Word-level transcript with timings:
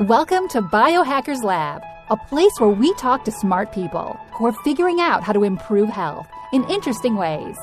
Welcome 0.00 0.48
to 0.48 0.62
Biohackers 0.62 1.44
Lab, 1.44 1.82
a 2.08 2.16
place 2.16 2.52
where 2.58 2.70
we 2.70 2.94
talk 2.94 3.26
to 3.26 3.30
smart 3.30 3.72
people 3.72 4.18
who 4.32 4.46
are 4.46 4.64
figuring 4.64 5.00
out 5.00 5.22
how 5.22 5.34
to 5.34 5.44
improve 5.44 5.90
health 5.90 6.26
in 6.54 6.64
interesting 6.64 7.14
ways. 7.14 7.58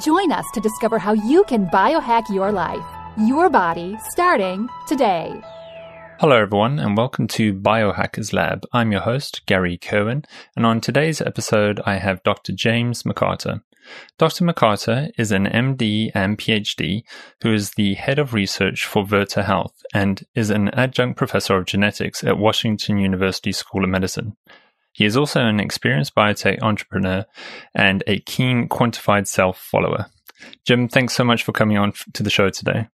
Join 0.00 0.32
us 0.32 0.44
to 0.54 0.60
discover 0.60 0.98
how 0.98 1.12
you 1.12 1.44
can 1.44 1.66
biohack 1.66 2.28
your 2.34 2.50
life, 2.50 2.84
your 3.16 3.48
body, 3.48 3.96
starting 4.10 4.68
today. 4.88 5.40
Hello, 6.18 6.36
everyone, 6.42 6.80
and 6.80 6.96
welcome 6.96 7.28
to 7.28 7.54
Biohackers 7.54 8.32
Lab. 8.32 8.66
I'm 8.72 8.90
your 8.90 9.02
host, 9.02 9.46
Gary 9.46 9.78
Cohen, 9.78 10.24
and 10.56 10.66
on 10.66 10.80
today's 10.80 11.20
episode, 11.20 11.80
I 11.86 11.98
have 11.98 12.24
Dr. 12.24 12.52
James 12.52 13.04
McCarter. 13.04 13.62
Dr. 14.18 14.44
McCarter 14.44 15.10
is 15.18 15.32
an 15.32 15.46
MD 15.46 16.10
and 16.14 16.38
PhD 16.38 17.02
who 17.42 17.52
is 17.52 17.72
the 17.72 17.94
head 17.94 18.18
of 18.18 18.34
research 18.34 18.84
for 18.84 19.04
Virta 19.04 19.44
Health 19.44 19.74
and 19.94 20.24
is 20.34 20.50
an 20.50 20.68
adjunct 20.70 21.16
professor 21.16 21.56
of 21.56 21.66
genetics 21.66 22.24
at 22.24 22.38
Washington 22.38 22.98
University 22.98 23.52
School 23.52 23.84
of 23.84 23.90
Medicine. 23.90 24.36
He 24.92 25.04
is 25.04 25.16
also 25.16 25.40
an 25.40 25.60
experienced 25.60 26.14
biotech 26.14 26.60
entrepreneur 26.60 27.24
and 27.74 28.02
a 28.06 28.18
keen 28.20 28.68
quantified 28.68 29.26
self 29.26 29.58
follower. 29.58 30.06
Jim, 30.64 30.88
thanks 30.88 31.14
so 31.14 31.24
much 31.24 31.42
for 31.42 31.52
coming 31.52 31.78
on 31.78 31.92
to 32.14 32.22
the 32.22 32.30
show 32.30 32.50
today. 32.50 32.88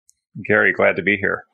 Gary, 0.46 0.74
glad 0.74 0.96
to 0.96 1.02
be 1.02 1.18
here. 1.18 1.46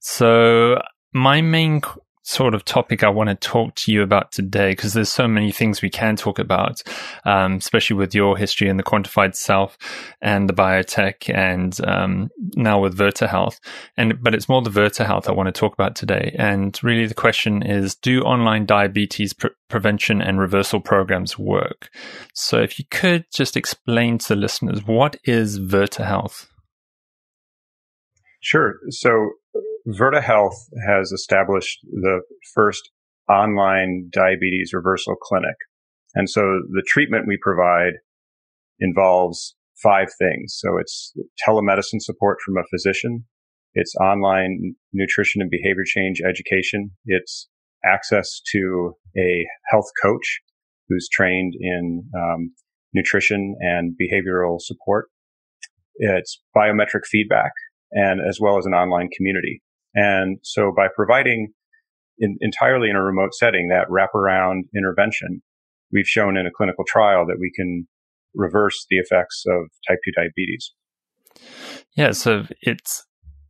So, 0.00 0.80
my 1.12 1.40
main 1.40 1.82
sort 2.26 2.54
of 2.54 2.64
topic 2.64 3.04
I 3.04 3.08
want 3.08 3.28
to 3.28 3.36
talk 3.36 3.76
to 3.76 3.92
you 3.92 4.02
about 4.02 4.32
today 4.32 4.72
because 4.72 4.94
there's 4.94 5.08
so 5.08 5.28
many 5.28 5.52
things 5.52 5.80
we 5.80 5.90
can 5.90 6.16
talk 6.16 6.40
about, 6.40 6.82
um, 7.24 7.54
especially 7.54 7.96
with 7.96 8.16
your 8.16 8.36
history 8.36 8.68
and 8.68 8.78
the 8.78 8.82
quantified 8.84 9.36
self 9.36 9.78
and 10.20 10.48
the 10.48 10.52
biotech, 10.52 11.32
and 11.32 11.78
um, 11.86 12.30
now 12.56 12.80
with 12.80 12.98
Virta 12.98 13.28
Health. 13.28 13.60
And 13.96 14.20
but 14.22 14.34
it's 14.34 14.48
more 14.48 14.60
the 14.60 14.70
Virta 14.70 15.06
Health 15.06 15.28
I 15.28 15.32
want 15.32 15.46
to 15.46 15.52
talk 15.52 15.72
about 15.72 15.94
today. 15.94 16.34
And 16.36 16.78
really, 16.82 17.06
the 17.06 17.14
question 17.14 17.62
is: 17.62 17.94
Do 17.94 18.22
online 18.22 18.66
diabetes 18.66 19.32
pre- 19.32 19.50
prevention 19.68 20.20
and 20.20 20.40
reversal 20.40 20.80
programs 20.80 21.38
work? 21.38 21.90
So, 22.34 22.60
if 22.60 22.78
you 22.80 22.86
could 22.90 23.26
just 23.32 23.56
explain 23.56 24.18
to 24.18 24.28
the 24.28 24.36
listeners 24.36 24.84
what 24.84 25.16
is 25.24 25.60
Virta 25.60 26.04
Health. 26.04 26.48
Sure. 28.40 28.76
So 28.90 29.30
Virta 29.86 30.22
Health 30.22 30.68
has 30.86 31.12
established 31.12 31.78
the 31.84 32.20
first 32.54 32.90
online 33.28 34.08
diabetes 34.10 34.72
reversal 34.72 35.14
clinic. 35.14 35.54
And 36.14 36.28
so 36.28 36.40
the 36.70 36.84
treatment 36.86 37.26
we 37.26 37.38
provide 37.40 37.94
involves 38.80 39.54
five 39.82 40.08
things. 40.18 40.58
So 40.58 40.78
it's 40.78 41.12
telemedicine 41.46 42.00
support 42.00 42.38
from 42.44 42.56
a 42.56 42.64
physician. 42.70 43.24
It's 43.74 43.94
online 43.96 44.74
nutrition 44.92 45.42
and 45.42 45.50
behavior 45.50 45.84
change 45.84 46.20
education. 46.20 46.90
It's 47.04 47.48
access 47.84 48.40
to 48.52 48.94
a 49.16 49.46
health 49.70 49.90
coach 50.02 50.40
who's 50.88 51.08
trained 51.12 51.54
in 51.60 52.04
um, 52.16 52.52
nutrition 52.92 53.54
and 53.60 53.94
behavioral 54.00 54.60
support. 54.60 55.08
It's 55.96 56.40
biometric 56.56 57.04
feedback 57.06 57.52
and 57.92 58.20
as 58.26 58.38
well 58.40 58.58
as 58.58 58.66
an 58.66 58.72
online 58.72 59.08
community. 59.14 59.62
And 59.96 60.38
so 60.42 60.72
by 60.76 60.86
providing 60.94 61.52
in, 62.18 62.36
entirely 62.40 62.90
in 62.90 62.96
a 62.96 63.02
remote 63.02 63.34
setting 63.34 63.68
that 63.68 63.88
wraparound 63.88 64.62
intervention, 64.76 65.42
we've 65.90 66.06
shown 66.06 66.36
in 66.36 66.46
a 66.46 66.50
clinical 66.54 66.84
trial 66.86 67.26
that 67.26 67.38
we 67.40 67.50
can 67.56 67.88
reverse 68.34 68.86
the 68.90 68.98
effects 68.98 69.44
of 69.48 69.70
type 69.88 69.98
2 70.04 70.12
diabetes. 70.14 70.72
Yeah, 71.96 72.12
so 72.12 72.44
it's 72.60 73.04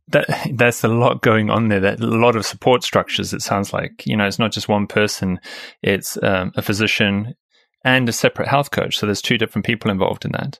that 0.09 0.25
there's 0.53 0.83
a 0.83 0.87
lot 0.87 1.21
going 1.21 1.49
on 1.49 1.67
there. 1.67 1.81
That 1.81 1.99
a 1.99 2.05
lot 2.05 2.35
of 2.35 2.45
support 2.45 2.83
structures. 2.83 3.33
It 3.33 3.41
sounds 3.41 3.73
like 3.73 4.05
you 4.05 4.15
know 4.15 4.25
it's 4.25 4.39
not 4.39 4.51
just 4.51 4.69
one 4.69 4.87
person; 4.87 5.39
it's 5.81 6.17
um, 6.23 6.51
a 6.55 6.61
physician 6.61 7.35
and 7.83 8.07
a 8.07 8.13
separate 8.13 8.47
health 8.47 8.71
coach. 8.71 8.97
So 8.97 9.05
there's 9.05 9.21
two 9.21 9.37
different 9.37 9.65
people 9.65 9.91
involved 9.91 10.25
in 10.25 10.31
that. 10.31 10.59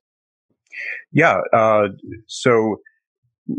Yeah. 1.11 1.39
Uh, 1.53 1.89
so 2.27 2.77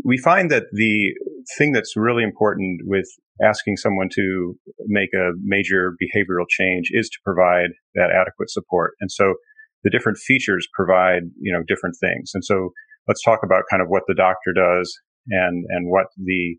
we 0.03 0.17
find 0.17 0.51
that 0.51 0.63
the 0.71 1.13
thing 1.57 1.71
that's 1.71 1.95
really 1.95 2.23
important 2.23 2.81
with 2.85 3.07
asking 3.43 3.77
someone 3.77 4.09
to 4.13 4.55
make 4.87 5.09
a 5.13 5.31
major 5.43 5.95
behavioral 6.01 6.45
change 6.49 6.89
is 6.91 7.09
to 7.09 7.17
provide 7.23 7.69
that 7.95 8.11
adequate 8.11 8.49
support. 8.49 8.93
And 8.99 9.11
so 9.11 9.35
the 9.83 9.89
different 9.89 10.17
features 10.17 10.67
provide, 10.73 11.23
you 11.39 11.53
know, 11.53 11.63
different 11.67 11.95
things. 11.99 12.31
And 12.33 12.43
so 12.43 12.71
let's 13.07 13.23
talk 13.23 13.39
about 13.43 13.63
kind 13.69 13.81
of 13.81 13.87
what 13.87 14.03
the 14.07 14.15
doctor 14.15 14.53
does 14.53 14.93
and, 15.29 15.65
and 15.69 15.89
what 15.89 16.07
the 16.17 16.57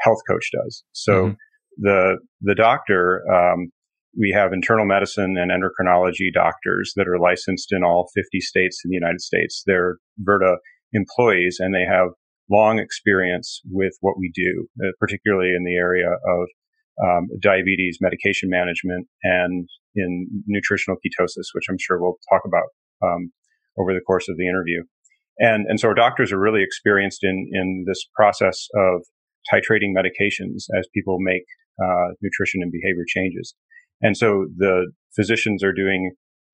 health 0.00 0.20
coach 0.28 0.50
does. 0.52 0.82
So 0.92 1.12
mm-hmm. 1.12 1.32
the, 1.78 2.16
the 2.40 2.54
doctor, 2.54 3.22
um, 3.30 3.70
we 4.18 4.32
have 4.34 4.52
internal 4.52 4.86
medicine 4.86 5.36
and 5.38 5.50
endocrinology 5.50 6.32
doctors 6.32 6.92
that 6.96 7.08
are 7.08 7.18
licensed 7.18 7.72
in 7.72 7.82
all 7.84 8.10
50 8.14 8.40
states 8.40 8.80
in 8.84 8.90
the 8.90 8.96
United 8.96 9.20
States. 9.20 9.62
They're 9.66 9.98
Virta 10.26 10.56
employees 10.92 11.56
and 11.60 11.74
they 11.74 11.84
have 11.88 12.08
long 12.52 12.78
experience 12.78 13.60
with 13.70 13.94
what 14.00 14.18
we 14.18 14.30
do, 14.34 14.68
uh, 14.84 14.92
particularly 15.00 15.50
in 15.56 15.64
the 15.64 15.76
area 15.76 16.08
of 16.08 16.48
um, 17.02 17.28
diabetes 17.40 17.98
medication 18.00 18.50
management 18.50 19.08
and 19.22 19.68
in 19.96 20.28
nutritional 20.46 20.96
ketosis, 20.96 21.48
which 21.54 21.64
I'm 21.68 21.78
sure 21.78 22.00
we'll 22.00 22.18
talk 22.30 22.42
about 22.46 22.68
um, 23.02 23.32
over 23.78 23.94
the 23.94 24.04
course 24.06 24.28
of 24.28 24.36
the 24.36 24.48
interview. 24.48 24.82
And 25.38 25.66
and 25.68 25.80
so 25.80 25.88
our 25.88 25.94
doctors 25.94 26.30
are 26.32 26.38
really 26.38 26.62
experienced 26.62 27.24
in 27.24 27.48
in 27.52 27.84
this 27.86 28.04
process 28.14 28.68
of 28.76 29.02
titrating 29.52 29.92
medications 29.96 30.64
as 30.78 30.86
people 30.94 31.16
make 31.20 31.44
uh, 31.82 32.08
nutrition 32.20 32.60
and 32.62 32.70
behavior 32.70 33.04
changes. 33.08 33.54
And 34.02 34.16
so 34.16 34.46
the 34.56 34.92
physicians 35.16 35.64
are 35.64 35.72
doing 35.72 36.12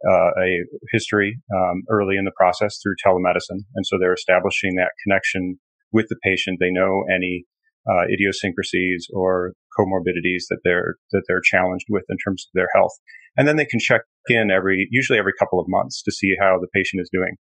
uh, 0.08 0.30
a 0.40 0.64
history 0.92 1.40
um, 1.54 1.82
early 1.90 2.16
in 2.16 2.24
the 2.24 2.36
process 2.36 2.78
through 2.80 2.94
telemedicine, 3.04 3.66
and 3.74 3.84
so 3.84 3.98
they're 3.98 4.14
establishing 4.14 4.76
that 4.76 4.92
connection 5.04 5.58
with 5.92 6.06
the 6.08 6.16
patient. 6.22 6.58
They 6.60 6.70
know 6.70 7.04
any 7.14 7.44
uh, 7.88 8.04
idiosyncrasies 8.12 9.08
or 9.12 9.52
comorbidities 9.78 10.44
that 10.50 10.58
they're 10.64 10.96
that 11.12 11.22
they're 11.28 11.42
challenged 11.42 11.86
with 11.88 12.04
in 12.08 12.16
terms 12.18 12.46
of 12.46 12.58
their 12.58 12.68
health, 12.74 12.92
and 13.36 13.46
then 13.46 13.56
they 13.56 13.64
can 13.64 13.80
check 13.80 14.02
in 14.28 14.50
every 14.50 14.88
usually 14.90 15.18
every 15.18 15.32
couple 15.38 15.60
of 15.60 15.66
months 15.68 16.02
to 16.02 16.12
see 16.12 16.34
how 16.40 16.58
the 16.60 16.68
patient 16.74 17.00
is 17.00 17.10
doing. 17.12 17.36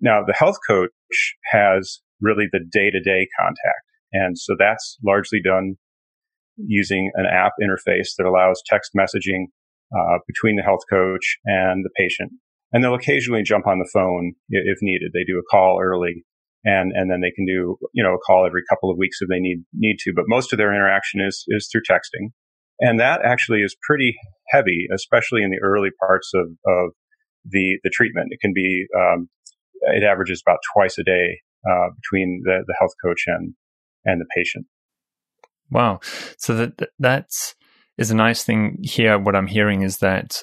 Now, 0.00 0.22
the 0.24 0.34
health 0.34 0.58
coach 0.68 0.90
has 1.52 2.00
really 2.20 2.46
the 2.52 2.60
day 2.70 2.90
to 2.90 3.00
day 3.00 3.26
contact, 3.38 3.86
and 4.12 4.38
so 4.38 4.54
that's 4.58 4.98
largely 5.04 5.40
done 5.42 5.76
using 6.58 7.10
an 7.14 7.26
app 7.26 7.52
interface 7.62 8.10
that 8.18 8.26
allows 8.26 8.62
text 8.66 8.92
messaging 8.96 9.46
uh, 9.96 10.18
between 10.26 10.56
the 10.56 10.62
health 10.62 10.82
coach 10.90 11.38
and 11.46 11.84
the 11.84 11.90
patient. 11.96 12.32
And 12.72 12.82
they'll 12.82 12.94
occasionally 12.94 13.42
jump 13.42 13.66
on 13.66 13.78
the 13.78 13.90
phone 13.92 14.32
if 14.48 14.78
needed. 14.80 15.12
They 15.12 15.24
do 15.24 15.38
a 15.38 15.50
call 15.50 15.78
early 15.82 16.24
and 16.64 16.92
and 16.94 17.10
then 17.10 17.20
they 17.20 17.30
can 17.30 17.46
do 17.46 17.76
you 17.92 18.02
know 18.02 18.14
a 18.14 18.18
call 18.18 18.46
every 18.46 18.62
couple 18.68 18.90
of 18.90 18.98
weeks 18.98 19.18
if 19.20 19.28
they 19.28 19.40
need 19.40 19.64
need 19.74 19.96
to. 20.00 20.12
But 20.14 20.24
most 20.28 20.52
of 20.52 20.58
their 20.58 20.74
interaction 20.74 21.20
is 21.20 21.44
is 21.48 21.68
through 21.70 21.82
texting, 21.90 22.30
and 22.80 23.00
that 23.00 23.20
actually 23.24 23.60
is 23.60 23.76
pretty 23.82 24.14
heavy, 24.48 24.86
especially 24.94 25.42
in 25.42 25.50
the 25.50 25.60
early 25.62 25.90
parts 26.00 26.30
of 26.34 26.46
of 26.66 26.90
the 27.44 27.78
the 27.82 27.90
treatment. 27.90 28.28
It 28.30 28.40
can 28.40 28.52
be 28.54 28.86
um, 28.96 29.28
it 29.94 30.04
averages 30.04 30.42
about 30.46 30.58
twice 30.74 30.98
a 30.98 31.04
day 31.04 31.40
uh, 31.68 31.88
between 31.96 32.42
the 32.44 32.64
the 32.66 32.74
health 32.78 32.92
coach 33.04 33.24
and 33.26 33.54
and 34.04 34.20
the 34.20 34.26
patient. 34.36 34.66
Wow, 35.70 36.00
so 36.36 36.54
that 36.54 36.90
that's 36.98 37.54
is 37.98 38.10
a 38.10 38.16
nice 38.16 38.44
thing 38.44 38.78
here. 38.82 39.18
What 39.18 39.36
I'm 39.36 39.46
hearing 39.46 39.82
is 39.82 39.98
that 39.98 40.42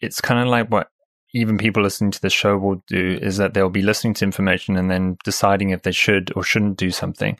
it's 0.00 0.20
kind 0.20 0.40
of 0.40 0.48
like 0.48 0.68
what 0.68 0.88
even 1.34 1.58
people 1.58 1.82
listening 1.82 2.10
to 2.10 2.20
the 2.20 2.30
show 2.30 2.58
will 2.58 2.82
do 2.86 3.18
is 3.22 3.38
that 3.38 3.54
they'll 3.54 3.70
be 3.70 3.82
listening 3.82 4.14
to 4.14 4.24
information 4.24 4.76
and 4.76 4.90
then 4.90 5.16
deciding 5.24 5.70
if 5.70 5.82
they 5.82 5.92
should 5.92 6.32
or 6.36 6.42
shouldn't 6.42 6.76
do 6.76 6.90
something. 6.90 7.38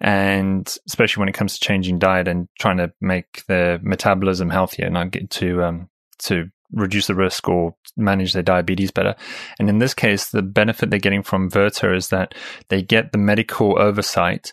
And 0.00 0.74
especially 0.86 1.20
when 1.20 1.28
it 1.28 1.34
comes 1.34 1.54
to 1.54 1.64
changing 1.64 1.98
diet 1.98 2.28
and 2.28 2.48
trying 2.58 2.78
to 2.78 2.92
make 3.00 3.44
their 3.46 3.78
metabolism 3.82 4.50
healthier, 4.50 4.88
not 4.88 5.10
get 5.10 5.30
to 5.30 5.62
um, 5.62 5.88
to 6.20 6.50
reduce 6.72 7.06
the 7.06 7.14
risk 7.14 7.48
or 7.48 7.74
manage 7.96 8.32
their 8.32 8.42
diabetes 8.42 8.90
better. 8.90 9.14
And 9.58 9.68
in 9.68 9.78
this 9.78 9.94
case, 9.94 10.30
the 10.30 10.42
benefit 10.42 10.90
they're 10.90 10.98
getting 10.98 11.22
from 11.22 11.50
Virta 11.50 11.94
is 11.96 12.08
that 12.08 12.34
they 12.68 12.82
get 12.82 13.12
the 13.12 13.18
medical 13.18 13.78
oversight 13.78 14.52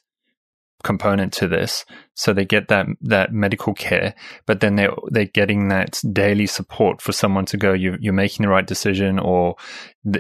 component 0.84 1.34
to 1.34 1.48
this. 1.48 1.86
So 2.14 2.34
they 2.34 2.46
get 2.46 2.68
that 2.68 2.86
that 3.02 3.34
medical 3.34 3.74
care, 3.74 4.14
but 4.46 4.60
then 4.60 4.76
they 4.76 4.88
they're 5.10 5.26
getting 5.26 5.70
that 5.70 6.02
daily 6.12 6.46
support 6.46 7.02
for 7.02 7.12
someone 7.12 7.46
to 7.46 7.58
go. 7.58 7.74
You 7.74 7.98
you're 8.00 8.14
making 8.14 8.44
the 8.44 8.50
right 8.50 8.66
decision, 8.66 9.20
or 9.20 9.56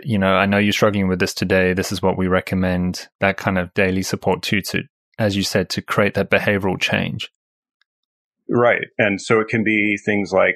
you 0.03 0.17
know, 0.17 0.33
I 0.33 0.45
know 0.45 0.57
you're 0.57 0.73
struggling 0.73 1.07
with 1.07 1.19
this 1.19 1.33
today. 1.33 1.73
This 1.73 1.91
is 1.91 2.01
what 2.01 2.17
we 2.17 2.27
recommend. 2.27 3.07
That 3.19 3.37
kind 3.37 3.57
of 3.57 3.73
daily 3.73 4.01
support 4.01 4.41
too, 4.41 4.61
to 4.61 4.83
as 5.19 5.35
you 5.35 5.43
said, 5.43 5.69
to 5.71 5.81
create 5.81 6.15
that 6.15 6.31
behavioral 6.31 6.79
change. 6.79 7.29
Right, 8.49 8.85
and 8.97 9.21
so 9.21 9.39
it 9.39 9.47
can 9.47 9.63
be 9.63 9.97
things 10.03 10.31
like 10.31 10.55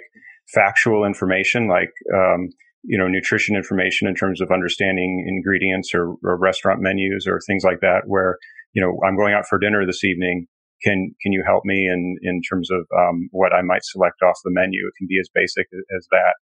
factual 0.54 1.06
information, 1.06 1.68
like. 1.68 1.92
Um, 2.14 2.50
you 2.84 2.98
know, 2.98 3.08
nutrition 3.08 3.58
information 3.58 4.08
in 4.08 4.16
terms 4.16 4.40
of 4.40 4.50
understanding 4.50 5.26
ingredients 5.28 5.94
or, 5.94 6.16
or 6.24 6.38
restaurant 6.38 6.80
menus 6.80 7.28
or 7.28 7.42
things 7.46 7.64
like 7.66 7.82
that, 7.82 8.04
where 8.06 8.38
you 8.74 8.82
know, 8.82 9.00
I'm 9.08 9.18
going 9.18 9.34
out 9.34 9.46
for 9.48 9.60
dinner 9.60 9.86
this 9.86 10.04
evening. 10.04 10.48
can 10.84 11.16
can 11.22 11.32
you 11.32 11.44
help 11.46 11.64
me 11.66 11.88
in 11.88 12.18
in 12.22 12.42
terms 12.42 12.70
of 12.72 12.86
um, 12.98 13.30
what 13.32 13.54
I 13.54 13.62
might 13.62 13.84
select 13.84 14.22
off 14.24 14.38
the 14.44 14.52
menu? 14.52 14.88
It 14.88 14.94
can 14.98 15.08
be 15.08 15.20
as 15.20 15.30
basic 15.34 15.68
as 15.98 16.08
that. 16.12 16.36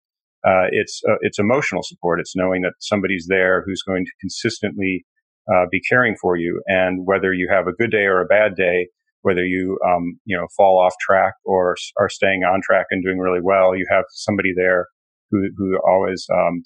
Uh, 0.47 0.69
it's 0.73 1.01
uh, 1.09 1.17
it's 1.21 1.39
emotional 1.39 1.83
support. 1.83 2.21
It's 2.21 2.37
knowing 2.37 2.63
that 2.63 2.75
somebody's 2.81 3.27
there 3.29 3.63
who's 3.67 3.83
going 3.83 4.05
to 4.05 4.11
consistently 4.21 5.05
uh, 5.53 5.67
be 5.71 5.81
caring 5.89 6.17
for 6.21 6.37
you, 6.37 6.63
and 6.67 7.07
whether 7.07 7.33
you 7.33 7.49
have 7.51 7.67
a 7.67 7.73
good 7.73 7.91
day 7.91 8.05
or 8.05 8.21
a 8.21 8.27
bad 8.27 8.55
day, 8.57 8.89
whether 9.23 9.45
you 9.45 9.79
um, 9.87 10.19
you 10.25 10.37
know 10.37 10.47
fall 10.57 10.79
off 10.79 10.95
track 11.01 11.35
or 11.45 11.77
are 11.99 12.09
staying 12.09 12.43
on 12.43 12.61
track 12.63 12.87
and 12.91 13.03
doing 13.03 13.19
really 13.19 13.41
well, 13.43 13.77
you 13.77 13.87
have 13.91 14.05
somebody 14.11 14.53
there 14.55 14.87
who 15.31 15.49
who 15.57 15.79
always 15.87 16.27
um, 16.33 16.63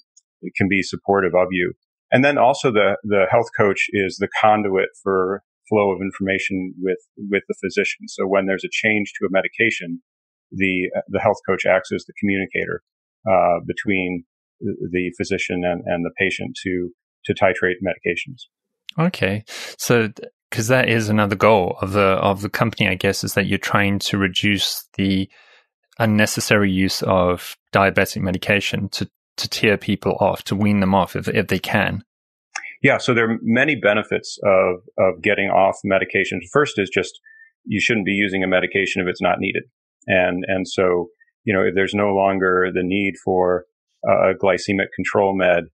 can 0.57 0.67
be 0.67 0.81
supportive 0.81 1.35
of 1.35 1.47
you. 1.51 1.73
And 2.11 2.25
then 2.25 2.37
also 2.37 2.71
the 2.71 2.97
the 3.03 3.27
health 3.29 3.47
coach 3.57 3.85
is 3.91 4.17
the 4.17 4.27
conduit 4.41 4.89
for 5.01 5.43
flow 5.69 5.91
of 5.91 6.01
information 6.01 6.73
with 6.81 6.99
with 7.17 7.43
the 7.47 7.55
physician. 7.63 8.07
So 8.07 8.27
when 8.27 8.45
there's 8.47 8.65
a 8.65 8.71
change 8.71 9.13
to 9.19 9.27
a 9.27 9.31
medication, 9.31 10.01
the 10.51 10.89
the 11.07 11.19
health 11.19 11.37
coach 11.47 11.65
acts 11.65 11.91
as 11.93 12.05
the 12.05 12.13
communicator 12.19 12.81
uh, 13.29 13.59
between 13.65 14.25
the 14.61 15.11
physician 15.17 15.63
and, 15.63 15.83
and 15.85 16.05
the 16.05 16.11
patient 16.17 16.57
to 16.63 16.91
to 17.25 17.33
titrate 17.33 17.75
medications. 17.83 18.47
Okay, 18.97 19.43
so 19.77 20.09
because 20.49 20.67
that 20.67 20.89
is 20.89 21.09
another 21.09 21.35
goal 21.35 21.77
of 21.81 21.93
the 21.93 22.01
of 22.01 22.41
the 22.41 22.49
company, 22.49 22.89
I 22.89 22.95
guess, 22.95 23.23
is 23.23 23.33
that 23.35 23.45
you're 23.45 23.57
trying 23.57 23.99
to 23.99 24.17
reduce 24.17 24.85
the 24.95 25.29
unnecessary 25.99 26.71
use 26.71 27.01
of 27.03 27.55
diabetic 27.73 28.21
medication 28.21 28.89
to 28.89 29.09
to 29.37 29.47
tear 29.47 29.77
people 29.77 30.17
off, 30.19 30.43
to 30.45 30.55
wean 30.55 30.79
them 30.79 30.95
off 30.95 31.15
if 31.15 31.27
if 31.27 31.47
they 31.47 31.59
can. 31.59 32.03
Yeah, 32.81 32.97
so 32.97 33.13
there 33.13 33.29
are 33.29 33.37
many 33.41 33.75
benefits 33.75 34.37
of 34.43 34.75
of 34.97 35.21
getting 35.21 35.49
off 35.49 35.77
medication. 35.83 36.39
First 36.51 36.79
is 36.79 36.89
just 36.89 37.19
you 37.65 37.81
shouldn't 37.81 38.05
be 38.05 38.13
using 38.13 38.43
a 38.43 38.47
medication 38.47 39.01
if 39.01 39.07
it's 39.07 39.21
not 39.21 39.39
needed, 39.39 39.63
and 40.07 40.43
and 40.47 40.67
so 40.67 41.07
you 41.43 41.53
know 41.53 41.61
if 41.61 41.75
there's 41.75 41.93
no 41.93 42.13
longer 42.13 42.69
the 42.73 42.83
need 42.83 43.15
for 43.23 43.65
a 44.05 44.33
glycemic 44.41 44.87
control 44.95 45.35
med, 45.35 45.65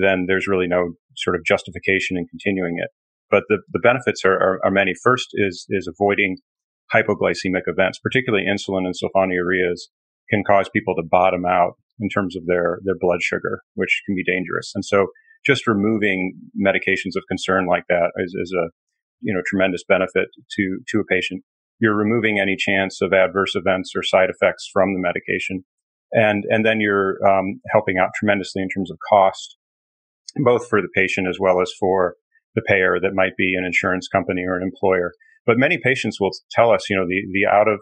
then 0.00 0.26
there's 0.28 0.46
really 0.46 0.68
no 0.68 0.92
sort 1.16 1.34
of 1.34 1.44
justification 1.44 2.16
in 2.16 2.26
continuing 2.26 2.76
it. 2.78 2.90
But 3.30 3.44
the 3.48 3.58
the 3.72 3.80
benefits 3.80 4.24
are, 4.24 4.34
are, 4.34 4.60
are 4.64 4.70
many. 4.70 4.92
First 5.02 5.28
is 5.34 5.66
is 5.70 5.88
avoiding 5.88 6.36
hypoglycemic 6.94 7.66
events, 7.66 7.98
particularly 7.98 8.46
insulin 8.46 8.86
and 8.86 8.94
sulfonylureas 8.94 9.90
can 10.30 10.42
cause 10.46 10.70
people 10.72 10.94
to 10.94 11.02
bottom 11.02 11.44
out 11.44 11.72
in 12.00 12.08
terms 12.08 12.36
of 12.36 12.46
their 12.46 12.78
their 12.84 12.96
blood 12.98 13.22
sugar, 13.22 13.62
which 13.74 14.02
can 14.06 14.14
be 14.14 14.24
dangerous. 14.24 14.72
And 14.74 14.84
so 14.84 15.08
just 15.48 15.66
removing 15.66 16.34
medications 16.54 17.16
of 17.16 17.24
concern 17.28 17.66
like 17.66 17.84
that 17.88 18.12
is, 18.18 18.34
is 18.40 18.54
a 18.56 18.68
you 19.20 19.34
know 19.34 19.40
tremendous 19.46 19.82
benefit 19.88 20.28
to 20.52 20.78
to 20.88 21.00
a 21.00 21.04
patient. 21.04 21.42
You're 21.80 21.96
removing 21.96 22.38
any 22.38 22.56
chance 22.56 23.00
of 23.00 23.12
adverse 23.12 23.54
events 23.54 23.92
or 23.96 24.02
side 24.02 24.30
effects 24.30 24.68
from 24.72 24.94
the 24.94 25.00
medication, 25.00 25.64
and 26.12 26.44
and 26.48 26.64
then 26.64 26.80
you're 26.80 27.16
um, 27.26 27.60
helping 27.72 27.98
out 27.98 28.10
tremendously 28.18 28.62
in 28.62 28.68
terms 28.68 28.90
of 28.90 28.98
cost, 29.08 29.56
both 30.44 30.68
for 30.68 30.82
the 30.82 30.88
patient 30.94 31.28
as 31.28 31.38
well 31.40 31.60
as 31.62 31.72
for 31.80 32.14
the 32.54 32.62
payer 32.62 32.98
that 33.00 33.14
might 33.14 33.36
be 33.36 33.54
an 33.54 33.64
insurance 33.64 34.08
company 34.08 34.44
or 34.46 34.56
an 34.56 34.62
employer. 34.62 35.12
But 35.46 35.58
many 35.58 35.78
patients 35.78 36.20
will 36.20 36.32
tell 36.50 36.70
us, 36.70 36.90
you 36.90 36.96
know, 36.96 37.06
the 37.08 37.22
the 37.32 37.46
out 37.50 37.68
of 37.68 37.80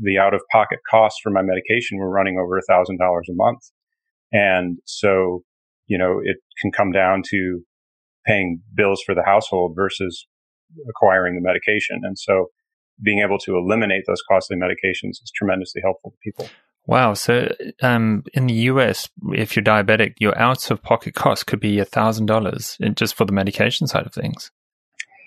the 0.00 0.18
out 0.18 0.32
of 0.32 0.40
pocket 0.50 0.78
costs 0.90 1.20
for 1.22 1.30
my 1.30 1.42
medication 1.42 1.98
were 1.98 2.10
running 2.10 2.38
over 2.38 2.56
a 2.56 2.62
thousand 2.62 2.98
dollars 2.98 3.28
a 3.30 3.34
month, 3.34 3.60
and 4.32 4.78
so 4.86 5.42
you 5.86 5.98
know, 5.98 6.20
it 6.22 6.36
can 6.60 6.72
come 6.72 6.92
down 6.92 7.22
to 7.30 7.60
paying 8.26 8.60
bills 8.74 9.02
for 9.04 9.14
the 9.14 9.22
household 9.24 9.72
versus 9.76 10.26
acquiring 10.88 11.34
the 11.34 11.40
medication. 11.42 12.00
And 12.02 12.18
so 12.18 12.46
being 13.02 13.20
able 13.20 13.38
to 13.38 13.56
eliminate 13.56 14.04
those 14.06 14.22
costly 14.28 14.56
medications 14.56 15.22
is 15.22 15.32
tremendously 15.34 15.82
helpful 15.82 16.12
to 16.12 16.16
people. 16.22 16.48
Wow. 16.86 17.14
So 17.14 17.54
um, 17.82 18.24
in 18.34 18.46
the 18.46 18.54
US, 18.54 19.08
if 19.32 19.56
you're 19.56 19.64
diabetic, 19.64 20.14
your 20.18 20.36
out 20.38 20.70
of 20.70 20.82
pocket 20.82 21.14
cost 21.14 21.46
could 21.46 21.60
be 21.60 21.76
$1,000 21.76 22.94
just 22.94 23.14
for 23.14 23.24
the 23.24 23.32
medication 23.32 23.86
side 23.86 24.06
of 24.06 24.12
things. 24.12 24.50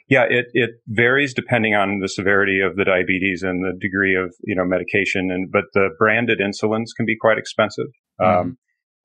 Yeah, 0.10 0.26
it, 0.30 0.46
it 0.54 0.70
varies 0.88 1.34
depending 1.34 1.74
on 1.74 2.00
the 2.00 2.08
severity 2.08 2.62
of 2.62 2.78
the 2.78 2.86
diabetes 2.86 3.44
and 3.44 3.64
the 3.64 3.78
degree 3.78 4.16
of, 4.16 4.34
you 4.44 4.56
know, 4.56 4.64
medication. 4.64 5.32
And, 5.32 5.52
but 5.52 5.66
the 5.74 5.90
branded 6.00 6.40
insulins 6.40 6.96
can 6.96 7.06
be 7.06 7.18
quite 7.20 7.38
expensive. 7.38 7.88
Mm-hmm. 8.22 8.40
Um, 8.40 8.58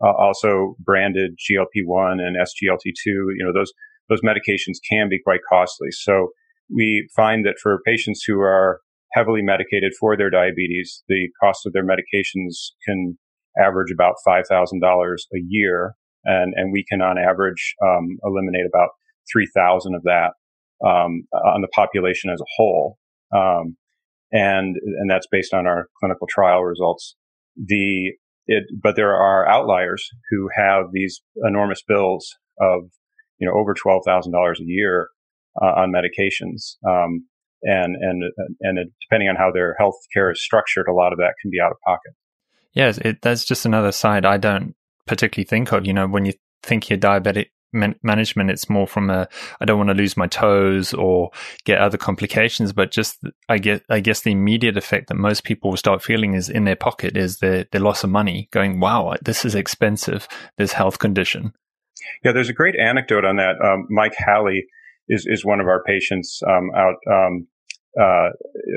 uh, 0.03 0.13
also 0.19 0.77
branded 0.81 1.33
GLP-1 1.39 2.21
and 2.21 2.37
SGLT2. 2.37 3.07
You 3.07 3.45
know, 3.45 3.53
those, 3.53 3.73
those 4.09 4.21
medications 4.23 4.79
can 4.89 5.09
be 5.09 5.21
quite 5.23 5.41
costly. 5.49 5.89
So 5.91 6.29
we 6.75 7.09
find 7.15 7.45
that 7.47 7.57
for 7.63 7.81
patients 7.87 8.25
who 8.27 8.41
are 8.41 8.81
heavily 9.13 9.43
medicated 9.43 9.93
for 9.99 10.17
their 10.17 10.31
diabetes, 10.31 11.03
the 11.09 11.29
cost 11.43 11.67
of 11.67 11.73
their 11.73 11.85
medications 11.85 12.71
can 12.87 13.19
average 13.63 13.93
about 13.93 14.15
$5,000 14.27 15.15
a 15.35 15.39
year. 15.49 15.95
And, 16.25 16.55
and 16.57 16.73
we 16.73 16.85
can 16.89 17.03
on 17.03 17.19
average, 17.19 17.75
um, 17.85 18.17
eliminate 18.25 18.67
about 18.67 18.91
3,000 19.33 19.95
of 19.95 20.03
that, 20.05 20.33
um, 20.85 21.25
on 21.33 21.61
the 21.61 21.69
population 21.69 22.31
as 22.31 22.41
a 22.41 22.51
whole. 22.57 22.97
Um, 23.35 23.77
and, 24.33 24.77
and 24.99 25.11
that's 25.11 25.27
based 25.31 25.53
on 25.53 25.67
our 25.67 25.89
clinical 26.01 26.27
trial 26.31 26.63
results. 26.63 27.17
The 27.57 28.13
it, 28.47 28.65
but 28.83 28.97
there 28.97 29.15
are 29.15 29.49
outliers 29.49 30.09
who 30.31 30.49
have 30.57 30.87
these 30.93 31.23
enormous 31.47 31.83
bills 31.87 32.37
of, 32.61 32.91
you 33.39 33.49
know, 33.49 33.55
over 33.55 33.75
twelve 33.75 34.03
thousand 34.05 34.33
dollars 34.33 34.61
a 34.61 34.65
year 34.65 35.09
uh, 35.61 35.67
on 35.67 35.93
medications. 35.93 36.77
Um, 36.87 37.27
and 37.63 37.95
and 37.97 38.23
and 38.61 38.79
it, 38.79 38.89
depending 39.09 39.29
on 39.29 39.37
how 39.37 39.51
their 39.53 39.77
health 39.79 39.95
care 40.13 40.31
is 40.33 40.43
structured, 40.43 40.89
a 40.89 40.93
lot 40.93 41.13
of 41.13 41.19
that 41.19 41.35
can 41.41 41.51
be 41.51 41.61
out 41.61 41.71
of 41.71 41.79
pocket. 41.87 42.13
Yes, 42.73 42.99
it, 42.99 43.23
that's 43.23 43.45
just 43.45 43.65
another 43.65 43.93
side 43.93 44.25
I 44.25 44.37
don't 44.37 44.75
particularly 45.07 45.47
think 45.47 45.73
of. 45.73 45.87
You 45.87 45.93
know, 45.93 46.09
when 46.09 46.27
you 46.27 46.33
think 46.63 46.91
you're 46.91 46.99
diabetic 46.99 47.51
man- 47.73 47.95
management 48.03 48.51
it's 48.51 48.69
more 48.69 48.87
from 48.87 49.11
a 49.11 49.29
i 49.61 49.65
don't 49.65 49.79
want 49.79 49.89
to 49.89 49.95
lose 49.95 50.17
my 50.17 50.27
toes 50.27 50.93
or 50.95 51.31
get 51.65 51.79
other 51.79 51.99
complications 51.99 52.73
but 52.73 52.91
just 52.91 53.19
i 53.49 53.59
get 53.59 53.83
i 53.89 54.01
guess 54.01 54.21
the 54.21 54.33
immediate 54.33 54.77
effect 54.77 55.09
that 55.09 55.15
most 55.15 55.45
people 55.45 55.71
will 55.71 55.77
start 55.77 56.03
feeling 56.03 56.35
is 56.35 56.49
in 56.49 56.65
their 56.65 56.77
pocket 56.77 57.17
is 57.17 57.39
the 57.39 57.67
the 57.73 57.81
loss 57.81 58.05
of 58.05 58.11
money 58.11 58.49
going 58.51 58.81
wow 58.81 59.15
this 59.23 59.45
is 59.45 59.55
expensive 59.55 60.29
this 60.59 60.73
health 60.73 60.99
condition. 60.99 61.53
Yeah 62.25 62.33
there's 62.33 62.49
a 62.49 62.55
great 62.55 62.77
anecdote 62.77 63.25
on 63.25 63.37
that. 63.37 63.57
Um, 63.63 63.87
mike 63.91 64.15
halley 64.17 64.67
is 65.09 65.27
is 65.27 65.45
one 65.45 65.61
of 65.61 65.67
our 65.67 65.83
patients 65.85 66.41
um, 66.49 66.71
out 66.77 66.97
um, 67.11 67.47
uh, 68.01 68.31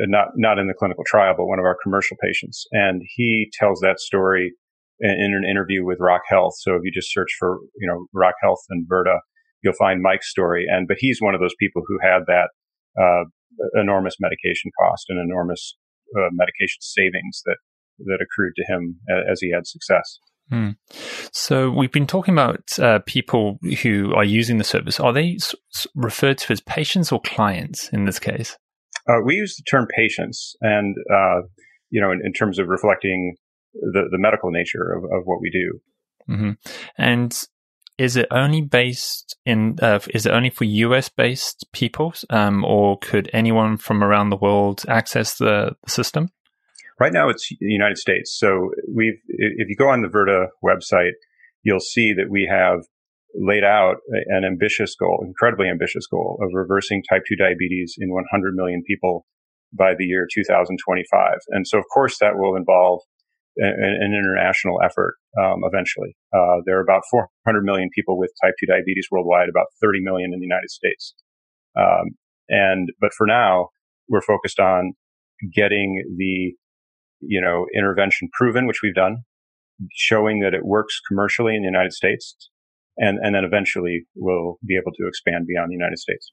not 0.08 0.30
not 0.36 0.60
in 0.60 0.68
the 0.68 0.74
clinical 0.74 1.04
trial, 1.06 1.34
but 1.38 1.46
one 1.46 1.60
of 1.60 1.66
our 1.66 1.78
commercial 1.82 2.18
patients, 2.22 2.66
and 2.72 3.02
he 3.16 3.50
tells 3.54 3.80
that 3.80 4.00
story 4.00 4.54
in 5.00 5.34
an 5.34 5.50
interview 5.50 5.86
with 5.86 5.98
Rock 6.00 6.22
Health. 6.28 6.54
So 6.60 6.75
if 6.75 6.82
you 6.84 6.92
just 6.94 7.12
search 7.12 7.30
for, 7.38 7.60
you 7.80 7.88
know, 7.88 8.08
Rock 8.14 8.36
Health 8.42 8.62
and 8.70 8.88
Virta, 8.88 9.20
you'll 9.64 9.74
find 9.74 10.02
Mike's 10.02 10.30
story. 10.30 10.66
And, 10.70 10.88
but 10.88 10.98
he's 11.00 11.20
one 11.22 11.36
of 11.36 11.42
those 11.42 11.56
people 11.60 11.82
who 11.88 11.98
had 12.02 12.20
that, 12.28 12.50
uh, 13.00 13.25
enormous 13.80 14.16
medication 14.20 14.72
cost 14.82 15.06
and 15.10 15.20
enormous 15.20 15.75
uh, 16.18 16.30
medication 16.32 16.82
savings 16.82 17.42
that, 17.46 17.58
that 18.00 18.20
accrued 18.22 18.54
to 18.56 18.66
him 18.68 19.00
as 19.32 19.40
he 19.42 19.52
had 19.52 19.66
success. 19.66 20.20
Hmm. 20.50 20.72
So 21.32 21.72
we've 21.72 21.92
been 21.92 22.06
talking 22.06 22.34
about 22.34 22.78
uh, 22.78 23.00
people 23.06 23.58
who 23.82 24.14
are 24.14 24.24
using 24.24 24.58
the 24.58 24.64
service. 24.64 25.00
Are 25.00 25.12
they 25.12 25.36
s- 25.36 25.56
referred 25.96 26.38
to 26.40 26.54
as 26.54 26.62
patients 26.62 27.12
or 27.12 27.20
clients 27.22 27.90
in 27.90 28.06
this 28.06 28.20
case? 28.20 28.56
Uh, 29.10 29.22
we 29.25 29.36
use 29.36 29.56
the 29.56 29.64
term 29.70 29.88
patients, 29.96 30.56
and 30.62 30.96
uh, 31.12 31.42
you 31.90 32.02
know, 32.02 32.12
in, 32.12 32.22
in, 32.24 32.34
terms 32.34 32.60
of 32.60 32.68
reflecting 32.68 33.36
the, 33.82 34.08
the 34.12 34.17
medical 34.17 34.51
nature 34.51 34.94
of, 34.94 35.03
of 35.03 35.25
what 35.25 35.41
we 35.41 35.50
do. 35.50 35.79
Mm-hmm. 36.29 36.51
And 36.98 37.48
is 37.98 38.17
it 38.17 38.27
only 38.32 38.62
based 38.62 39.38
in, 39.46 39.77
uh, 39.82 40.00
is 40.13 40.25
it 40.25 40.32
only 40.32 40.50
for 40.50 40.65
US 40.65 41.10
based 41.10 41.65
people, 41.72 42.13
um, 42.29 42.65
or 42.65 42.98
could 43.00 43.29
anyone 43.34 43.77
from 43.77 44.03
around 44.03 44.29
the 44.29 44.38
world 44.38 44.84
access 44.88 45.38
the, 45.38 45.75
the 45.84 45.91
system? 45.91 46.29
Right 47.00 47.13
now 47.13 47.29
it's 47.29 47.48
the 47.50 47.58
United 47.60 47.98
States. 47.98 48.36
So 48.38 48.72
we've, 48.94 49.20
if 49.27 49.70
you 49.70 49.75
go 49.77 49.89
on 49.89 50.01
the 50.01 50.08
Virta 50.08 50.48
website, 50.63 51.12
you'll 51.63 51.79
see 51.79 52.13
that 52.13 52.29
we 52.29 52.48
have 52.50 52.82
laid 53.38 53.63
out 53.63 53.98
an 54.10 54.46
ambitious 54.46 54.96
goal, 54.96 55.24
incredibly 55.25 55.67
ambitious 55.70 56.08
goal 56.08 56.39
of 56.41 56.50
reversing 56.53 57.03
type 57.10 57.24
2 57.27 57.36
diabetes 57.36 57.96
in 57.98 58.12
100 58.12 58.55
million 58.55 58.82
people 58.88 59.25
by 59.77 59.94
the 59.98 60.05
year 60.05 60.27
2025. 60.34 61.38
And 61.50 61.67
so, 61.67 61.77
of 61.77 61.84
course, 61.94 62.17
that 62.20 62.38
will 62.38 62.55
involve 62.55 63.01
an, 63.58 63.74
an 63.80 64.14
international 64.14 64.80
effort 64.84 65.16
um, 65.42 65.62
eventually. 65.64 66.16
Uh, 66.34 66.62
there 66.66 66.78
are 66.78 66.84
about 66.84 67.04
400 67.10 67.64
million 67.64 67.90
people 67.94 68.18
with 68.18 68.32
type 68.44 68.54
2 68.60 68.66
diabetes 68.68 69.08
worldwide, 69.12 69.50
about 69.50 69.68
30 69.82 70.00
million 70.02 70.32
in 70.34 70.40
the 70.40 70.46
United 70.46 70.70
States. 70.70 71.14
Um, 71.78 72.16
and, 72.50 72.90
but 73.00 73.12
for 73.18 73.28
now, 73.28 73.70
we're 74.10 74.22
focused 74.22 74.60
on 74.60 74.94
getting 75.54 76.04
the, 76.18 76.54
you 77.22 77.42
know, 77.42 77.66
intervention 77.76 78.30
proven, 78.34 78.68
which 78.68 78.82
we've 78.84 78.96
done, 78.96 79.18
showing 79.94 80.40
that 80.40 80.54
it 80.54 80.66
works 80.66 81.00
commercially 81.08 81.56
in 81.56 81.62
the 81.62 81.68
United 81.68 81.94
States. 81.94 82.36
And, 82.98 83.20
and 83.22 83.36
then 83.36 83.44
eventually 83.44 84.06
we'll 84.16 84.58
be 84.66 84.76
able 84.76 84.94
to 84.94 85.08
expand 85.08 85.48
beyond 85.48 85.70
the 85.70 85.76
United 85.76 86.00
States. 86.00 86.32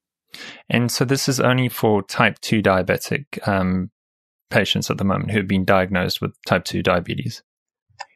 And 0.71 0.91
so 0.91 1.05
this 1.05 1.29
is 1.29 1.41
only 1.41 1.69
for 1.69 2.03
type 2.03 2.39
2 2.41 2.63
diabetic 2.63 3.47
um, 3.47 3.91
patients 4.53 4.91
at 4.91 4.99
the 4.99 5.05
moment 5.05 5.31
who 5.31 5.39
have 5.39 5.49
been 5.49 5.65
diagnosed 5.65 6.21
with 6.21 6.33
type 6.45 6.65
2 6.65 6.83
diabetes. 6.83 7.43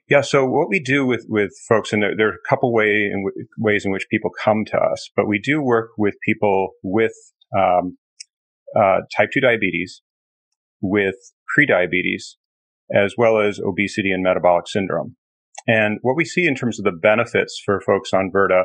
Yeah. 0.08 0.20
So 0.20 0.46
what 0.46 0.68
we 0.68 0.78
do 0.78 1.04
with, 1.04 1.26
with 1.28 1.50
folks, 1.68 1.92
and 1.92 2.02
there, 2.02 2.16
there 2.16 2.28
are 2.28 2.34
a 2.34 2.48
couple 2.48 2.72
way 2.72 3.10
in 3.12 3.24
w- 3.24 3.46
ways 3.58 3.84
in 3.84 3.90
which 3.90 4.06
people 4.08 4.30
come 4.40 4.64
to 4.66 4.76
us, 4.76 5.10
but 5.16 5.26
we 5.26 5.40
do 5.40 5.60
work 5.60 5.90
with 5.98 6.14
people 6.24 6.70
with 6.82 7.12
um, 7.56 7.98
uh, 8.76 9.00
type 9.16 9.30
2 9.32 9.40
diabetes, 9.40 10.02
with 10.80 11.16
prediabetes, 11.58 12.34
as 12.94 13.14
well 13.18 13.40
as 13.40 13.58
obesity 13.58 14.12
and 14.12 14.22
metabolic 14.22 14.68
syndrome. 14.68 15.16
And 15.66 15.98
what 16.02 16.16
we 16.16 16.24
see 16.24 16.46
in 16.46 16.54
terms 16.54 16.78
of 16.78 16.84
the 16.84 16.92
benefits 16.92 17.60
for 17.64 17.80
folks 17.80 18.12
on 18.12 18.30
Virta 18.32 18.64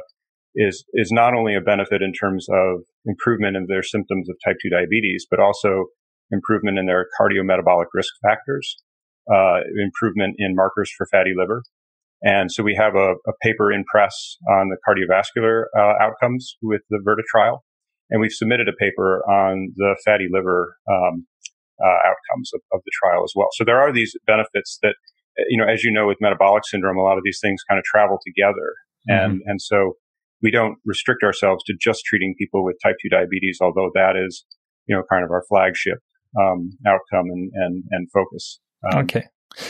is, 0.54 0.84
is 0.94 1.12
not 1.12 1.34
only 1.34 1.56
a 1.56 1.62
benefit 1.62 2.04
in 2.04 2.14
terms 2.14 2.46
of 2.52 2.82
improvement 3.06 3.58
in 3.58 3.66
their 3.68 3.82
symptoms 3.82 4.30
of 4.30 4.36
type 4.46 4.58
2 4.62 4.70
diabetes, 4.70 5.26
but 5.30 5.40
also 5.40 5.86
improvement 6.32 6.80
in 6.80 6.86
their 6.86 7.08
cardiometabolic 7.20 7.86
risk 7.94 8.14
factors, 8.22 8.78
uh, 9.32 9.60
improvement 9.82 10.36
in 10.38 10.56
markers 10.56 10.92
for 10.98 11.08
fatty 11.12 11.34
liver. 11.36 11.64
And 12.24 12.52
so 12.52 12.64
we 12.64 12.76
have 12.76 12.96
a, 12.96 13.14
a 13.28 13.34
paper 13.42 13.72
in 13.72 13.84
press 13.86 14.38
on 14.50 14.70
the 14.70 14.78
cardiovascular 14.88 15.66
uh, 15.78 16.04
outcomes 16.04 16.56
with 16.62 16.82
the 16.90 17.00
Virta 17.06 17.24
trial. 17.32 17.64
And 18.10 18.22
we've 18.22 18.32
submitted 18.32 18.68
a 18.68 18.74
paper 18.74 19.24
on 19.28 19.74
the 19.76 19.96
fatty 20.06 20.28
liver 20.30 20.76
um, 20.92 21.26
uh, 21.84 21.98
outcomes 22.06 22.52
of, 22.54 22.62
of 22.74 22.82
the 22.86 22.92
trial 23.02 23.24
as 23.24 23.34
well. 23.36 23.48
So 23.54 23.64
there 23.64 23.80
are 23.80 23.92
these 23.92 24.14
benefits 24.28 24.78
that, 24.84 24.96
you 25.50 25.58
know, 25.58 25.66
as 25.66 25.84
you 25.84 25.92
know, 25.92 26.08
with 26.08 26.18
metabolic 26.22 26.64
syndrome, 26.68 26.98
a 26.98 27.02
lot 27.02 27.18
of 27.18 27.24
these 27.24 27.40
things 27.42 27.64
kind 27.68 27.80
of 27.80 27.86
travel 27.86 28.20
together. 28.26 28.76
Mm-hmm. 29.10 29.32
And, 29.32 29.42
and 29.46 29.62
so 29.62 29.94
we 30.44 30.52
don't 30.52 30.78
restrict 30.86 31.24
ourselves 31.24 31.64
to 31.66 31.74
just 31.80 32.04
treating 32.06 32.36
people 32.38 32.64
with 32.64 32.76
type 32.84 32.96
2 33.02 33.10
diabetes, 33.10 33.60
although 33.62 33.90
that 33.96 34.14
is, 34.16 34.46
you 34.88 34.96
know, 34.96 35.04
kind 35.10 35.24
of 35.24 35.32
our 35.32 35.44
flagship 35.48 36.00
um, 36.40 36.72
outcome 36.86 37.30
and, 37.32 37.52
and, 37.54 37.84
and 37.92 38.12
focus. 38.12 38.60
Um, 38.92 39.04
okay. 39.04 39.24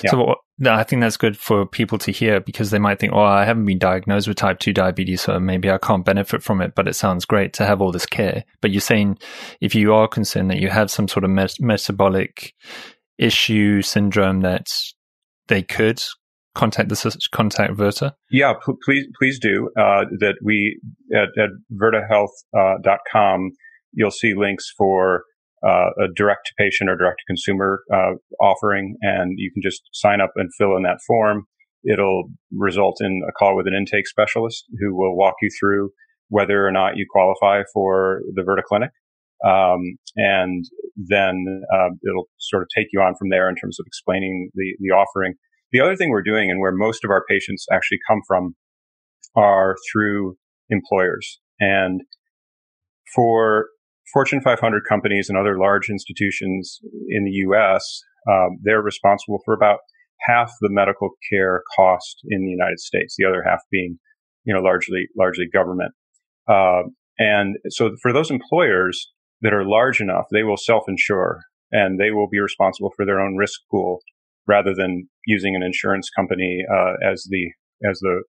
Yeah. 0.03 0.11
So 0.11 0.35
I 0.69 0.83
think 0.83 1.01
that's 1.01 1.17
good 1.17 1.37
for 1.37 1.65
people 1.65 1.97
to 1.99 2.11
hear 2.11 2.39
because 2.39 2.69
they 2.69 2.77
might 2.77 2.99
think, 2.99 3.13
oh, 3.13 3.21
I 3.21 3.45
haven't 3.45 3.65
been 3.65 3.79
diagnosed 3.79 4.27
with 4.27 4.37
type 4.37 4.59
2 4.59 4.73
diabetes, 4.73 5.21
so 5.21 5.39
maybe 5.39 5.71
I 5.71 5.79
can't 5.79 6.05
benefit 6.05 6.43
from 6.43 6.61
it, 6.61 6.75
but 6.75 6.87
it 6.87 6.93
sounds 6.93 7.25
great 7.25 7.53
to 7.53 7.65
have 7.65 7.81
all 7.81 7.91
this 7.91 8.05
care. 8.05 8.43
But 8.61 8.71
you're 8.71 8.81
saying 8.81 9.17
if 9.59 9.73
you 9.73 9.93
are 9.93 10.07
concerned 10.07 10.51
that 10.51 10.59
you 10.59 10.69
have 10.69 10.91
some 10.91 11.07
sort 11.07 11.23
of 11.23 11.31
met- 11.31 11.59
metabolic 11.59 12.53
issue, 13.17 13.81
syndrome, 13.81 14.41
that 14.41 14.67
they 15.47 15.63
could 15.63 16.01
contact 16.53 16.89
the 16.89 17.17
contact 17.31 17.73
Virta? 17.73 18.13
Yeah, 18.29 18.53
p- 18.53 18.73
please, 18.83 19.07
please 19.17 19.39
do. 19.39 19.69
Uh, 19.77 20.05
that 20.19 20.35
we 20.43 20.79
at, 21.13 21.29
at 21.41 21.49
virtahealth.com, 21.73 23.45
uh, 23.45 23.55
you'll 23.93 24.11
see 24.11 24.33
links 24.35 24.71
for 24.77 25.23
uh, 25.65 25.89
a 25.99 26.07
direct 26.15 26.47
to 26.47 26.53
patient 26.57 26.89
or 26.89 26.95
direct 26.95 27.19
to 27.19 27.25
consumer 27.27 27.83
uh, 27.93 28.13
offering, 28.39 28.97
and 29.01 29.33
you 29.37 29.51
can 29.51 29.61
just 29.61 29.81
sign 29.93 30.21
up 30.21 30.31
and 30.35 30.49
fill 30.57 30.75
in 30.75 30.83
that 30.83 30.99
form. 31.05 31.45
It'll 31.83 32.29
result 32.51 32.97
in 33.01 33.21
a 33.27 33.31
call 33.31 33.55
with 33.55 33.67
an 33.67 33.73
intake 33.73 34.07
specialist 34.07 34.65
who 34.79 34.95
will 34.95 35.17
walk 35.17 35.35
you 35.41 35.49
through 35.59 35.91
whether 36.29 36.65
or 36.65 36.71
not 36.71 36.95
you 36.95 37.05
qualify 37.09 37.63
for 37.73 38.21
the 38.35 38.41
Virta 38.41 38.63
Clinic. 38.63 38.91
Um, 39.45 39.97
and 40.15 40.65
then 40.95 41.63
uh, 41.73 41.89
it'll 42.07 42.29
sort 42.39 42.63
of 42.63 42.69
take 42.75 42.87
you 42.93 43.01
on 43.01 43.15
from 43.17 43.29
there 43.29 43.49
in 43.49 43.55
terms 43.55 43.79
of 43.79 43.85
explaining 43.87 44.49
the, 44.53 44.75
the 44.79 44.93
offering. 44.93 45.33
The 45.71 45.79
other 45.79 45.95
thing 45.95 46.09
we're 46.09 46.21
doing 46.21 46.51
and 46.51 46.59
where 46.59 46.71
most 46.71 47.03
of 47.03 47.09
our 47.09 47.23
patients 47.27 47.65
actually 47.71 47.99
come 48.07 48.21
from 48.27 48.55
are 49.35 49.75
through 49.91 50.37
employers. 50.69 51.39
And 51.59 52.01
for 53.15 53.67
Fortune 54.13 54.41
500 54.41 54.83
companies 54.87 55.29
and 55.29 55.37
other 55.37 55.57
large 55.57 55.89
institutions 55.89 56.79
in 57.09 57.23
the 57.23 57.31
U.S., 57.31 58.03
um, 58.29 58.57
they're 58.61 58.81
responsible 58.81 59.39
for 59.45 59.53
about 59.53 59.79
half 60.27 60.51
the 60.61 60.69
medical 60.69 61.11
care 61.31 61.63
cost 61.75 62.21
in 62.29 62.45
the 62.45 62.51
United 62.51 62.79
States. 62.79 63.15
The 63.17 63.25
other 63.25 63.43
half 63.47 63.61
being, 63.71 63.97
you 64.43 64.53
know, 64.53 64.61
largely 64.61 65.07
largely 65.17 65.47
government. 65.51 65.93
Uh, 66.47 66.83
and 67.17 67.57
so 67.69 67.95
for 68.01 68.13
those 68.13 68.31
employers 68.31 69.11
that 69.41 69.53
are 69.53 69.65
large 69.65 70.01
enough, 70.01 70.25
they 70.31 70.43
will 70.43 70.57
self-insure 70.57 71.41
and 71.71 71.99
they 71.99 72.11
will 72.11 72.27
be 72.29 72.39
responsible 72.39 72.91
for 72.95 73.05
their 73.05 73.19
own 73.19 73.37
risk 73.37 73.61
pool 73.69 74.01
rather 74.47 74.73
than 74.75 75.07
using 75.25 75.55
an 75.55 75.63
insurance 75.63 76.09
company 76.09 76.63
uh, 76.71 76.93
as 77.03 77.25
the 77.29 77.51
as 77.87 77.99
the 77.99 78.23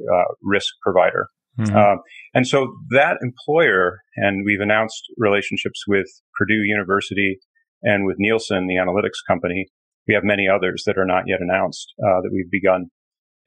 uh, 0.00 0.34
risk 0.42 0.72
provider. 0.82 1.28
Mm-hmm. 1.58 1.76
Uh, 1.76 1.96
and 2.34 2.46
so 2.46 2.74
that 2.90 3.18
employer, 3.22 4.00
and 4.16 4.44
we've 4.44 4.60
announced 4.60 5.02
relationships 5.16 5.84
with 5.88 6.06
Purdue 6.38 6.62
University 6.64 7.38
and 7.82 8.06
with 8.06 8.16
Nielsen, 8.18 8.66
the 8.66 8.74
analytics 8.74 9.26
company. 9.26 9.66
We 10.06 10.14
have 10.14 10.24
many 10.24 10.46
others 10.48 10.84
that 10.86 10.98
are 10.98 11.06
not 11.06 11.24
yet 11.26 11.40
announced 11.40 11.92
uh, 12.00 12.20
that 12.22 12.30
we've 12.32 12.50
begun. 12.50 12.86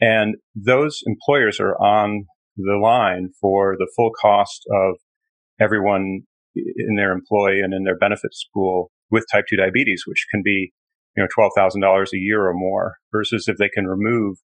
And 0.01 0.35
those 0.55 0.99
employers 1.05 1.59
are 1.59 1.75
on 1.75 2.25
the 2.57 2.79
line 2.81 3.29
for 3.39 3.75
the 3.77 3.89
full 3.95 4.11
cost 4.19 4.63
of 4.71 4.95
everyone 5.59 6.21
in 6.55 6.95
their 6.95 7.11
employee 7.11 7.61
and 7.61 7.73
in 7.73 7.83
their 7.83 7.97
benefits 7.97 8.47
pool 8.53 8.91
with 9.11 9.25
type 9.31 9.45
2 9.49 9.57
diabetes, 9.57 10.03
which 10.05 10.25
can 10.31 10.41
be, 10.43 10.71
you 11.15 11.23
know, 11.23 11.27
$12,000 11.37 12.07
a 12.13 12.17
year 12.17 12.47
or 12.47 12.53
more 12.53 12.95
versus 13.11 13.47
if 13.47 13.57
they 13.57 13.69
can 13.69 13.85
remove 13.85 14.37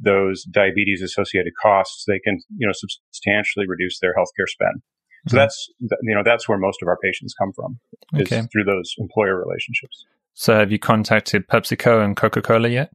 those 0.00 0.44
diabetes 0.44 1.02
associated 1.02 1.52
costs, 1.60 2.04
they 2.06 2.18
can, 2.18 2.40
you 2.56 2.66
know, 2.66 2.72
substantially 2.74 3.66
reduce 3.66 3.98
their 4.00 4.14
healthcare 4.14 4.48
spend. 4.48 4.82
So 5.28 5.30
mm-hmm. 5.30 5.36
that's, 5.38 5.68
you 5.80 6.14
know, 6.14 6.22
that's 6.24 6.48
where 6.48 6.58
most 6.58 6.78
of 6.82 6.88
our 6.88 6.98
patients 7.02 7.34
come 7.38 7.52
from 7.52 7.78
is 8.14 8.30
okay. 8.30 8.46
through 8.52 8.64
those 8.64 8.94
employer 8.98 9.38
relationships. 9.38 10.04
So 10.34 10.54
have 10.54 10.70
you 10.70 10.78
contacted 10.78 11.48
PepsiCo 11.48 12.04
and 12.04 12.16
Coca-Cola 12.16 12.68
yet? 12.68 12.92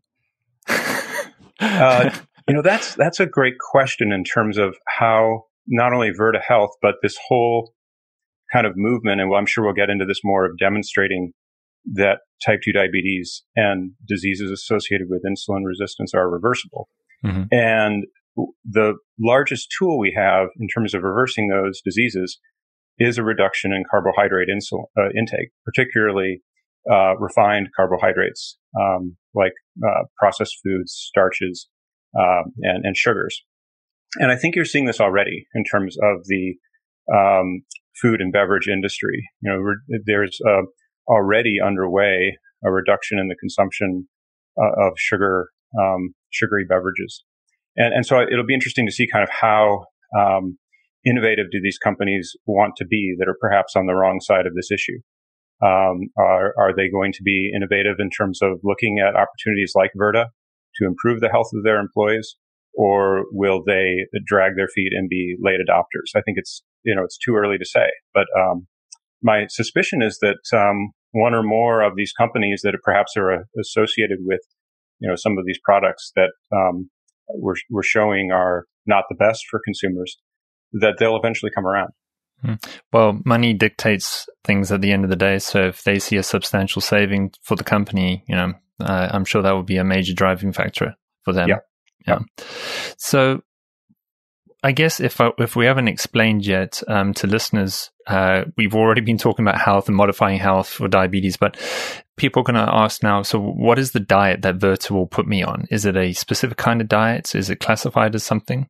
uh, 1.59 2.15
you 2.47 2.53
know, 2.53 2.61
that's, 2.61 2.95
that's 2.95 3.19
a 3.19 3.25
great 3.25 3.55
question 3.59 4.11
in 4.11 4.23
terms 4.23 4.57
of 4.57 4.75
how 4.87 5.45
not 5.67 5.93
only 5.93 6.11
Virta 6.11 6.41
Health, 6.41 6.71
but 6.81 6.95
this 7.01 7.17
whole 7.27 7.73
kind 8.53 8.67
of 8.67 8.73
movement. 8.75 9.21
And 9.21 9.33
I'm 9.33 9.45
sure 9.45 9.63
we'll 9.63 9.73
get 9.73 9.89
into 9.89 10.05
this 10.05 10.21
more 10.23 10.45
of 10.45 10.57
demonstrating 10.57 11.33
that 11.93 12.19
type 12.45 12.59
2 12.63 12.71
diabetes 12.73 13.43
and 13.55 13.91
diseases 14.07 14.51
associated 14.51 15.07
with 15.09 15.23
insulin 15.23 15.65
resistance 15.65 16.13
are 16.13 16.29
reversible. 16.29 16.87
Mm-hmm. 17.25 17.43
And 17.51 18.05
the 18.65 18.95
largest 19.19 19.73
tool 19.77 19.99
we 19.99 20.13
have 20.15 20.47
in 20.59 20.67
terms 20.67 20.93
of 20.93 21.03
reversing 21.03 21.49
those 21.49 21.81
diseases 21.81 22.39
is 22.97 23.17
a 23.17 23.23
reduction 23.23 23.73
in 23.73 23.83
carbohydrate 23.89 24.47
insul- 24.49 24.85
uh, 24.97 25.09
intake, 25.17 25.49
particularly 25.65 26.41
uh, 26.89 27.15
refined 27.17 27.69
carbohydrates 27.75 28.57
um, 28.79 29.15
like 29.35 29.53
uh, 29.85 30.03
processed 30.17 30.57
foods, 30.63 30.93
starches, 30.93 31.67
um, 32.17 32.53
and, 32.61 32.85
and, 32.85 32.97
sugars. 32.97 33.43
And 34.15 34.31
I 34.31 34.35
think 34.35 34.55
you're 34.55 34.65
seeing 34.65 34.85
this 34.85 34.99
already 34.99 35.45
in 35.53 35.63
terms 35.63 35.95
of 36.03 36.25
the 36.25 36.55
um, 37.13 37.61
food 38.01 38.19
and 38.19 38.33
beverage 38.33 38.67
industry. 38.67 39.29
You 39.41 39.51
know, 39.51 39.99
there's 40.05 40.39
a 40.45 40.61
already 41.07 41.57
underway 41.63 42.37
a 42.63 42.71
reduction 42.71 43.19
in 43.19 43.27
the 43.27 43.35
consumption 43.35 44.07
uh, 44.61 44.87
of 44.87 44.93
sugar, 44.97 45.47
um, 45.79 46.13
sugary 46.31 46.65
beverages. 46.67 47.23
And, 47.75 47.93
and 47.93 48.05
so 48.05 48.21
it'll 48.21 48.45
be 48.45 48.53
interesting 48.53 48.85
to 48.85 48.91
see 48.91 49.07
kind 49.11 49.23
of 49.23 49.29
how 49.29 49.85
um, 50.17 50.57
innovative 51.05 51.47
do 51.51 51.59
these 51.61 51.77
companies 51.77 52.33
want 52.45 52.75
to 52.77 52.85
be 52.85 53.15
that 53.17 53.27
are 53.27 53.37
perhaps 53.39 53.75
on 53.75 53.87
the 53.87 53.95
wrong 53.95 54.19
side 54.21 54.45
of 54.45 54.53
this 54.55 54.69
issue. 54.71 54.99
Um, 55.63 56.09
are, 56.17 56.53
are 56.57 56.75
they 56.75 56.89
going 56.89 57.13
to 57.13 57.23
be 57.23 57.51
innovative 57.55 57.97
in 57.99 58.09
terms 58.09 58.41
of 58.41 58.59
looking 58.63 58.97
at 58.99 59.15
opportunities 59.15 59.73
like 59.75 59.91
Virta 59.99 60.25
to 60.75 60.85
improve 60.85 61.21
the 61.21 61.29
health 61.29 61.49
of 61.53 61.63
their 61.63 61.79
employees? 61.79 62.35
Or 62.73 63.25
will 63.31 63.61
they 63.65 64.05
drag 64.25 64.55
their 64.55 64.69
feet 64.73 64.93
and 64.93 65.09
be 65.09 65.35
late 65.39 65.59
adopters? 65.59 66.15
I 66.15 66.21
think 66.21 66.37
it's, 66.37 66.63
you 66.83 66.95
know, 66.95 67.03
it's 67.03 67.17
too 67.17 67.35
early 67.35 67.57
to 67.57 67.65
say, 67.65 67.87
but, 68.13 68.25
um, 68.37 68.67
my 69.21 69.45
suspicion 69.49 70.01
is 70.01 70.19
that 70.19 70.39
um, 70.57 70.91
one 71.11 71.33
or 71.33 71.43
more 71.43 71.81
of 71.81 71.95
these 71.95 72.13
companies 72.13 72.61
that 72.63 72.75
perhaps 72.83 73.15
are 73.17 73.31
uh, 73.31 73.43
associated 73.59 74.19
with, 74.21 74.41
you 74.99 75.09
know, 75.09 75.15
some 75.15 75.37
of 75.37 75.45
these 75.45 75.59
products 75.63 76.11
that 76.15 76.31
um, 76.53 76.89
we're, 77.29 77.55
we're 77.69 77.83
showing 77.83 78.31
are 78.31 78.65
not 78.85 79.05
the 79.09 79.15
best 79.15 79.45
for 79.49 79.61
consumers, 79.63 80.17
that 80.73 80.95
they'll 80.99 81.17
eventually 81.17 81.51
come 81.53 81.65
around. 81.65 81.91
Hmm. 82.41 82.53
Well, 82.91 83.19
money 83.23 83.53
dictates 83.53 84.27
things 84.43 84.71
at 84.71 84.81
the 84.81 84.91
end 84.91 85.03
of 85.03 85.09
the 85.09 85.15
day. 85.15 85.37
So 85.37 85.67
if 85.67 85.83
they 85.83 85.99
see 85.99 86.15
a 86.15 86.23
substantial 86.23 86.81
saving 86.81 87.33
for 87.43 87.55
the 87.55 87.63
company, 87.63 88.23
you 88.27 88.35
know, 88.35 88.53
uh, 88.79 89.09
I'm 89.11 89.25
sure 89.25 89.43
that 89.43 89.51
will 89.51 89.63
be 89.63 89.77
a 89.77 89.83
major 89.83 90.13
driving 90.13 90.51
factor 90.51 90.95
for 91.23 91.33
them. 91.33 91.49
Yeah. 91.49 91.59
Yeah. 92.07 92.19
So 92.97 93.43
I 94.63 94.73
guess 94.73 94.99
if 94.99 95.19
I, 95.19 95.31
if 95.39 95.55
we 95.55 95.65
haven't 95.65 95.87
explained 95.87 96.45
yet 96.45 96.83
um, 96.87 97.13
to 97.15 97.27
listeners, 97.27 97.89
uh, 98.05 98.43
we've 98.57 98.75
already 98.75 99.01
been 99.01 99.17
talking 99.17 99.43
about 99.43 99.59
health 99.59 99.87
and 99.87 99.97
modifying 99.97 100.37
health 100.37 100.67
for 100.67 100.87
diabetes, 100.87 101.35
but 101.35 101.57
people 102.15 102.41
are 102.41 102.43
going 102.43 102.63
to 102.63 102.73
ask 102.73 103.01
now. 103.01 103.23
So, 103.23 103.39
what 103.39 103.79
is 103.79 103.91
the 103.91 103.99
diet 103.99 104.43
that 104.43 104.59
Virta 104.59 104.91
will 104.91 105.07
put 105.07 105.25
me 105.25 105.41
on? 105.41 105.65
Is 105.71 105.85
it 105.85 105.97
a 105.97 106.13
specific 106.13 106.57
kind 106.57 106.79
of 106.79 106.87
diet? 106.87 107.33
Is 107.33 107.49
it 107.49 107.59
classified 107.59 108.13
as 108.13 108.23
something? 108.23 108.67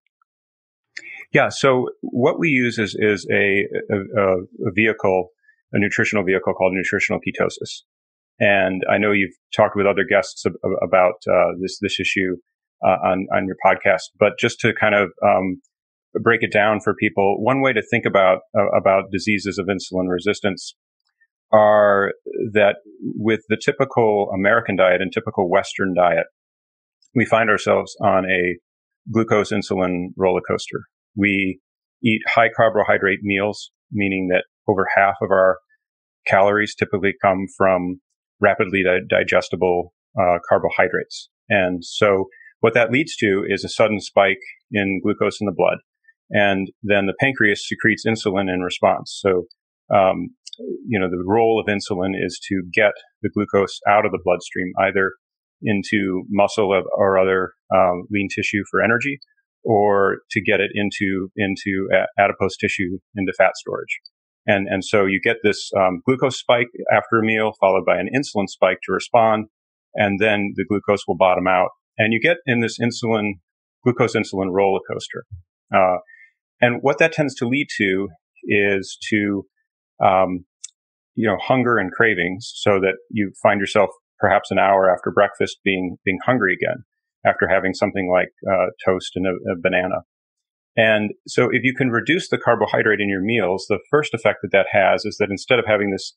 Yeah. 1.33 1.49
So 1.49 1.89
what 2.01 2.39
we 2.39 2.49
use 2.49 2.77
is 2.77 2.95
is 2.97 3.27
a 3.31 3.65
a, 3.89 4.21
a 4.67 4.71
vehicle, 4.73 5.29
a 5.71 5.79
nutritional 5.79 6.23
vehicle 6.23 6.53
called 6.53 6.73
nutritional 6.73 7.19
ketosis. 7.19 7.81
And 8.39 8.83
I 8.89 8.97
know 8.97 9.11
you've 9.11 9.35
talked 9.55 9.75
with 9.75 9.85
other 9.85 10.03
guests 10.03 10.45
ab- 10.45 10.53
about 10.83 11.15
uh, 11.29 11.53
this 11.61 11.77
this 11.81 11.99
issue 11.99 12.35
uh, 12.85 12.97
on 13.03 13.27
on 13.33 13.45
your 13.45 13.55
podcast, 13.65 14.09
but 14.19 14.33
just 14.39 14.59
to 14.61 14.73
kind 14.73 14.95
of 14.95 15.11
um, 15.25 15.61
break 16.13 16.43
it 16.43 16.51
down 16.51 16.79
for 16.81 16.93
people, 16.95 17.37
one 17.43 17.61
way 17.61 17.73
to 17.73 17.81
think 17.81 18.05
about 18.05 18.39
uh, 18.57 18.69
about 18.77 19.11
diseases 19.11 19.57
of 19.57 19.67
insulin 19.67 20.09
resistance 20.09 20.75
are 21.51 22.13
that 22.53 22.75
with 23.01 23.41
the 23.49 23.59
typical 23.63 24.29
American 24.33 24.75
diet 24.75 25.01
and 25.01 25.11
typical 25.11 25.49
Western 25.49 25.93
diet, 25.93 26.25
we 27.13 27.25
find 27.25 27.49
ourselves 27.49 27.95
on 28.01 28.25
a 28.25 28.57
glucose 29.11 29.51
insulin 29.51 30.07
roller 30.17 30.41
coaster. 30.47 30.81
We 31.15 31.59
eat 32.03 32.21
high 32.27 32.49
carbohydrate 32.55 33.19
meals, 33.21 33.71
meaning 33.91 34.29
that 34.29 34.45
over 34.67 34.87
half 34.95 35.15
of 35.21 35.31
our 35.31 35.57
calories 36.27 36.75
typically 36.75 37.13
come 37.21 37.45
from 37.57 37.99
rapidly 38.39 38.83
di- 38.83 38.99
digestible 39.09 39.93
uh, 40.19 40.37
carbohydrates. 40.47 41.29
And 41.49 41.83
so 41.83 42.25
what 42.59 42.73
that 42.75 42.91
leads 42.91 43.15
to 43.17 43.43
is 43.47 43.63
a 43.63 43.69
sudden 43.69 43.99
spike 43.99 44.41
in 44.71 45.01
glucose 45.03 45.41
in 45.41 45.45
the 45.45 45.53
blood. 45.55 45.77
And 46.31 46.69
then 46.81 47.05
the 47.05 47.15
pancreas 47.19 47.67
secretes 47.67 48.05
insulin 48.07 48.51
in 48.53 48.61
response. 48.61 49.19
So, 49.21 49.43
um, 49.93 50.29
you 50.87 50.99
know, 50.99 51.09
the 51.09 51.23
role 51.25 51.59
of 51.59 51.71
insulin 51.71 52.11
is 52.15 52.39
to 52.47 52.63
get 52.73 52.93
the 53.21 53.29
glucose 53.33 53.79
out 53.87 54.05
of 54.05 54.11
the 54.11 54.19
bloodstream, 54.23 54.71
either 54.79 55.13
into 55.61 56.23
muscle 56.29 56.73
or 56.95 57.19
other 57.19 57.53
um, 57.73 58.03
lean 58.09 58.27
tissue 58.33 58.63
for 58.69 58.81
energy, 58.81 59.19
or 59.63 60.19
to 60.31 60.41
get 60.41 60.59
it 60.59 60.71
into 60.73 61.29
into 61.35 61.87
adipose 62.17 62.57
tissue 62.57 62.97
into 63.15 63.33
fat 63.37 63.51
storage. 63.55 63.99
And 64.47 64.67
and 64.67 64.83
so 64.83 65.05
you 65.05 65.19
get 65.23 65.37
this 65.43 65.69
um, 65.77 66.01
glucose 66.05 66.39
spike 66.39 66.67
after 66.91 67.19
a 67.19 67.25
meal, 67.25 67.51
followed 67.59 67.85
by 67.85 67.97
an 67.97 68.09
insulin 68.15 68.47
spike 68.47 68.79
to 68.85 68.93
respond, 68.93 69.47
and 69.93 70.19
then 70.19 70.53
the 70.55 70.65
glucose 70.67 71.03
will 71.07 71.17
bottom 71.17 71.47
out, 71.47 71.69
and 71.97 72.13
you 72.13 72.19
get 72.19 72.37
in 72.45 72.61
this 72.61 72.77
insulin 72.79 73.33
glucose 73.83 74.15
insulin 74.15 74.51
roller 74.51 74.79
coaster. 74.89 75.25
Uh, 75.73 75.97
and 76.61 76.79
what 76.81 76.99
that 76.99 77.13
tends 77.13 77.35
to 77.35 77.47
lead 77.47 77.67
to 77.77 78.09
is 78.45 78.97
to 79.09 79.45
um, 80.03 80.45
you 81.15 81.27
know 81.27 81.37
hunger 81.41 81.77
and 81.77 81.91
cravings, 81.91 82.51
so 82.55 82.79
that 82.79 82.95
you 83.09 83.31
find 83.41 83.59
yourself 83.59 83.89
perhaps 84.19 84.51
an 84.51 84.59
hour 84.59 84.89
after 84.89 85.11
breakfast 85.11 85.57
being 85.63 85.97
being 86.05 86.19
hungry 86.25 86.53
again 86.53 86.83
after 87.25 87.47
having 87.47 87.73
something 87.73 88.09
like 88.11 88.29
uh, 88.51 88.67
toast 88.85 89.11
and 89.15 89.27
a, 89.27 89.51
a, 89.51 89.55
banana. 89.61 90.01
And 90.75 91.11
so 91.27 91.49
if 91.51 91.63
you 91.63 91.73
can 91.75 91.89
reduce 91.89 92.29
the 92.29 92.37
carbohydrate 92.37 92.99
in 92.99 93.09
your 93.09 93.21
meals, 93.21 93.65
the 93.69 93.79
first 93.89 94.13
effect 94.13 94.39
that 94.41 94.51
that 94.51 94.67
has 94.71 95.05
is 95.05 95.17
that 95.19 95.29
instead 95.29 95.59
of 95.59 95.65
having 95.67 95.91
this 95.91 96.13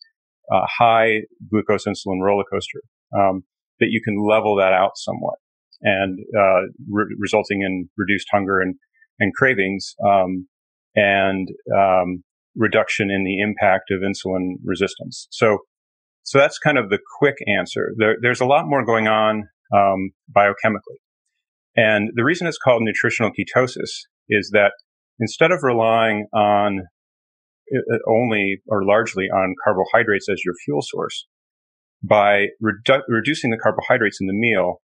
uh, 0.52 0.62
high 0.78 1.22
glucose 1.50 1.84
insulin 1.86 2.22
roller 2.22 2.44
coaster, 2.50 2.80
um, 3.18 3.42
that 3.80 3.88
you 3.90 4.00
can 4.02 4.16
level 4.26 4.56
that 4.56 4.72
out 4.72 4.92
somewhat 4.96 5.34
and 5.82 6.18
uh, 6.38 6.62
re- 6.88 7.16
resulting 7.18 7.62
in 7.62 7.88
reduced 7.96 8.28
hunger 8.30 8.60
and, 8.60 8.76
and 9.18 9.33
cravings 9.35 9.94
um, 10.04 10.49
and 10.94 11.49
um, 11.76 12.23
reduction 12.56 13.11
in 13.11 13.25
the 13.25 13.40
impact 13.40 13.90
of 13.90 14.00
insulin 14.00 14.54
resistance. 14.64 15.26
So 15.30 15.59
so 16.25 16.38
that's 16.38 16.59
kind 16.59 16.78
of 16.78 16.88
the 16.88 16.99
quick 17.18 17.37
answer. 17.59 17.92
There, 17.99 18.16
there's 18.21 18.40
a 18.40 18.47
lot 18.47 18.66
more 18.66 18.85
going 18.85 19.06
on 19.06 19.44
um, 19.75 20.12
biochemically. 20.35 20.99
And 21.76 22.11
the 22.14 22.25
reason 22.25 22.47
it's 22.47 22.59
called 22.59 22.83
nutritional 22.83 23.30
ketosis 23.30 23.90
is 24.28 24.50
that 24.52 24.73
instead 25.21 25.50
of 25.52 25.62
relying 25.62 26.26
on 26.33 26.80
uh, 27.75 27.99
only 28.09 28.62
or 28.68 28.85
largely 28.85 29.25
on 29.25 29.54
carbohydrates 29.64 30.28
as 30.30 30.40
your 30.44 30.54
fuel 30.64 30.80
source, 30.83 31.26
by 32.02 32.47
redu- 32.62 33.02
reducing 33.09 33.50
the 33.50 33.59
carbohydrates 33.59 34.18
in 34.21 34.26
the 34.26 34.35
meal, 34.35 34.80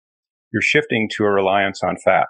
you're 0.52 0.62
shifting 0.62 1.08
to 1.16 1.24
a 1.24 1.30
reliance 1.30 1.80
on 1.82 1.96
fat. 2.04 2.26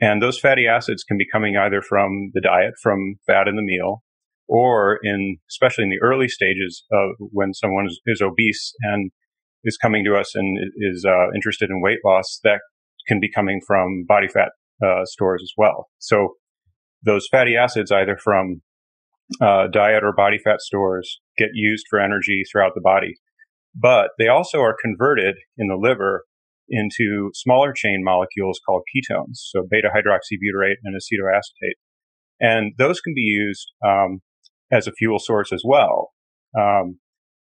And 0.00 0.20
those 0.20 0.38
fatty 0.38 0.66
acids 0.66 1.04
can 1.04 1.16
be 1.16 1.26
coming 1.30 1.56
either 1.56 1.80
from 1.80 2.30
the 2.34 2.40
diet, 2.40 2.74
from 2.82 3.16
fat 3.26 3.48
in 3.48 3.56
the 3.56 3.62
meal, 3.62 4.02
or 4.48 4.98
in, 5.02 5.38
especially 5.50 5.84
in 5.84 5.90
the 5.90 6.02
early 6.02 6.28
stages 6.28 6.84
of 6.92 7.10
when 7.18 7.54
someone 7.54 7.86
is, 7.86 8.00
is 8.06 8.20
obese 8.20 8.74
and 8.82 9.10
is 9.64 9.78
coming 9.78 10.04
to 10.04 10.16
us 10.16 10.34
and 10.34 10.58
is 10.76 11.04
uh, 11.08 11.32
interested 11.34 11.70
in 11.70 11.80
weight 11.80 12.00
loss, 12.04 12.40
that 12.44 12.60
can 13.08 13.20
be 13.20 13.30
coming 13.30 13.60
from 13.66 14.04
body 14.06 14.28
fat 14.28 14.50
uh, 14.84 15.04
stores 15.04 15.42
as 15.42 15.52
well. 15.56 15.88
So 15.98 16.34
those 17.02 17.28
fatty 17.30 17.56
acids, 17.56 17.92
either 17.92 18.16
from 18.16 18.62
uh, 19.40 19.68
diet 19.68 20.02
or 20.04 20.12
body 20.14 20.38
fat 20.42 20.60
stores, 20.60 21.20
get 21.38 21.50
used 21.54 21.86
for 21.88 22.00
energy 22.00 22.42
throughout 22.50 22.72
the 22.74 22.80
body, 22.80 23.14
but 23.74 24.10
they 24.18 24.28
also 24.28 24.58
are 24.60 24.76
converted 24.80 25.36
in 25.56 25.68
the 25.68 25.76
liver 25.76 26.24
into 26.68 27.30
smaller 27.34 27.72
chain 27.72 28.02
molecules 28.02 28.60
called 28.66 28.82
ketones, 28.94 29.36
so 29.36 29.66
beta 29.68 29.88
hydroxybutyrate 29.94 30.76
and 30.82 30.94
acetoacetate, 30.96 31.78
and 32.40 32.72
those 32.78 33.00
can 33.00 33.14
be 33.14 33.20
used 33.22 33.70
um, 33.86 34.20
as 34.72 34.86
a 34.86 34.92
fuel 34.92 35.18
source 35.18 35.52
as 35.52 35.62
well. 35.64 36.10
Um, 36.58 36.98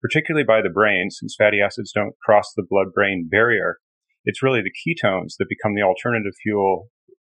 particularly 0.02 0.46
by 0.46 0.62
the 0.62 0.70
brain, 0.70 1.10
since 1.10 1.36
fatty 1.38 1.62
acids 1.62 1.92
don't 1.92 2.14
cross 2.24 2.52
the 2.56 2.66
blood 2.70 2.88
brain 2.94 3.28
barrier, 3.30 3.78
it's 4.26 4.44
really 4.44 4.62
the 4.62 4.72
ketones 4.72 5.34
that 5.40 5.50
become 5.50 5.76
the 5.76 5.82
alternative 5.82 6.34
fuel 6.44 6.90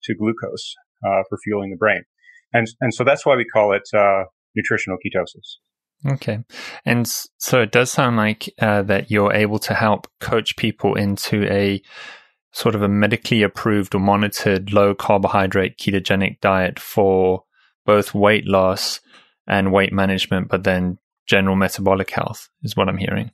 to 0.03 0.15
glucose 0.15 0.75
uh, 1.05 1.23
for 1.29 1.37
fueling 1.43 1.71
the 1.71 1.77
brain. 1.77 2.03
And, 2.53 2.67
and 2.81 2.93
so 2.93 3.03
that's 3.03 3.25
why 3.25 3.35
we 3.35 3.45
call 3.45 3.73
it 3.73 3.87
uh, 3.95 4.23
nutritional 4.55 4.97
ketosis. 4.97 5.57
Okay. 6.05 6.39
And 6.85 7.07
so 7.37 7.61
it 7.61 7.71
does 7.71 7.91
sound 7.91 8.17
like 8.17 8.53
uh, 8.59 8.83
that 8.83 9.09
you're 9.09 9.33
able 9.33 9.59
to 9.59 9.73
help 9.73 10.07
coach 10.19 10.55
people 10.55 10.95
into 10.95 11.43
a 11.51 11.81
sort 12.51 12.75
of 12.75 12.81
a 12.81 12.87
medically 12.87 13.43
approved 13.43 13.95
or 13.95 13.99
monitored 13.99 14.73
low 14.73 14.93
carbohydrate 14.93 15.77
ketogenic 15.77 16.39
diet 16.39 16.79
for 16.79 17.43
both 17.85 18.13
weight 18.13 18.45
loss 18.45 18.99
and 19.47 19.71
weight 19.71 19.93
management, 19.93 20.49
but 20.49 20.63
then 20.63 20.97
general 21.25 21.55
metabolic 21.55 22.11
health 22.11 22.49
is 22.63 22.75
what 22.75 22.89
I'm 22.89 22.97
hearing. 22.97 23.31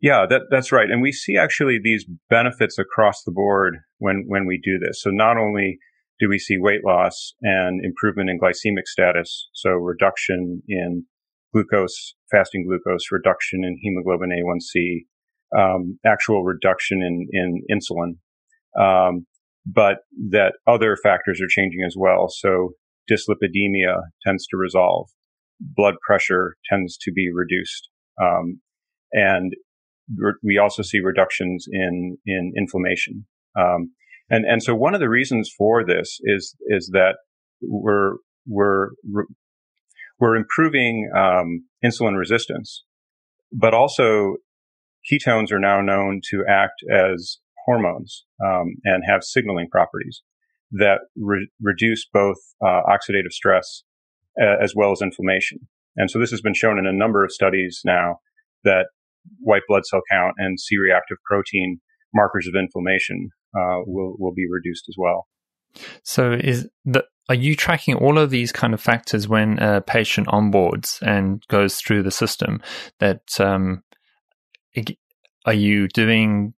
Yeah, 0.00 0.26
that, 0.28 0.42
that's 0.50 0.70
right. 0.70 0.90
And 0.90 1.00
we 1.00 1.12
see 1.12 1.36
actually 1.36 1.78
these 1.82 2.04
benefits 2.28 2.78
across 2.78 3.22
the 3.24 3.32
board 3.32 3.78
when, 3.98 4.24
when 4.26 4.46
we 4.46 4.60
do 4.62 4.78
this. 4.78 5.00
So 5.00 5.10
not 5.10 5.38
only 5.38 5.78
do 6.20 6.28
we 6.28 6.38
see 6.38 6.58
weight 6.58 6.84
loss 6.84 7.34
and 7.42 7.84
improvement 7.84 8.28
in 8.28 8.38
glycemic 8.38 8.86
status, 8.86 9.48
so 9.54 9.70
reduction 9.70 10.62
in 10.68 11.06
glucose, 11.54 12.14
fasting 12.30 12.66
glucose, 12.66 13.06
reduction 13.12 13.62
in 13.64 13.78
hemoglobin 13.80 14.30
A1C, 14.30 15.04
um, 15.56 15.98
actual 16.04 16.42
reduction 16.42 17.00
in, 17.02 17.28
in 17.32 17.62
insulin, 17.70 18.16
um, 18.80 19.26
but 19.64 19.98
that 20.30 20.54
other 20.66 20.96
factors 21.02 21.40
are 21.40 21.48
changing 21.48 21.82
as 21.86 21.94
well. 21.96 22.28
So 22.28 22.70
dyslipidemia 23.10 24.00
tends 24.26 24.46
to 24.48 24.56
resolve. 24.56 25.08
Blood 25.60 25.94
pressure 26.06 26.56
tends 26.68 26.96
to 26.98 27.12
be 27.12 27.30
reduced. 27.32 27.88
Um, 28.20 28.60
and 29.12 29.52
re- 30.16 30.34
we 30.42 30.58
also 30.58 30.82
see 30.82 31.00
reductions 31.00 31.66
in, 31.70 32.18
in 32.26 32.52
inflammation. 32.56 33.26
Um, 33.56 33.92
and, 34.28 34.44
and 34.44 34.62
so 34.62 34.74
one 34.74 34.94
of 34.94 35.00
the 35.00 35.08
reasons 35.08 35.52
for 35.56 35.84
this 35.86 36.18
is, 36.24 36.56
is 36.66 36.90
that 36.92 37.16
we're, 37.62 38.14
we're, 38.46 38.90
we're 40.20 40.36
improving, 40.36 41.10
um, 41.16 41.64
insulin 41.84 42.16
resistance, 42.16 42.84
but 43.52 43.74
also 43.74 44.36
ketones 45.10 45.52
are 45.52 45.60
now 45.60 45.80
known 45.80 46.20
to 46.30 46.44
act 46.48 46.82
as 46.90 47.38
hormones, 47.66 48.24
um, 48.44 48.74
and 48.84 49.02
have 49.06 49.22
signaling 49.22 49.68
properties 49.70 50.22
that 50.70 51.00
re- 51.16 51.48
reduce 51.60 52.06
both 52.12 52.36
uh, 52.64 52.80
oxidative 52.88 53.32
stress 53.32 53.84
uh, 54.40 54.56
as 54.62 54.74
well 54.74 54.92
as 54.92 55.00
inflammation. 55.00 55.58
And 55.96 56.10
so 56.10 56.18
this 56.18 56.30
has 56.30 56.40
been 56.40 56.54
shown 56.54 56.78
in 56.78 56.86
a 56.86 56.92
number 56.92 57.24
of 57.24 57.30
studies 57.30 57.80
now 57.84 58.18
that 58.64 58.86
white 59.38 59.62
blood 59.68 59.86
cell 59.86 60.02
count 60.10 60.34
and 60.38 60.58
C-reactive 60.58 61.18
protein 61.24 61.80
markers 62.12 62.46
of 62.46 62.54
inflammation 62.54 63.30
uh, 63.56 63.80
will 63.86 64.16
will 64.18 64.34
be 64.34 64.46
reduced 64.50 64.86
as 64.88 64.96
well. 64.98 65.26
So 66.02 66.32
is 66.32 66.68
the 66.84 67.04
are 67.28 67.34
you 67.34 67.56
tracking 67.56 67.94
all 67.94 68.18
of 68.18 68.30
these 68.30 68.52
kind 68.52 68.74
of 68.74 68.80
factors 68.80 69.26
when 69.26 69.58
a 69.58 69.80
patient 69.80 70.26
onboards 70.28 71.00
and 71.02 71.42
goes 71.48 71.76
through 71.76 72.02
the 72.02 72.10
system? 72.10 72.62
That 73.00 73.22
um, 73.40 73.82
are 75.46 75.54
you 75.54 75.88
doing 75.88 76.54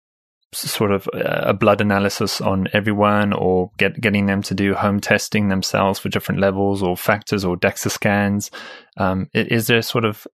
sort 0.52 0.90
of 0.90 1.08
a 1.12 1.52
blood 1.52 1.80
analysis 1.80 2.40
on 2.40 2.66
everyone 2.72 3.32
or 3.32 3.70
get, 3.78 4.00
getting 4.00 4.26
them 4.26 4.42
to 4.42 4.54
do 4.54 4.74
home 4.74 5.00
testing 5.00 5.48
themselves 5.48 5.98
for 5.98 6.08
different 6.08 6.40
levels 6.40 6.82
or 6.82 6.96
factors 6.96 7.44
or 7.44 7.56
DEXA 7.56 7.90
scans? 7.90 8.50
Um, 8.96 9.28
is 9.34 9.66
there 9.66 9.82
sort 9.82 10.04
of 10.04 10.26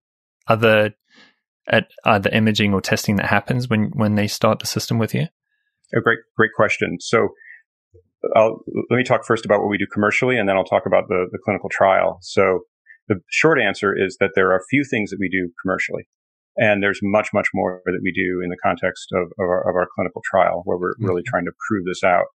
other 0.49 0.95
at 1.69 1.89
either 2.05 2.31
imaging 2.31 2.75
or 2.75 2.81
testing 2.81 3.17
that 3.17 3.27
happens 3.27 3.69
when, 3.69 3.91
when 3.95 4.15
they 4.15 4.27
start 4.27 4.59
the 4.59 4.67
system 4.67 4.99
with 4.99 5.15
you? 5.15 5.27
A 5.95 6.01
great, 6.01 6.19
great 6.37 6.53
question. 6.57 6.97
So 7.01 7.29
I'll, 8.37 8.63
let 8.91 8.97
me 8.97 9.05
talk 9.05 9.25
first 9.25 9.45
about 9.45 9.61
what 9.61 9.69
we 9.69 9.79
do 9.79 9.87
commercially, 9.93 10.39
and 10.39 10.49
then 10.49 10.57
I'll 10.57 10.65
talk 10.65 10.87
about 10.87 11.09
the, 11.09 11.27
the 11.31 11.39
clinical 11.45 11.69
trial. 11.71 12.19
So 12.23 12.61
the 13.09 13.17
short 13.31 13.61
answer 13.61 13.95
is 13.97 14.17
that 14.21 14.31
there 14.35 14.51
are 14.51 14.57
a 14.57 14.67
few 14.71 14.85
things 14.85 15.11
that 15.11 15.19
we 15.21 15.29
do 15.29 15.51
commercially. 15.63 16.05
And 16.57 16.83
there's 16.83 17.01
much, 17.03 17.29
much 17.33 17.49
more 17.55 17.81
that 17.87 18.01
we 18.03 18.13
do 18.13 18.43
in 18.45 18.51
the 18.51 18.59
context 18.63 19.09
of, 19.13 19.23
of, 19.23 19.49
our, 19.49 19.69
of 19.69 19.75
our, 19.75 19.89
clinical 19.95 20.21
trial, 20.31 20.63
where 20.65 20.77
we're 20.77 20.93
mm-hmm. 20.95 21.07
really 21.07 21.23
trying 21.27 21.47
to 21.47 21.53
prove 21.67 21.85
this 21.87 22.05
out 22.05 22.27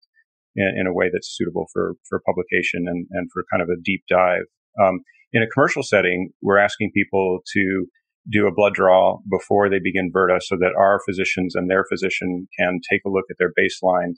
in, 0.56 0.74
in, 0.80 0.88
a 0.88 0.94
way 0.94 1.10
that's 1.14 1.36
suitable 1.38 1.68
for, 1.72 1.94
for 2.10 2.22
publication 2.26 2.86
and, 2.88 3.06
and 3.12 3.30
for 3.32 3.46
kind 3.52 3.62
of 3.62 3.70
a 3.70 3.80
deep 3.84 4.02
dive. 4.10 4.44
Um, 4.82 5.02
in 5.34 5.44
a 5.44 5.48
commercial 5.48 5.84
setting, 5.84 6.30
we're 6.42 6.58
asking 6.58 6.92
people 6.96 7.40
to 7.54 7.86
do 8.30 8.48
a 8.48 8.54
blood 8.54 8.74
draw 8.74 9.20
before 9.30 9.70
they 9.70 9.80
begin 9.80 10.12
Virta 10.12 10.42
so 10.42 10.58
that 10.58 10.74
our 10.78 11.00
physicians 11.08 11.56
and 11.56 11.70
their 11.70 11.86
physician 11.90 12.48
can 12.58 12.80
take 12.90 13.02
a 13.06 13.10
look 13.10 13.26
at 13.30 13.38
their 13.40 13.54
baseline 13.54 14.14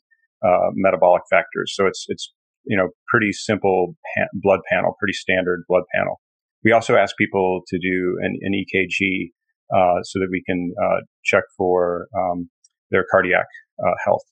uh, 0.45 0.69
metabolic 0.73 1.23
factors. 1.30 1.73
So 1.75 1.86
it's, 1.86 2.06
it's, 2.08 2.34
you 2.65 2.78
know, 2.78 2.89
pretty 3.08 3.32
simple 3.32 3.95
blood 4.34 4.60
panel, 4.71 4.95
pretty 4.99 5.13
standard 5.13 5.63
blood 5.67 5.84
panel. 5.95 6.19
We 6.63 6.71
also 6.71 6.95
ask 6.95 7.15
people 7.17 7.62
to 7.67 7.80
do 7.80 8.17
an, 8.21 8.38
an 8.41 8.54
EKG 8.54 9.32
uh, 9.73 10.04
so 10.04 10.19
that 10.19 10.28
we 10.32 10.43
can 10.45 10.73
uh, 10.82 11.02
check 11.23 11.43
for 11.58 12.08
um, 12.17 12.49
their 12.91 13.06
cardiac 13.10 13.45
uh, 13.80 13.93
health. 14.04 14.23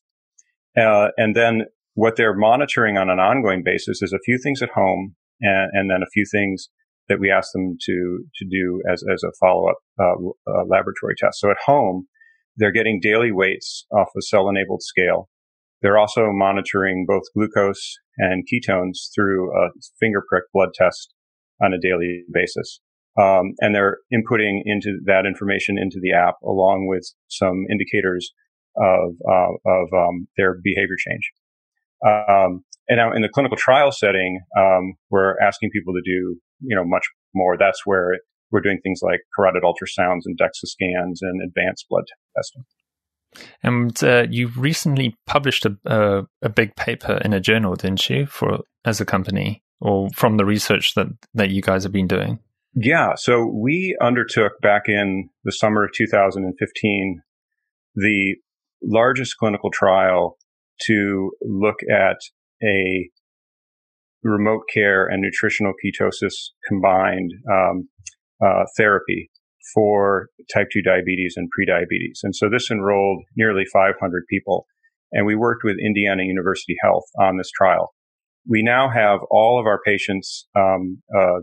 Uh, 0.78 1.10
and 1.18 1.36
then 1.36 1.64
what 1.94 2.16
they're 2.16 2.36
monitoring 2.36 2.98
on 2.98 3.10
an 3.10 3.20
ongoing 3.20 3.64
basis 3.64 4.02
is 4.02 4.14
a 4.14 4.20
few 4.26 4.38
things 4.42 4.62
at 4.62 4.70
home 4.70 5.16
and, 5.42 5.70
and 5.74 5.90
then 5.90 6.02
a 6.04 6.10
few 6.14 6.26
things 6.32 6.70
that 7.10 7.20
we 7.20 7.32
ask 7.32 7.52
them 7.54 7.78
to 7.82 8.24
to 8.36 8.46
do 8.46 8.82
as 8.92 9.04
as 9.12 9.24
a 9.24 9.32
follow 9.40 9.70
up 9.70 9.78
uh, 10.00 10.52
uh, 10.52 10.66
laboratory 10.68 11.16
test. 11.18 11.40
So 11.40 11.50
at 11.50 11.58
home, 11.66 12.08
they're 12.58 12.72
getting 12.72 13.00
daily 13.02 13.32
weights 13.32 13.86
off 13.92 14.10
a 14.18 14.22
cell 14.22 14.50
enabled 14.50 14.84
scale. 14.84 15.30
They're 15.82 15.98
also 15.98 16.28
monitoring 16.32 17.06
both 17.08 17.24
glucose 17.36 17.98
and 18.18 18.44
ketones 18.52 19.10
through 19.14 19.52
a 19.56 19.70
finger 20.00 20.24
prick 20.28 20.46
blood 20.54 20.70
test 20.74 21.14
on 21.62 21.74
a 21.74 21.80
daily 21.80 22.24
basis. 22.34 22.80
Um, 23.20 23.54
and 23.60 23.74
they're 23.74 23.98
inputting 24.14 24.62
into 24.66 25.00
that 25.06 25.26
information 25.26 25.78
into 25.78 26.00
the 26.02 26.14
app 26.14 26.36
along 26.44 26.88
with 26.88 27.04
some 27.28 27.66
indicators 27.70 28.32
of 28.78 29.16
uh, 29.28 29.54
of 29.66 29.88
um, 29.94 30.28
their 30.38 30.56
behavior 30.64 30.96
change. 30.98 31.32
Um, 32.06 32.64
and 32.88 32.98
now 32.98 33.12
in 33.12 33.24
the 33.24 33.30
clinical 33.30 33.58
trial 33.58 33.92
setting, 33.92 34.40
um, 34.58 34.94
we're 35.10 35.40
asking 35.42 35.72
people 35.72 35.94
to 35.94 36.02
do 36.06 36.38
you 36.62 36.76
know 36.76 36.86
much 36.86 37.06
more. 37.34 37.58
That's 37.58 37.86
where 37.86 38.20
we're 38.52 38.62
doing 38.62 38.80
things 38.84 39.00
like 39.02 39.22
carotid 39.36 39.64
ultrasounds 39.64 40.22
and 40.26 40.38
DEXA 40.40 40.66
scans 40.66 41.22
and 41.22 41.42
advanced 41.42 41.86
blood 41.90 42.06
testing. 42.36 42.64
And 43.62 44.02
uh, 44.04 44.26
you 44.30 44.48
recently 44.58 45.16
published 45.26 45.66
a, 45.66 46.26
a, 46.42 46.50
big 46.50 46.76
paper 46.76 47.20
in 47.24 47.34
a 47.34 47.40
journal, 47.40 47.76
didn't 47.76 48.10
you, 48.10 48.26
for 48.26 48.60
as 48.86 49.00
a 49.00 49.06
company, 49.06 49.64
or 49.80 50.10
from 50.12 50.38
the 50.38 50.46
research 50.46 50.94
that 50.96 51.08
that 51.34 51.50
you 51.50 51.62
guys 51.62 51.84
have 51.84 51.92
been 51.92 52.08
doing? 52.08 52.40
Yeah. 52.74 53.16
So 53.16 53.46
we 53.46 53.98
undertook 54.02 54.54
back 54.62 54.84
in 54.88 55.30
the 55.44 55.52
summer 55.52 55.86
of 55.86 55.92
2015 55.94 57.22
the 57.96 58.36
largest 58.84 59.38
clinical 59.38 59.72
trial 59.72 60.38
to 60.82 61.32
look 61.42 61.78
at 61.92 62.18
a 62.64 63.10
remote 64.24 64.64
care 64.72 65.08
and 65.08 65.22
nutritional 65.22 65.74
ketosis 65.84 66.50
combined 66.68 67.32
um, 67.52 67.90
uh, 68.44 68.66
therapy 68.78 69.32
for 69.74 70.30
type 70.54 70.68
2 70.72 70.82
diabetes 70.82 71.36
and 71.36 71.50
prediabetes. 71.58 72.20
And 72.24 72.36
so 72.36 72.50
this 72.50 72.72
enrolled 72.72 73.24
nearly 73.36 73.64
500 73.72 74.24
people. 74.30 74.66
And 75.12 75.26
we 75.26 75.36
worked 75.36 75.64
with 75.64 75.78
Indiana 75.84 76.24
University 76.24 76.76
Health 76.84 77.06
on 77.20 77.38
this 77.38 77.52
trial. 77.52 77.94
We 78.50 78.64
now 78.64 78.90
have 78.90 79.20
all 79.30 79.60
of 79.60 79.66
our 79.66 79.80
patients 79.86 80.48
um, 80.56 81.02
uh, 81.18 81.40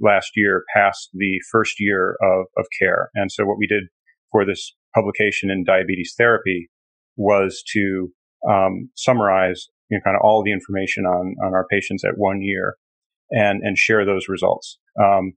last 0.00 0.32
year 0.36 0.64
past 0.74 1.10
the 1.12 1.40
first 1.50 1.74
year 1.78 2.16
of, 2.22 2.46
of 2.56 2.66
care. 2.80 3.10
And 3.14 3.30
so 3.30 3.44
what 3.44 3.58
we 3.58 3.66
did 3.66 3.84
for 4.30 4.44
this 4.44 4.74
publication 4.94 5.50
in 5.50 5.64
diabetes 5.64 6.14
therapy 6.16 6.68
was 7.16 7.62
to 7.72 8.12
um, 8.48 8.90
summarize 8.96 9.66
you 9.90 9.98
know, 9.98 10.02
kind 10.04 10.16
of 10.16 10.22
all 10.24 10.42
the 10.42 10.52
information 10.52 11.04
on, 11.04 11.34
on 11.44 11.54
our 11.54 11.66
patients 11.70 12.04
at 12.04 12.14
one 12.16 12.40
year 12.40 12.76
and, 13.30 13.62
and 13.62 13.76
share 13.76 14.04
those 14.04 14.26
results. 14.28 14.78
Um, 15.00 15.32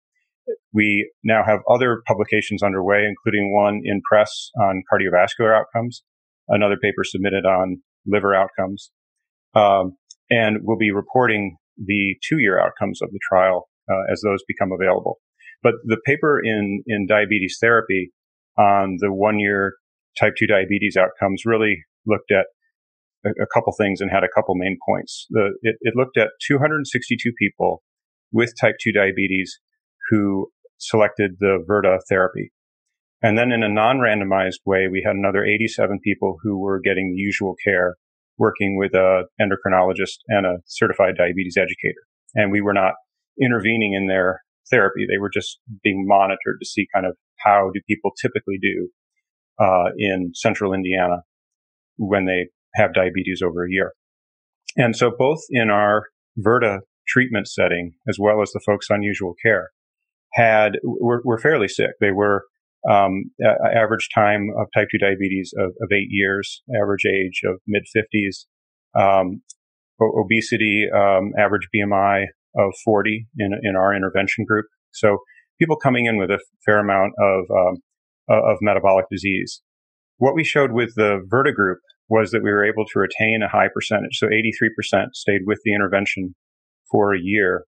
we 0.73 1.11
now 1.23 1.43
have 1.45 1.59
other 1.69 2.01
publications 2.07 2.63
underway, 2.63 3.05
including 3.07 3.53
one 3.53 3.81
in 3.83 4.01
press 4.09 4.49
on 4.61 4.83
cardiovascular 4.91 5.57
outcomes, 5.57 6.03
another 6.47 6.77
paper 6.81 7.03
submitted 7.03 7.45
on 7.45 7.81
liver 8.05 8.35
outcomes, 8.35 8.91
um, 9.55 9.97
and 10.29 10.57
we'll 10.61 10.77
be 10.77 10.91
reporting 10.91 11.57
the 11.77 12.15
two-year 12.27 12.59
outcomes 12.59 13.01
of 13.01 13.09
the 13.11 13.19
trial 13.29 13.67
uh, 13.89 14.11
as 14.11 14.21
those 14.23 14.43
become 14.47 14.71
available. 14.71 15.19
But 15.63 15.73
the 15.85 15.97
paper 16.05 16.39
in, 16.43 16.83
in 16.87 17.07
diabetes 17.07 17.57
therapy 17.59 18.11
on 18.57 18.97
the 18.99 19.11
one 19.11 19.39
year 19.39 19.75
type 20.19 20.33
2 20.37 20.47
diabetes 20.47 20.95
outcomes 20.97 21.43
really 21.45 21.83
looked 22.05 22.31
at 22.31 22.45
a, 23.25 23.43
a 23.43 23.47
couple 23.53 23.73
things 23.77 24.01
and 24.01 24.11
had 24.11 24.23
a 24.23 24.29
couple 24.33 24.55
main 24.55 24.77
points. 24.87 25.25
The, 25.29 25.53
it, 25.61 25.75
it 25.81 25.93
looked 25.95 26.17
at 26.17 26.29
262 26.47 27.33
people 27.37 27.83
with 28.31 28.53
type 28.59 28.75
2 28.81 28.91
diabetes 28.91 29.59
who 30.09 30.51
selected 30.77 31.37
the 31.39 31.63
Virta 31.69 31.99
therapy. 32.09 32.51
And 33.21 33.37
then 33.37 33.51
in 33.51 33.63
a 33.63 33.69
non-randomized 33.69 34.59
way, 34.65 34.87
we 34.91 35.03
had 35.05 35.15
another 35.15 35.43
87 35.45 35.99
people 36.03 36.37
who 36.43 36.59
were 36.59 36.79
getting 36.79 37.11
the 37.11 37.21
usual 37.21 37.55
care 37.63 37.95
working 38.37 38.77
with 38.77 38.93
a 38.93 39.23
endocrinologist 39.41 40.19
and 40.27 40.45
a 40.45 40.57
certified 40.65 41.15
diabetes 41.17 41.57
educator. 41.57 42.01
And 42.35 42.51
we 42.51 42.61
were 42.61 42.73
not 42.73 42.93
intervening 43.41 43.93
in 43.93 44.07
their 44.07 44.41
therapy. 44.69 45.05
They 45.09 45.17
were 45.17 45.31
just 45.33 45.59
being 45.83 46.05
monitored 46.07 46.57
to 46.59 46.65
see 46.65 46.87
kind 46.93 47.05
of 47.05 47.15
how 47.39 47.71
do 47.73 47.79
people 47.87 48.11
typically 48.21 48.59
do 48.61 48.89
uh, 49.59 49.91
in 49.97 50.31
central 50.33 50.73
Indiana 50.73 51.21
when 51.97 52.25
they 52.25 52.47
have 52.75 52.93
diabetes 52.93 53.41
over 53.43 53.65
a 53.65 53.71
year. 53.71 53.93
And 54.75 54.95
so 54.95 55.11
both 55.17 55.39
in 55.49 55.69
our 55.69 56.07
Virta 56.37 56.79
treatment 57.07 57.47
setting 57.47 57.93
as 58.09 58.17
well 58.19 58.41
as 58.41 58.51
the 58.51 58.61
folks 58.65 58.87
on 58.91 59.03
usual 59.03 59.33
care 59.41 59.69
had 60.35 60.73
were, 60.83 61.21
were 61.23 61.37
fairly 61.37 61.67
sick. 61.67 61.91
They 61.99 62.11
were 62.11 62.43
um, 62.89 63.31
average 63.73 64.09
time 64.13 64.49
of 64.59 64.67
type 64.75 64.87
2 64.91 64.97
diabetes 64.99 65.53
of, 65.57 65.69
of 65.81 65.91
eight 65.91 66.09
years, 66.09 66.61
average 66.79 67.05
age 67.05 67.41
of 67.45 67.59
mid 67.67 67.83
50s, 67.95 68.45
um, 68.99 69.41
obesity, 70.01 70.85
um, 70.93 71.31
average 71.39 71.67
BMI 71.75 72.25
of 72.57 72.73
40 72.83 73.27
in, 73.39 73.51
in 73.63 73.75
our 73.75 73.95
intervention 73.95 74.45
group. 74.45 74.65
So 74.91 75.17
people 75.59 75.77
coming 75.77 76.05
in 76.05 76.17
with 76.17 76.29
a 76.29 76.39
fair 76.65 76.79
amount 76.79 77.13
of, 77.19 77.45
um, 77.49 77.77
of 78.29 78.57
metabolic 78.61 79.05
disease. 79.09 79.61
What 80.17 80.35
we 80.35 80.43
showed 80.43 80.71
with 80.71 80.93
the 80.95 81.21
Virta 81.31 81.53
group 81.53 81.79
was 82.07 82.31
that 82.31 82.43
we 82.43 82.51
were 82.51 82.65
able 82.65 82.85
to 82.85 82.99
retain 82.99 83.41
a 83.43 83.49
high 83.49 83.67
percentage. 83.73 84.17
So 84.17 84.27
83% 84.27 85.07
stayed 85.13 85.41
with 85.45 85.59
the 85.65 85.73
intervention 85.73 86.35
for 86.91 87.13
a 87.13 87.19
year. 87.19 87.65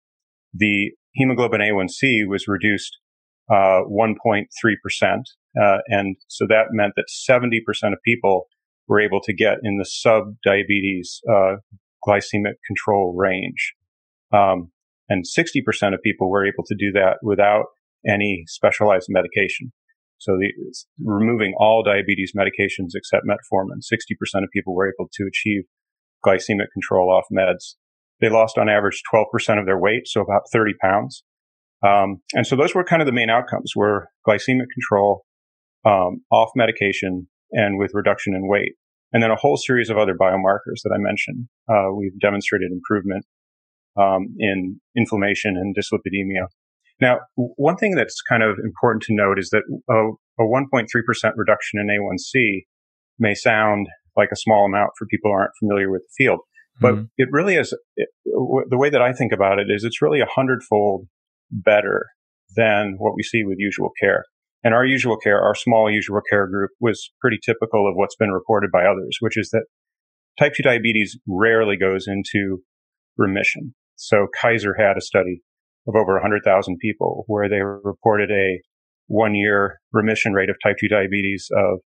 The 0.54 0.92
hemoglobin 1.14 1.60
A1C 1.60 2.26
was 2.28 2.46
reduced 2.48 2.98
uh, 3.50 3.82
1.3%. 3.90 4.46
Uh, 5.60 5.78
and 5.88 6.16
so 6.28 6.46
that 6.48 6.66
meant 6.70 6.94
that 6.96 7.06
70% 7.08 7.58
of 7.92 7.98
people 8.04 8.46
were 8.88 9.00
able 9.00 9.20
to 9.22 9.34
get 9.34 9.58
in 9.62 9.78
the 9.78 9.84
sub 9.84 10.34
diabetes 10.44 11.20
uh, 11.30 11.56
glycemic 12.06 12.54
control 12.66 13.14
range. 13.16 13.74
Um, 14.32 14.70
and 15.08 15.24
60% 15.24 15.94
of 15.94 16.00
people 16.02 16.30
were 16.30 16.46
able 16.46 16.64
to 16.66 16.74
do 16.74 16.92
that 16.92 17.18
without 17.22 17.66
any 18.08 18.44
specialized 18.46 19.06
medication. 19.08 19.72
So 20.18 20.38
the, 20.38 20.52
removing 21.04 21.54
all 21.58 21.82
diabetes 21.82 22.32
medications 22.36 22.90
except 22.94 23.26
metformin, 23.26 23.82
60% 23.82 24.42
of 24.42 24.50
people 24.52 24.74
were 24.74 24.88
able 24.88 25.10
to 25.12 25.26
achieve 25.26 25.62
glycemic 26.24 26.70
control 26.72 27.10
off 27.10 27.24
meds. 27.32 27.74
They 28.22 28.30
lost 28.30 28.56
on 28.56 28.70
average 28.70 29.02
12% 29.12 29.58
of 29.58 29.66
their 29.66 29.78
weight, 29.78 30.06
so 30.06 30.22
about 30.22 30.42
30 30.52 30.72
pounds. 30.80 31.24
Um, 31.84 32.22
and 32.34 32.46
so 32.46 32.54
those 32.56 32.74
were 32.74 32.84
kind 32.84 33.02
of 33.02 33.06
the 33.06 33.12
main 33.12 33.28
outcomes 33.28 33.72
were 33.74 34.08
glycemic 34.26 34.66
control, 34.72 35.24
um, 35.84 36.22
off 36.30 36.50
medication 36.54 37.26
and 37.50 37.78
with 37.78 37.90
reduction 37.92 38.34
in 38.34 38.48
weight. 38.48 38.74
And 39.12 39.22
then 39.22 39.32
a 39.32 39.36
whole 39.36 39.56
series 39.56 39.90
of 39.90 39.98
other 39.98 40.14
biomarkers 40.14 40.80
that 40.84 40.92
I 40.94 40.98
mentioned. 40.98 41.48
Uh, 41.68 41.92
we've 41.94 42.18
demonstrated 42.20 42.70
improvement 42.70 43.26
um, 43.98 44.34
in 44.38 44.80
inflammation 44.96 45.56
and 45.56 45.76
dyslipidemia. 45.76 46.46
Now, 47.00 47.18
one 47.34 47.76
thing 47.76 47.96
that's 47.96 48.22
kind 48.22 48.44
of 48.44 48.56
important 48.64 49.02
to 49.04 49.14
note 49.14 49.38
is 49.38 49.50
that 49.50 49.64
a, 49.90 50.42
a 50.42 50.46
1.3% 50.46 50.86
reduction 51.36 51.80
in 51.80 51.88
A1C 51.88 52.60
may 53.18 53.34
sound 53.34 53.88
like 54.16 54.28
a 54.32 54.36
small 54.36 54.64
amount 54.64 54.90
for 54.96 55.06
people 55.06 55.30
who 55.30 55.34
aren't 55.34 55.56
familiar 55.58 55.90
with 55.90 56.02
the 56.02 56.24
field, 56.24 56.40
but 56.80 56.94
mm-hmm. 56.94 57.04
it 57.16 57.28
really 57.30 57.56
is. 57.56 57.76
It, 57.96 58.08
the 58.24 58.78
way 58.78 58.90
that 58.90 59.02
I 59.02 59.12
think 59.12 59.32
about 59.32 59.58
it 59.58 59.66
is 59.68 59.84
it's 59.84 60.02
really 60.02 60.20
a 60.20 60.26
hundredfold 60.26 61.06
better 61.50 62.06
than 62.56 62.94
what 62.98 63.14
we 63.14 63.22
see 63.22 63.44
with 63.44 63.58
usual 63.58 63.90
care. 64.00 64.24
And 64.64 64.74
our 64.74 64.84
usual 64.84 65.16
care, 65.16 65.40
our 65.40 65.54
small 65.54 65.90
usual 65.90 66.20
care 66.30 66.46
group 66.46 66.70
was 66.80 67.10
pretty 67.20 67.38
typical 67.44 67.88
of 67.88 67.94
what's 67.96 68.16
been 68.16 68.30
reported 68.30 68.70
by 68.70 68.84
others, 68.84 69.16
which 69.20 69.36
is 69.36 69.50
that 69.50 69.64
type 70.38 70.52
2 70.56 70.62
diabetes 70.62 71.18
rarely 71.26 71.76
goes 71.76 72.06
into 72.06 72.62
remission. 73.16 73.74
So 73.96 74.28
Kaiser 74.40 74.74
had 74.78 74.96
a 74.96 75.00
study 75.00 75.42
of 75.88 75.96
over 75.96 76.14
100,000 76.14 76.78
people 76.80 77.24
where 77.26 77.48
they 77.48 77.60
reported 77.60 78.30
a 78.30 78.60
one 79.08 79.34
year 79.34 79.80
remission 79.92 80.32
rate 80.32 80.48
of 80.48 80.56
type 80.62 80.76
2 80.80 80.88
diabetes 80.88 81.48
of 81.56 81.80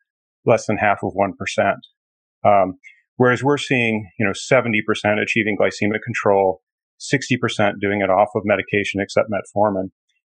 less 0.46 0.66
than 0.66 0.78
half 0.78 1.00
of 1.04 1.14
1%. 1.14 1.74
Um, 2.46 2.76
whereas 3.18 3.44
we're 3.44 3.58
seeing, 3.58 4.10
you 4.20 4.26
know, 4.26 4.32
70% 4.32 5.22
achieving 5.22 5.58
glycemic 5.60 6.02
control, 6.04 6.62
60% 7.00 7.74
doing 7.82 8.02
it 8.02 8.10
off 8.10 8.30
of 8.36 8.44
medication 8.46 9.02
except 9.02 9.30
metformin. 9.30 9.90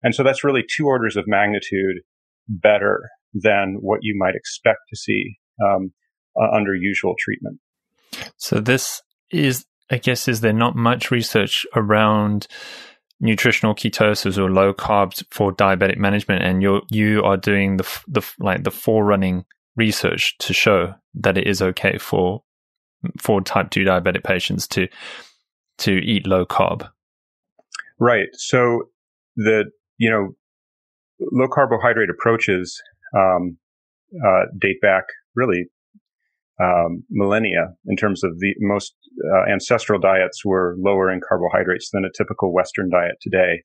And 0.04 0.14
so 0.14 0.24
that's 0.24 0.44
really 0.44 0.64
two 0.64 0.86
orders 0.86 1.16
of 1.16 1.26
magnitude 1.28 1.98
better 2.48 3.10
than 3.34 3.78
what 3.80 4.00
you 4.02 4.16
might 4.18 4.36
expect 4.36 4.80
to 4.90 4.98
see 4.98 5.38
um, 5.64 5.92
uh, 6.40 6.56
under 6.56 6.74
usual 6.74 7.16
treatment. 7.20 7.60
So 8.38 8.60
this 8.60 9.02
is, 9.32 9.66
I 9.92 9.98
guess, 9.98 10.28
is 10.28 10.42
there 10.42 10.54
not 10.54 10.76
much 10.76 11.12
research 11.12 11.66
around 11.76 12.48
nutritional 13.20 13.74
ketosis 13.74 14.38
or 14.38 14.52
low 14.52 14.74
carbs 14.74 15.24
for 15.32 15.52
diabetic 15.52 15.98
management, 15.98 16.44
and 16.44 16.62
you 16.62 16.82
you 16.90 17.24
are 17.24 17.38
doing 17.38 17.78
the 17.78 18.02
the 18.08 18.22
like 18.40 18.64
the 18.64 18.72
forerunning 18.72 19.46
research 19.76 20.38
to 20.40 20.54
show 20.54 20.94
that 21.16 21.38
it 21.38 21.48
is 21.48 21.62
okay 21.62 21.98
for 21.98 22.44
for 23.20 23.42
type 23.42 23.70
two 23.70 23.84
diabetic 23.84 24.24
patients 24.24 24.68
to 24.68 24.88
to 25.80 25.92
eat 26.04 26.26
low 26.26 26.46
carb. 26.46 26.90
Right. 28.00 28.30
So 28.34 28.90
the 29.36 29.66
you 29.98 30.10
know 30.10 30.36
low 31.32 31.48
carbohydrate 31.48 32.10
approaches 32.10 32.82
um, 33.16 33.58
uh, 34.26 34.46
date 34.60 34.82
back 34.82 35.04
really 35.36 35.66
um, 36.62 37.04
millennia 37.10 37.74
in 37.86 37.96
terms 37.96 38.24
of 38.24 38.40
the 38.40 38.56
most 38.60 38.96
uh, 39.34 39.52
ancestral 39.52 40.00
diets 40.00 40.44
were 40.44 40.76
lower 40.80 41.12
in 41.12 41.22
carbohydrates 41.28 41.90
than 41.92 42.06
a 42.06 42.12
typical 42.18 42.54
Western 42.54 42.90
diet 42.90 43.16
today. 43.22 43.64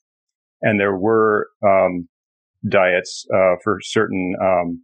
And 0.61 0.79
there 0.79 0.97
were 0.97 1.49
um, 1.67 2.09
diets 2.69 3.27
uh, 3.35 3.57
for 3.65 3.79
certain 3.83 4.35
um, 4.41 4.83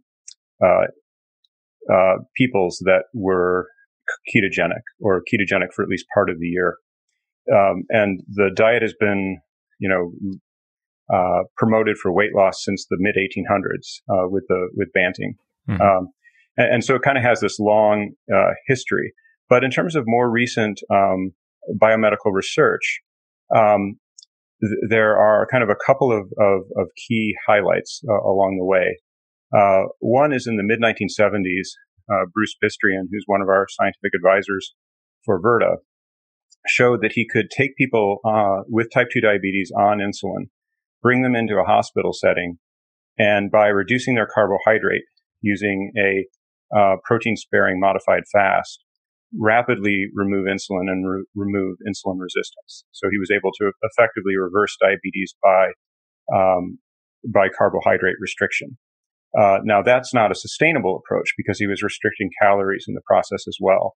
uh, 0.63 1.93
uh, 1.93 2.17
peoples 2.35 2.81
that 2.85 3.03
were 3.13 3.67
ketogenic 4.33 4.81
or 4.99 5.21
ketogenic 5.21 5.73
for 5.75 5.83
at 5.83 5.89
least 5.89 6.05
part 6.13 6.29
of 6.29 6.39
the 6.39 6.47
year. 6.47 6.77
Um, 7.51 7.83
and 7.89 8.21
the 8.27 8.51
diet 8.53 8.81
has 8.81 8.93
been, 8.99 9.39
you 9.79 9.89
know, 9.89 10.11
uh, 11.13 11.43
promoted 11.57 11.97
for 11.97 12.13
weight 12.13 12.35
loss 12.35 12.63
since 12.63 12.85
the 12.89 12.97
mid 12.99 13.15
1800s 13.15 14.01
uh, 14.09 14.29
with 14.29 14.43
the 14.47 14.69
with 14.75 14.89
Banting. 14.93 15.35
Mm-hmm. 15.67 15.81
Um, 15.81 16.09
and, 16.57 16.75
and, 16.75 16.83
so 16.83 16.95
it 16.95 17.01
kind 17.01 17.17
of 17.17 17.23
has 17.23 17.39
this 17.39 17.59
long 17.59 18.11
uh, 18.33 18.51
history. 18.67 19.13
But 19.49 19.63
in 19.63 19.71
terms 19.71 19.95
of 19.95 20.03
more 20.05 20.29
recent 20.29 20.79
um, 20.91 21.31
biomedical 21.81 22.31
research, 22.31 23.01
um, 23.55 23.95
th- 24.61 24.89
there 24.89 25.17
are 25.17 25.47
kind 25.51 25.63
of 25.63 25.69
a 25.69 25.75
couple 25.85 26.11
of, 26.11 26.27
of, 26.37 26.61
of 26.77 26.89
key 27.07 27.35
highlights 27.47 28.01
uh, 28.07 28.29
along 28.29 28.57
the 28.59 28.65
way. 28.65 28.97
Uh, 29.55 29.87
one 29.99 30.31
is 30.31 30.45
in 30.45 30.57
the 30.57 30.63
mid 30.63 30.79
1970s, 30.79 31.69
uh, 32.11 32.25
Bruce 32.33 32.55
Bistrian, 32.63 33.05
who's 33.11 33.23
one 33.27 33.41
of 33.41 33.49
our 33.49 33.67
scientific 33.69 34.11
advisors 34.15 34.73
for 35.25 35.41
Virta, 35.41 35.77
showed 36.67 37.01
that 37.01 37.13
he 37.13 37.27
could 37.27 37.49
take 37.49 37.75
people 37.77 38.19
uh, 38.25 38.63
with 38.67 38.91
type 38.93 39.07
2 39.11 39.21
diabetes 39.21 39.71
on 39.77 39.99
insulin, 39.99 40.49
bring 41.01 41.21
them 41.21 41.35
into 41.35 41.55
a 41.55 41.63
hospital 41.63 42.11
setting, 42.13 42.57
and 43.17 43.51
by 43.51 43.67
reducing 43.67 44.15
their 44.15 44.27
carbohydrate 44.33 45.03
using 45.41 45.91
a 45.97 46.25
uh, 46.77 46.95
protein 47.03 47.35
sparing 47.35 47.79
modified 47.79 48.23
fast, 48.31 48.83
rapidly 49.37 50.05
remove 50.13 50.45
insulin 50.45 50.89
and 50.89 51.07
re- 51.07 51.25
remove 51.35 51.77
insulin 51.87 52.17
resistance. 52.19 52.83
So 52.91 53.07
he 53.11 53.17
was 53.17 53.31
able 53.31 53.51
to 53.59 53.71
effectively 53.83 54.35
reverse 54.37 54.75
diabetes 54.81 55.35
by 55.43 55.71
um, 56.33 56.79
by 57.33 57.47
carbohydrate 57.49 58.15
restriction. 58.19 58.77
Uh, 59.37 59.59
now 59.63 59.81
that's 59.81 60.13
not 60.13 60.31
a 60.31 60.35
sustainable 60.35 61.01
approach 61.03 61.33
because 61.37 61.59
he 61.59 61.67
was 61.67 61.83
restricting 61.83 62.29
calories 62.41 62.85
in 62.87 62.95
the 62.95 63.01
process 63.05 63.45
as 63.47 63.57
well. 63.59 63.95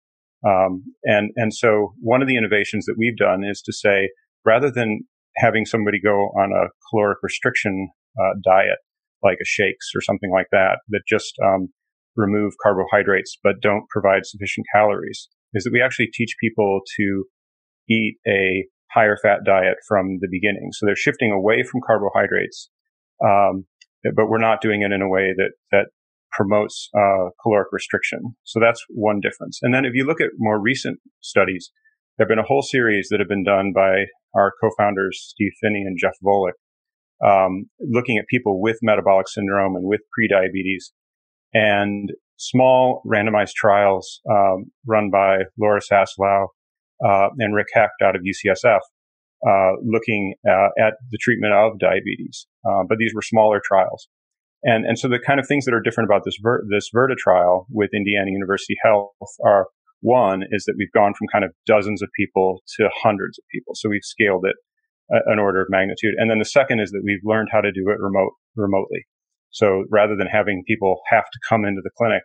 Um, 0.47 0.85
and 1.05 1.31
and 1.37 1.53
so 1.53 1.93
one 2.01 2.23
of 2.23 2.29
the 2.29 2.37
innovations 2.37 2.87
that 2.87 2.97
we've 2.99 3.17
done 3.17 3.45
is 3.45 3.61
to 3.63 3.73
say 3.73 4.11
rather 4.45 4.71
than 4.71 5.01
having 5.37 5.67
somebody 5.67 6.01
go 6.01 6.31
on 6.37 6.51
a 6.53 6.69
caloric 6.89 7.19
restriction 7.23 7.91
uh, 8.19 8.35
diet 8.43 8.79
like 9.23 9.39
a 9.41 9.45
shakes 9.45 9.91
or 9.95 10.01
something 10.01 10.33
like 10.33 10.47
that 10.51 10.79
that 10.89 11.03
just 11.07 11.35
um, 11.45 11.69
remove 12.17 12.55
carbohydrates 12.63 13.39
but 13.45 13.61
don't 13.61 13.85
provide 13.91 14.25
sufficient 14.25 14.67
calories 14.75 15.29
is 15.55 15.65
that 15.65 15.73
we 15.73 15.83
actually 15.83 16.09
teach 16.13 16.35
people 16.41 16.81
to 16.97 17.25
eat 17.89 18.17
a 18.27 18.67
higher 18.93 19.17
fat 19.23 19.41
diet 19.45 19.77
from 19.87 20.19
the 20.21 20.29
beginning. 20.31 20.71
So 20.73 20.87
they're 20.87 20.97
shifting 20.97 21.33
away 21.33 21.63
from 21.63 21.81
carbohydrates, 21.87 22.71
um, 23.25 23.67
but 24.05 24.29
we're 24.29 24.39
not 24.39 24.61
doing 24.61 24.83
it 24.83 24.93
in 24.93 25.03
a 25.03 25.09
way 25.09 25.35
that 25.37 25.53
that 25.73 25.87
promotes 26.33 26.89
uh, 26.95 27.31
caloric 27.43 27.69
restriction. 27.73 28.21
So 28.45 28.61
that's 28.61 28.83
one 28.89 29.21
difference. 29.21 29.59
And 29.63 29.75
then 29.75 29.85
if 29.85 29.93
you 29.95 30.07
look 30.07 30.21
at 30.21 30.31
more 30.39 30.61
recent 30.61 31.01
studies, 31.21 31.71
there 32.17 32.25
have 32.25 32.29
been 32.29 32.39
a 32.39 32.47
whole 32.47 32.63
series 32.63 33.09
that 33.11 33.19
have 33.19 33.29
been 33.29 33.45
done 33.45 33.73
by 33.75 34.05
our 34.35 34.53
co-founders 34.63 35.19
Steve 35.31 35.53
Phinney 35.61 35.83
and 35.87 35.99
Jeff 36.01 36.15
Volek, 36.25 36.53
um, 37.27 37.65
looking 37.81 38.17
at 38.19 38.27
people 38.29 38.61
with 38.61 38.79
metabolic 38.83 39.29
syndrome 39.29 39.75
and 39.75 39.87
with 39.87 40.01
prediabetes 40.17 40.93
and 41.53 42.11
small 42.37 43.03
randomized 43.07 43.55
trials 43.55 44.21
um, 44.31 44.67
run 44.87 45.11
by 45.11 45.39
Laura 45.59 45.81
Saslow 45.81 46.47
uh, 47.05 47.29
and 47.39 47.55
Rick 47.55 47.69
Hecht 47.75 47.91
out 48.03 48.17
of 48.17 48.23
UCSF, 48.23 48.81
uh, 49.47 49.73
looking 49.85 50.35
uh, 50.49 50.69
at 50.79 50.95
the 51.11 51.19
treatment 51.21 51.53
of 51.53 51.79
diabetes. 51.79 52.47
Uh, 52.65 52.83
but 52.89 52.99
these 52.99 53.13
were 53.15 53.23
smaller 53.23 53.61
trials, 53.65 54.09
and 54.63 54.85
and 54.85 54.99
so 54.99 55.09
the 55.09 55.19
kind 55.19 55.41
of 55.41 55.47
things 55.47 55.65
that 55.65 55.75
are 55.75 55.81
different 55.81 56.09
about 56.09 56.23
this 56.25 56.37
Ver- 56.43 56.65
this 56.71 56.91
Virta 56.95 57.17
trial 57.17 57.67
with 57.71 57.91
Indiana 57.95 58.31
University 58.31 58.77
Health 58.85 59.11
are 59.45 59.67
one 60.03 60.43
is 60.51 60.65
that 60.65 60.75
we've 60.79 60.93
gone 60.93 61.13
from 61.15 61.29
kind 61.33 61.45
of 61.45 61.53
dozens 61.67 62.03
of 62.03 62.09
people 62.17 62.63
to 62.77 62.89
hundreds 63.03 63.39
of 63.39 63.45
people, 63.53 63.75
so 63.75 63.89
we've 63.89 64.05
scaled 64.05 64.45
it 64.47 64.57
an 65.27 65.41
order 65.41 65.61
of 65.61 65.67
magnitude, 65.71 66.15
and 66.19 66.31
then 66.31 66.39
the 66.39 66.45
second 66.45 66.81
is 66.81 66.91
that 66.91 67.03
we've 67.05 67.25
learned 67.25 67.49
how 67.51 67.61
to 67.61 67.73
do 67.73 67.91
it 67.91 67.99
remote 67.99 68.33
remotely. 68.57 69.07
So 69.51 69.85
rather 69.91 70.15
than 70.17 70.29
having 70.29 70.63
people 70.67 71.01
have 71.11 71.25
to 71.25 71.39
come 71.49 71.65
into 71.65 71.81
the 71.83 71.91
clinic 71.99 72.23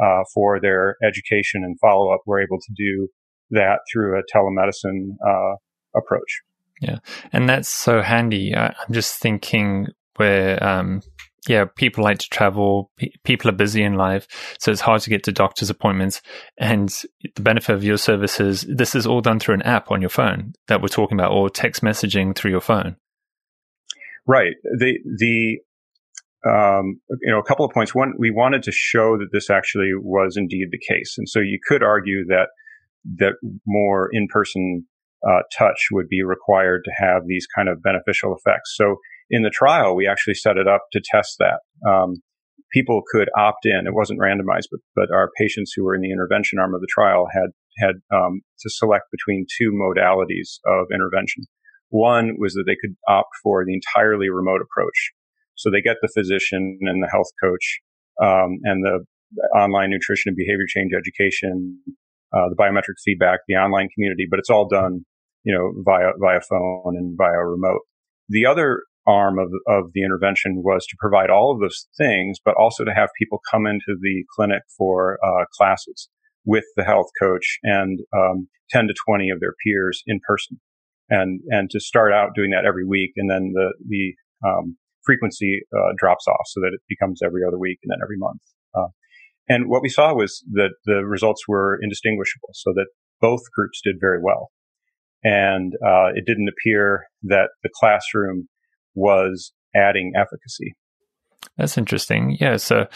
uh, 0.00 0.22
for 0.34 0.60
their 0.60 0.96
education 1.02 1.64
and 1.64 1.78
follow 1.80 2.12
up, 2.12 2.20
we're 2.26 2.42
able 2.42 2.58
to 2.58 2.74
do 2.76 3.08
that 3.50 3.80
through 3.90 4.18
a 4.18 4.22
telemedicine 4.34 5.16
uh, 5.26 5.56
approach. 5.96 6.40
Yeah, 6.80 6.98
and 7.32 7.48
that's 7.48 7.68
so 7.68 8.00
handy. 8.00 8.54
I, 8.54 8.68
am 8.68 8.92
just 8.92 9.16
thinking 9.16 9.88
where, 10.16 10.62
um, 10.64 11.02
yeah, 11.46 11.66
people 11.76 12.02
like 12.04 12.18
to 12.18 12.28
travel. 12.30 12.90
P- 12.96 13.14
people 13.22 13.50
are 13.50 13.54
busy 13.54 13.82
in 13.82 13.94
life, 13.94 14.26
so 14.58 14.72
it's 14.72 14.80
hard 14.80 15.02
to 15.02 15.10
get 15.10 15.22
to 15.24 15.32
doctor's 15.32 15.68
appointments. 15.68 16.22
And 16.58 16.88
the 17.34 17.42
benefit 17.42 17.74
of 17.74 17.84
your 17.84 17.98
services, 17.98 18.64
this 18.68 18.94
is 18.94 19.06
all 19.06 19.20
done 19.20 19.40
through 19.40 19.56
an 19.56 19.62
app 19.62 19.90
on 19.90 20.00
your 20.00 20.10
phone 20.10 20.54
that 20.68 20.80
we're 20.80 20.88
talking 20.88 21.18
about, 21.18 21.32
or 21.32 21.50
text 21.50 21.82
messaging 21.82 22.34
through 22.34 22.50
your 22.50 22.60
phone. 22.62 22.96
Right. 24.26 24.54
The 24.78 24.98
the 25.18 25.58
um, 26.48 27.00
you 27.20 27.30
know, 27.30 27.38
a 27.38 27.44
couple 27.44 27.66
of 27.66 27.72
points. 27.72 27.94
One, 27.94 28.14
we 28.18 28.30
wanted 28.30 28.62
to 28.62 28.72
show 28.72 29.18
that 29.18 29.28
this 29.32 29.50
actually 29.50 29.90
was 29.94 30.36
indeed 30.36 30.68
the 30.70 30.78
case, 30.78 31.16
and 31.18 31.28
so 31.28 31.40
you 31.40 31.58
could 31.66 31.82
argue 31.82 32.24
that 32.26 32.48
that 33.16 33.34
more 33.66 34.08
in-person 34.12 34.86
uh, 35.28 35.42
touch 35.56 35.88
would 35.92 36.08
be 36.08 36.22
required 36.22 36.82
to 36.84 36.92
have 36.96 37.22
these 37.26 37.46
kind 37.54 37.68
of 37.68 37.82
beneficial 37.82 38.34
effects. 38.34 38.74
So 38.76 38.96
in 39.30 39.42
the 39.42 39.50
trial, 39.50 39.94
we 39.94 40.06
actually 40.06 40.34
set 40.34 40.56
it 40.56 40.66
up 40.66 40.82
to 40.92 41.00
test 41.04 41.36
that. 41.38 41.60
Um, 41.88 42.16
people 42.72 43.02
could 43.10 43.28
opt 43.36 43.64
in. 43.64 43.86
It 43.86 43.94
wasn't 43.94 44.20
randomized, 44.20 44.68
but 44.70 44.80
but 44.94 45.10
our 45.12 45.30
patients 45.36 45.72
who 45.74 45.84
were 45.84 45.94
in 45.94 46.02
the 46.02 46.12
intervention 46.12 46.58
arm 46.58 46.74
of 46.74 46.80
the 46.80 46.88
trial 46.90 47.26
had 47.32 47.50
had 47.78 47.94
um, 48.14 48.40
to 48.60 48.70
select 48.70 49.04
between 49.10 49.46
two 49.58 49.72
modalities 49.72 50.58
of 50.66 50.86
intervention. 50.92 51.44
One 51.88 52.36
was 52.38 52.54
that 52.54 52.64
they 52.66 52.76
could 52.80 52.96
opt 53.08 53.30
for 53.42 53.64
the 53.64 53.74
entirely 53.74 54.30
remote 54.30 54.60
approach, 54.62 55.12
so 55.54 55.70
they 55.70 55.82
get 55.82 55.96
the 56.02 56.10
physician 56.14 56.78
and 56.82 57.02
the 57.02 57.10
health 57.10 57.30
coach 57.42 57.80
um, 58.22 58.58
and 58.64 58.84
the 58.84 59.04
online 59.56 59.90
nutrition 59.90 60.30
and 60.30 60.36
behavior 60.36 60.66
change 60.68 60.92
education, 60.92 61.78
uh, 62.32 62.48
the 62.48 62.56
biometric 62.56 62.98
feedback, 63.04 63.40
the 63.48 63.54
online 63.54 63.88
community, 63.94 64.26
but 64.28 64.38
it's 64.38 64.50
all 64.50 64.68
done, 64.68 65.04
you 65.44 65.54
know, 65.54 65.72
via 65.84 66.12
via 66.20 66.40
phone 66.48 66.96
and 66.96 67.16
via 67.16 67.44
remote. 67.44 67.82
The 68.28 68.46
other 68.46 68.82
arm 69.06 69.38
of 69.38 69.48
of 69.66 69.92
the 69.94 70.04
intervention 70.04 70.62
was 70.64 70.86
to 70.86 70.96
provide 70.98 71.30
all 71.30 71.52
of 71.52 71.60
those 71.60 71.88
things, 71.98 72.38
but 72.44 72.54
also 72.56 72.84
to 72.84 72.94
have 72.94 73.08
people 73.18 73.40
come 73.50 73.66
into 73.66 73.96
the 74.00 74.24
clinic 74.36 74.62
for 74.76 75.18
uh, 75.24 75.44
classes 75.56 76.08
with 76.44 76.64
the 76.76 76.84
health 76.84 77.08
coach 77.20 77.58
and 77.62 78.00
um, 78.16 78.48
10 78.70 78.86
to 78.88 78.94
20 79.06 79.30
of 79.30 79.40
their 79.40 79.54
peers 79.64 80.02
in 80.06 80.20
person 80.26 80.58
and 81.10 81.40
and 81.48 81.70
to 81.70 81.80
start 81.80 82.12
out 82.12 82.30
doing 82.34 82.50
that 82.50 82.64
every 82.66 82.86
week 82.86 83.12
and 83.16 83.30
then 83.30 83.52
the 83.54 83.74
the 83.88 84.14
um, 84.46 84.76
frequency 85.04 85.60
uh, 85.76 85.92
drops 85.98 86.26
off 86.28 86.46
so 86.46 86.60
that 86.60 86.72
it 86.74 86.80
becomes 86.88 87.20
every 87.24 87.42
other 87.46 87.58
week 87.58 87.78
and 87.82 87.90
then 87.90 87.98
every 88.02 88.18
month. 88.18 88.40
Uh, 88.74 88.88
And 89.48 89.68
what 89.68 89.82
we 89.82 89.88
saw 89.88 90.14
was 90.14 90.44
that 90.52 90.70
the 90.86 91.04
results 91.04 91.48
were 91.48 91.78
indistinguishable, 91.82 92.50
so 92.54 92.72
that 92.74 92.86
both 93.20 93.42
groups 93.54 93.80
did 93.84 93.96
very 94.00 94.20
well. 94.22 94.50
And 95.22 95.74
uh, 95.86 96.08
it 96.14 96.24
didn't 96.26 96.48
appear 96.48 97.04
that 97.24 97.50
the 97.62 97.70
classroom 97.78 98.48
was 98.94 99.52
adding 99.74 100.12
efficacy. 100.16 100.74
That's 101.56 101.76
interesting. 101.76 102.36
Yeah. 102.40 102.56
So 102.56 102.86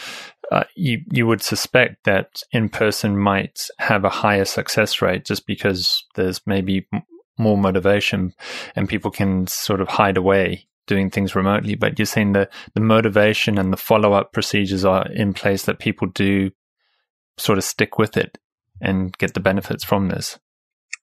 uh, 0.51 0.63
you 0.75 1.01
you 1.11 1.27
would 1.27 1.41
suspect 1.41 2.03
that 2.05 2.41
in 2.51 2.69
person 2.69 3.17
might 3.17 3.67
have 3.79 4.03
a 4.03 4.09
higher 4.09 4.45
success 4.45 5.01
rate 5.01 5.25
just 5.25 5.45
because 5.45 6.03
there's 6.15 6.41
maybe 6.45 6.87
m- 6.93 7.03
more 7.37 7.57
motivation 7.57 8.33
and 8.75 8.89
people 8.89 9.11
can 9.11 9.47
sort 9.47 9.81
of 9.81 9.87
hide 9.87 10.17
away 10.17 10.67
doing 10.87 11.09
things 11.09 11.35
remotely. 11.35 11.75
But 11.75 11.97
you're 11.97 12.05
saying 12.05 12.33
that 12.33 12.51
the 12.73 12.81
motivation 12.81 13.57
and 13.57 13.73
the 13.73 13.77
follow 13.77 14.13
up 14.13 14.33
procedures 14.33 14.85
are 14.85 15.07
in 15.11 15.33
place 15.33 15.65
that 15.65 15.79
people 15.79 16.07
do 16.07 16.51
sort 17.37 17.57
of 17.57 17.63
stick 17.63 17.97
with 17.97 18.17
it 18.17 18.37
and 18.81 19.17
get 19.17 19.33
the 19.33 19.39
benefits 19.39 19.83
from 19.83 20.09
this. 20.09 20.39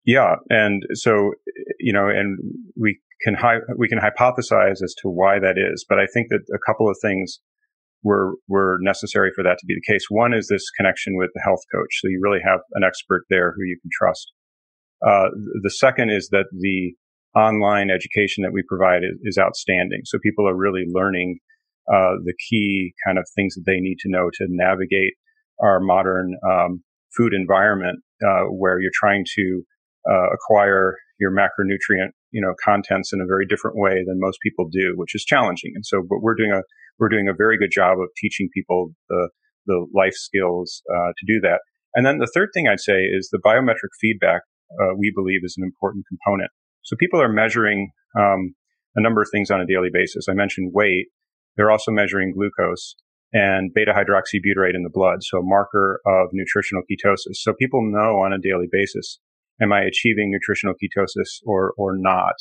Yeah, 0.04 0.36
and 0.50 0.82
so 0.94 1.32
you 1.78 1.92
know, 1.92 2.08
and 2.08 2.38
we 2.76 2.98
can 3.22 3.34
hi- 3.34 3.60
we 3.76 3.88
can 3.88 3.98
hypothesize 3.98 4.82
as 4.82 4.94
to 5.02 5.08
why 5.08 5.38
that 5.38 5.56
is, 5.56 5.84
but 5.88 5.98
I 5.98 6.06
think 6.12 6.28
that 6.30 6.40
a 6.52 6.58
couple 6.66 6.88
of 6.88 6.96
things 7.00 7.38
were 8.02 8.34
were 8.48 8.78
necessary 8.80 9.30
for 9.34 9.44
that 9.44 9.58
to 9.58 9.66
be 9.66 9.74
the 9.74 9.92
case. 9.92 10.06
One 10.08 10.34
is 10.34 10.48
this 10.48 10.70
connection 10.76 11.16
with 11.16 11.30
the 11.34 11.40
health 11.44 11.62
coach, 11.72 12.00
so 12.00 12.08
you 12.08 12.20
really 12.22 12.40
have 12.44 12.60
an 12.72 12.82
expert 12.84 13.22
there 13.30 13.52
who 13.52 13.62
you 13.64 13.78
can 13.80 13.90
trust. 13.92 14.32
Uh, 15.06 15.28
the 15.62 15.70
second 15.70 16.10
is 16.10 16.28
that 16.30 16.46
the 16.52 16.94
online 17.38 17.90
education 17.90 18.42
that 18.42 18.52
we 18.52 18.62
provide 18.68 19.02
is, 19.02 19.18
is 19.22 19.38
outstanding. 19.38 20.02
So 20.04 20.18
people 20.22 20.48
are 20.48 20.54
really 20.54 20.84
learning 20.86 21.38
uh, 21.92 22.18
the 22.24 22.34
key 22.48 22.92
kind 23.06 23.18
of 23.18 23.26
things 23.34 23.54
that 23.54 23.64
they 23.66 23.80
need 23.80 23.98
to 24.00 24.10
know 24.10 24.30
to 24.34 24.46
navigate 24.48 25.14
our 25.60 25.80
modern 25.80 26.34
um, 26.48 26.82
food 27.16 27.32
environment, 27.34 28.00
uh, 28.26 28.44
where 28.44 28.80
you're 28.80 28.90
trying 28.94 29.24
to 29.36 29.62
uh, 30.08 30.30
acquire 30.32 30.96
your 31.18 31.30
macronutrient, 31.30 32.10
you 32.32 32.40
know, 32.40 32.54
contents 32.64 33.12
in 33.12 33.20
a 33.20 33.26
very 33.26 33.46
different 33.46 33.76
way 33.76 34.02
than 34.06 34.18
most 34.18 34.38
people 34.42 34.68
do, 34.70 34.94
which 34.96 35.14
is 35.14 35.24
challenging. 35.24 35.72
And 35.74 35.86
so, 35.86 36.02
but 36.02 36.18
we're 36.20 36.34
doing 36.34 36.52
a 36.52 36.62
we're 36.98 37.08
doing 37.08 37.28
a 37.28 37.34
very 37.34 37.58
good 37.58 37.70
job 37.70 37.98
of 37.98 38.08
teaching 38.20 38.48
people 38.54 38.92
the 39.08 39.30
the 39.66 39.86
life 39.94 40.14
skills 40.14 40.82
uh, 40.92 41.12
to 41.16 41.26
do 41.26 41.40
that. 41.40 41.60
And 41.94 42.04
then 42.04 42.18
the 42.18 42.30
third 42.34 42.48
thing 42.54 42.66
I'd 42.68 42.80
say 42.80 43.02
is 43.02 43.28
the 43.30 43.40
biometric 43.44 43.92
feedback. 44.00 44.42
Uh, 44.72 44.94
we 44.98 45.12
believe 45.14 45.40
is 45.44 45.54
an 45.58 45.64
important 45.64 46.04
component. 46.08 46.50
So 46.82 46.96
people 46.96 47.20
are 47.20 47.28
measuring 47.28 47.90
um, 48.18 48.54
a 48.96 49.02
number 49.02 49.20
of 49.20 49.28
things 49.30 49.50
on 49.50 49.60
a 49.60 49.66
daily 49.66 49.90
basis. 49.92 50.26
I 50.28 50.32
mentioned 50.32 50.72
weight. 50.72 51.08
They're 51.56 51.70
also 51.70 51.92
measuring 51.92 52.32
glucose 52.32 52.94
and 53.34 53.70
beta 53.74 53.92
hydroxybutyrate 53.92 54.74
in 54.74 54.82
the 54.82 54.90
blood, 54.92 55.18
so 55.22 55.38
a 55.38 55.42
marker 55.42 56.00
of 56.06 56.28
nutritional 56.32 56.82
ketosis. 56.90 57.36
So 57.36 57.52
people 57.58 57.80
know 57.82 58.20
on 58.20 58.32
a 58.32 58.38
daily 58.38 58.66
basis 58.70 59.18
am 59.60 59.72
I 59.72 59.80
achieving 59.80 60.30
nutritional 60.30 60.74
ketosis 60.74 61.40
or, 61.44 61.72
or 61.76 61.92
not? 61.96 62.34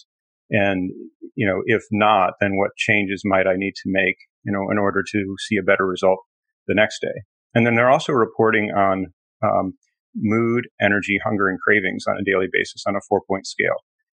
And, 0.49 0.91
you 1.35 1.47
know, 1.47 1.61
if 1.65 1.83
not, 1.91 2.33
then 2.39 2.57
what 2.57 2.71
changes 2.77 3.21
might 3.25 3.47
I 3.47 3.55
need 3.55 3.73
to 3.75 3.83
make, 3.85 4.15
you 4.43 4.51
know, 4.51 4.69
in 4.71 4.77
order 4.77 5.03
to 5.09 5.35
see 5.47 5.57
a 5.57 5.63
better 5.63 5.85
result 5.85 6.19
the 6.67 6.75
next 6.75 6.99
day? 7.01 7.21
And 7.55 7.65
then 7.65 7.75
they're 7.75 7.89
also 7.89 8.13
reporting 8.13 8.71
on, 8.71 9.07
um, 9.43 9.73
mood, 10.15 10.67
energy, 10.81 11.19
hunger, 11.23 11.47
and 11.47 11.59
cravings 11.59 12.03
on 12.07 12.17
a 12.17 12.23
daily 12.23 12.47
basis 12.51 12.83
on 12.85 12.95
a 12.95 13.01
four 13.07 13.21
point 13.27 13.47
scale. 13.47 13.77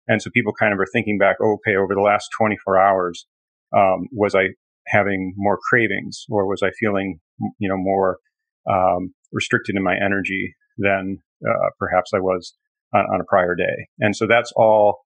And 0.08 0.22
so 0.22 0.32
people 0.34 0.54
kind 0.58 0.74
of 0.74 0.80
are 0.80 0.88
thinking 0.92 1.18
back, 1.18 1.36
oh, 1.42 1.56
okay, 1.56 1.76
over 1.76 1.94
the 1.94 2.02
last 2.02 2.30
24 2.38 2.80
hours, 2.80 3.26
um, 3.76 4.08
was 4.12 4.36
I 4.36 4.50
having 4.88 5.34
more 5.38 5.60
cravings 5.70 6.26
or 6.30 6.48
was 6.48 6.62
I 6.64 6.72
feeling, 6.80 7.20
you 7.60 7.70
know, 7.70 7.78
more, 7.78 8.18
um, 8.70 9.14
restricted 9.32 9.76
in 9.76 9.84
my 9.84 9.96
energy 9.96 10.56
than, 10.78 11.18
uh, 11.48 11.70
perhaps 11.80 12.12
I 12.14 12.20
was 12.20 12.54
on, 12.94 13.02
on 13.02 13.22
a 13.22 13.26
prior 13.28 13.56
day. 13.56 13.88
And 14.00 14.16
so 14.16 14.28
that's 14.28 14.52
all 14.56 15.00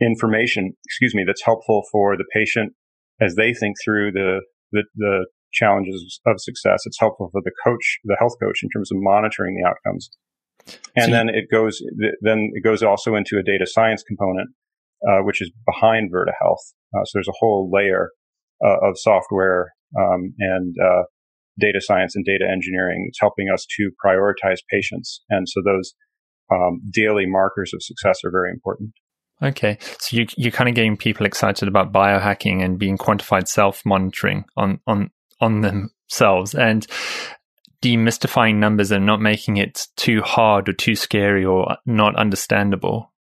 information, 0.00 0.72
excuse 0.84 1.14
me, 1.14 1.24
that's 1.26 1.42
helpful 1.42 1.84
for 1.90 2.16
the 2.16 2.26
patient 2.32 2.72
as 3.20 3.34
they 3.34 3.54
think 3.54 3.76
through 3.82 4.12
the, 4.12 4.40
the, 4.72 4.84
the 4.96 5.26
challenges 5.52 6.20
of 6.26 6.40
success. 6.40 6.82
It's 6.84 7.00
helpful 7.00 7.30
for 7.32 7.40
the 7.42 7.52
coach, 7.64 7.98
the 8.04 8.16
health 8.18 8.34
coach 8.42 8.60
in 8.62 8.68
terms 8.70 8.90
of 8.92 8.98
monitoring 9.00 9.56
the 9.56 9.68
outcomes. 9.68 10.10
And 10.96 11.06
so 11.06 11.10
then 11.12 11.28
it 11.28 11.46
goes, 11.50 11.80
then 12.20 12.50
it 12.52 12.62
goes 12.62 12.82
also 12.82 13.14
into 13.14 13.38
a 13.38 13.42
data 13.42 13.66
science 13.66 14.02
component, 14.02 14.50
uh, 15.08 15.20
which 15.20 15.40
is 15.40 15.50
behind 15.64 16.12
Virta 16.12 16.32
Health. 16.40 16.74
Uh, 16.94 17.04
so 17.04 17.10
there's 17.14 17.28
a 17.28 17.38
whole 17.38 17.70
layer 17.72 18.10
uh, 18.64 18.76
of 18.82 18.98
software 18.98 19.72
um, 19.98 20.34
and 20.38 20.74
uh, 20.82 21.02
data 21.58 21.80
science 21.80 22.16
and 22.16 22.24
data 22.24 22.44
engineering 22.50 23.06
that's 23.08 23.20
helping 23.20 23.48
us 23.48 23.66
to 23.76 23.90
prioritize 24.04 24.58
patients. 24.70 25.22
And 25.30 25.48
so 25.48 25.62
those 25.64 25.94
um, 26.50 26.80
daily 26.90 27.26
markers 27.26 27.72
of 27.74 27.82
success 27.82 28.20
are 28.24 28.30
very 28.30 28.50
important. 28.50 28.92
Okay, 29.42 29.78
so 29.98 30.16
you, 30.16 30.26
you're 30.36 30.52
kind 30.52 30.68
of 30.68 30.74
getting 30.74 30.96
people 30.96 31.26
excited 31.26 31.68
about 31.68 31.92
biohacking 31.92 32.64
and 32.64 32.78
being 32.78 32.96
quantified 32.96 33.48
self 33.48 33.84
monitoring 33.84 34.44
on 34.56 34.80
on 34.86 35.10
on 35.40 35.60
themselves 35.60 36.54
and 36.54 36.86
demystifying 37.82 38.56
numbers 38.56 38.90
and 38.90 39.04
not 39.04 39.20
making 39.20 39.58
it 39.58 39.86
too 39.96 40.22
hard 40.22 40.68
or 40.68 40.72
too 40.72 40.96
scary 40.96 41.44
or 41.44 41.76
not 41.84 42.16
understandable. 42.16 43.12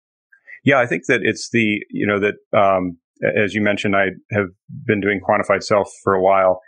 Yeah, 0.64 0.78
I 0.78 0.86
think 0.86 1.06
that 1.08 1.20
it's 1.22 1.50
the 1.50 1.80
you 1.90 2.06
know 2.06 2.20
that 2.20 2.34
um, 2.56 2.98
as 3.36 3.54
you 3.54 3.60
mentioned, 3.60 3.96
I 3.96 4.06
have 4.32 4.46
been 4.86 5.00
doing 5.00 5.20
quantified 5.20 5.62
self 5.62 5.90
for 6.02 6.14
a 6.14 6.22
while, 6.22 6.60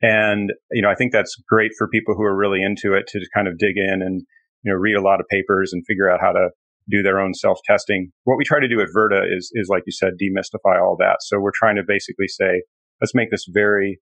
and 0.00 0.52
you 0.70 0.82
know 0.82 0.90
I 0.90 0.94
think 0.94 1.12
that's 1.12 1.34
great 1.48 1.72
for 1.76 1.88
people 1.88 2.14
who 2.14 2.22
are 2.22 2.36
really 2.36 2.62
into 2.62 2.94
it 2.94 3.08
to 3.08 3.20
kind 3.34 3.48
of 3.48 3.58
dig 3.58 3.76
in 3.76 4.00
and 4.00 4.22
you 4.62 4.72
know, 4.72 4.78
read 4.78 4.96
a 4.96 5.02
lot 5.02 5.20
of 5.20 5.26
papers 5.28 5.72
and 5.72 5.84
figure 5.86 6.10
out 6.10 6.20
how 6.20 6.32
to 6.32 6.50
do 6.90 7.02
their 7.02 7.20
own 7.20 7.34
self 7.34 7.58
testing. 7.64 8.10
What 8.24 8.36
we 8.36 8.44
try 8.44 8.60
to 8.60 8.68
do 8.68 8.80
at 8.80 8.88
Virta 8.96 9.22
is, 9.24 9.50
is 9.54 9.68
like 9.68 9.82
you 9.86 9.92
said, 9.92 10.14
demystify 10.20 10.80
all 10.80 10.96
that. 10.98 11.18
So 11.20 11.38
we're 11.38 11.52
trying 11.54 11.76
to 11.76 11.82
basically 11.86 12.28
say, 12.28 12.62
let's 13.00 13.14
make 13.14 13.30
this 13.30 13.46
very, 13.48 14.00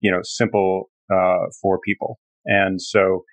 you 0.00 0.10
know, 0.10 0.20
simple, 0.22 0.90
uh, 1.12 1.46
for 1.60 1.78
people. 1.84 2.18
And 2.44 2.80
so, 2.80 3.24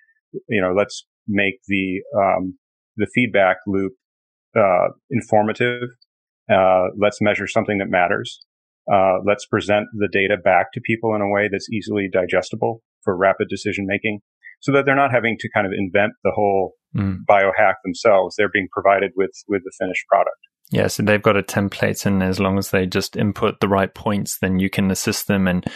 you 0.48 0.60
know, 0.60 0.72
let's 0.76 1.06
make 1.26 1.54
the, 1.66 2.00
um, 2.16 2.58
the 2.96 3.06
feedback 3.14 3.56
loop, 3.66 3.92
uh, 4.56 4.88
informative. 5.10 5.88
Uh, 6.52 6.88
let's 6.98 7.20
measure 7.20 7.46
something 7.46 7.78
that 7.78 7.88
matters. 7.88 8.40
Uh, 8.92 9.18
let's 9.24 9.46
present 9.46 9.86
the 9.94 10.08
data 10.10 10.36
back 10.36 10.72
to 10.72 10.80
people 10.80 11.14
in 11.14 11.20
a 11.20 11.28
way 11.28 11.48
that's 11.50 11.70
easily 11.70 12.08
digestible 12.12 12.82
for 13.02 13.16
rapid 13.16 13.48
decision 13.48 13.86
making 13.86 14.20
so 14.60 14.72
that 14.72 14.84
they're 14.86 14.96
not 14.96 15.10
having 15.12 15.36
to 15.40 15.48
kind 15.54 15.66
of 15.66 15.72
invent 15.76 16.12
the 16.24 16.32
whole 16.34 16.74
mm. 16.96 17.18
biohack 17.28 17.74
themselves. 17.84 18.36
They're 18.36 18.50
being 18.52 18.68
provided 18.72 19.12
with, 19.16 19.32
with 19.48 19.62
the 19.64 19.72
finished 19.78 20.06
product. 20.08 20.36
Yeah, 20.72 20.86
so 20.86 21.02
they've 21.02 21.20
got 21.20 21.36
a 21.36 21.42
template, 21.42 22.06
and 22.06 22.22
as 22.22 22.38
long 22.38 22.56
as 22.56 22.70
they 22.70 22.86
just 22.86 23.16
input 23.16 23.58
the 23.58 23.66
right 23.66 23.92
points, 23.92 24.38
then 24.38 24.60
you 24.60 24.70
can 24.70 24.92
assist 24.92 25.26
them 25.26 25.48
and 25.48 25.66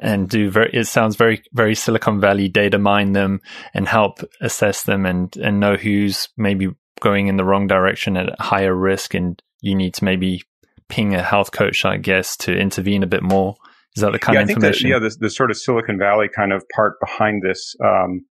and 0.00 0.28
do 0.28 0.52
very. 0.52 0.70
It 0.72 0.84
sounds 0.84 1.16
very 1.16 1.42
very 1.52 1.74
Silicon 1.74 2.20
Valley 2.20 2.48
data 2.48 2.78
mine 2.78 3.10
them 3.10 3.40
and 3.74 3.88
help 3.88 4.20
assess 4.40 4.84
them 4.84 5.04
and 5.04 5.36
and 5.36 5.58
know 5.58 5.74
who's 5.74 6.28
maybe 6.36 6.68
going 7.00 7.26
in 7.26 7.38
the 7.38 7.44
wrong 7.44 7.66
direction 7.66 8.16
at 8.16 8.40
higher 8.40 8.74
risk, 8.74 9.14
and 9.14 9.42
you 9.62 9.74
need 9.74 9.94
to 9.94 10.04
maybe 10.04 10.44
ping 10.88 11.16
a 11.16 11.24
health 11.24 11.50
coach, 11.50 11.84
I 11.84 11.96
guess, 11.96 12.36
to 12.38 12.56
intervene 12.56 13.02
a 13.02 13.08
bit 13.08 13.24
more. 13.24 13.56
Is 13.96 14.02
that 14.02 14.12
the 14.12 14.18
kind 14.18 14.34
yeah, 14.34 14.42
of 14.42 14.50
information? 14.50 14.90
That, 14.90 15.02
yeah, 15.02 15.08
the, 15.08 15.16
the, 15.20 15.30
sort 15.30 15.50
of 15.50 15.56
Silicon 15.56 15.98
Valley 15.98 16.28
kind 16.34 16.52
of 16.52 16.62
part 16.74 17.00
behind 17.00 17.42
this 17.42 17.74
um, 17.82 18.26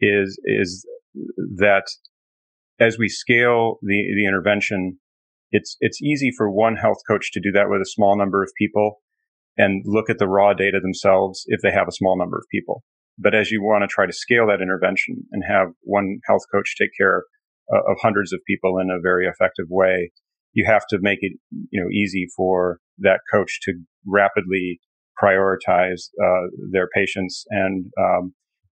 is 0.00 0.40
is 0.44 0.86
that 1.58 1.84
as 2.80 2.98
we 2.98 3.08
scale 3.08 3.78
the 3.82 4.02
the 4.16 4.26
intervention, 4.26 4.98
it's 5.50 5.76
it's 5.80 6.00
easy 6.02 6.30
for 6.36 6.50
one 6.50 6.76
health 6.76 6.98
coach 7.08 7.32
to 7.32 7.40
do 7.40 7.52
that 7.52 7.68
with 7.68 7.82
a 7.82 7.86
small 7.86 8.16
number 8.16 8.42
of 8.42 8.50
people 8.58 9.02
and 9.58 9.84
look 9.86 10.08
at 10.08 10.18
the 10.18 10.26
raw 10.26 10.54
data 10.54 10.80
themselves 10.80 11.44
if 11.46 11.60
they 11.60 11.70
have 11.70 11.86
a 11.86 11.92
small 11.92 12.18
number 12.18 12.38
of 12.38 12.44
people. 12.50 12.82
But 13.18 13.34
as 13.34 13.50
you 13.50 13.62
want 13.62 13.82
to 13.82 13.88
try 13.88 14.06
to 14.06 14.12
scale 14.12 14.46
that 14.48 14.62
intervention 14.62 15.24
and 15.32 15.44
have 15.46 15.68
one 15.82 16.18
health 16.26 16.42
coach 16.52 16.74
take 16.78 16.90
care 16.98 17.24
uh, 17.72 17.92
of 17.92 17.98
hundreds 18.00 18.32
of 18.32 18.40
people 18.46 18.78
in 18.78 18.90
a 18.90 19.00
very 19.00 19.26
effective 19.26 19.66
way, 19.68 20.10
you 20.54 20.64
have 20.66 20.86
to 20.88 20.98
make 21.00 21.18
it, 21.20 21.32
you 21.70 21.80
know, 21.80 21.90
easy 21.90 22.26
for 22.34 22.78
that 22.98 23.20
coach 23.32 23.60
to 23.62 23.74
rapidly 24.06 24.80
prioritize 25.24 26.10
uh, 26.22 26.48
their 26.70 26.88
patients 26.94 27.44
and 27.50 27.86
um, 27.98 28.34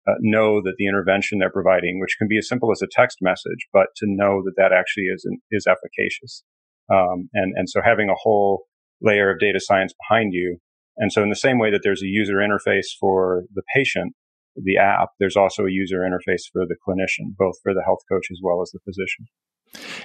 uh, 0.07 0.13
know 0.19 0.61
that 0.61 0.75
the 0.77 0.87
intervention 0.87 1.39
they're 1.39 1.49
providing, 1.49 1.99
which 1.99 2.15
can 2.17 2.27
be 2.27 2.37
as 2.37 2.47
simple 2.47 2.71
as 2.71 2.81
a 2.81 2.87
text 2.91 3.17
message, 3.21 3.67
but 3.73 3.87
to 3.95 4.05
know 4.07 4.43
that 4.43 4.53
that 4.57 4.71
actually 4.71 5.05
is 5.05 5.25
is 5.51 5.65
efficacious. 5.67 6.43
Um, 6.91 7.29
and 7.33 7.53
and 7.55 7.69
so 7.69 7.81
having 7.83 8.09
a 8.09 8.15
whole 8.15 8.65
layer 9.01 9.31
of 9.31 9.39
data 9.39 9.59
science 9.59 9.93
behind 10.07 10.33
you, 10.33 10.57
and 10.97 11.11
so 11.11 11.23
in 11.23 11.29
the 11.29 11.35
same 11.35 11.59
way 11.59 11.71
that 11.71 11.81
there's 11.83 12.03
a 12.03 12.07
user 12.07 12.35
interface 12.35 12.89
for 12.99 13.43
the 13.53 13.63
patient, 13.75 14.13
the 14.55 14.77
app, 14.77 15.09
there's 15.19 15.35
also 15.35 15.65
a 15.65 15.71
user 15.71 15.99
interface 15.99 16.43
for 16.51 16.65
the 16.65 16.75
clinician, 16.87 17.35
both 17.37 17.55
for 17.63 17.73
the 17.73 17.83
health 17.83 18.01
coach 18.09 18.27
as 18.31 18.39
well 18.43 18.61
as 18.61 18.71
the 18.71 18.79
physician. 18.85 19.25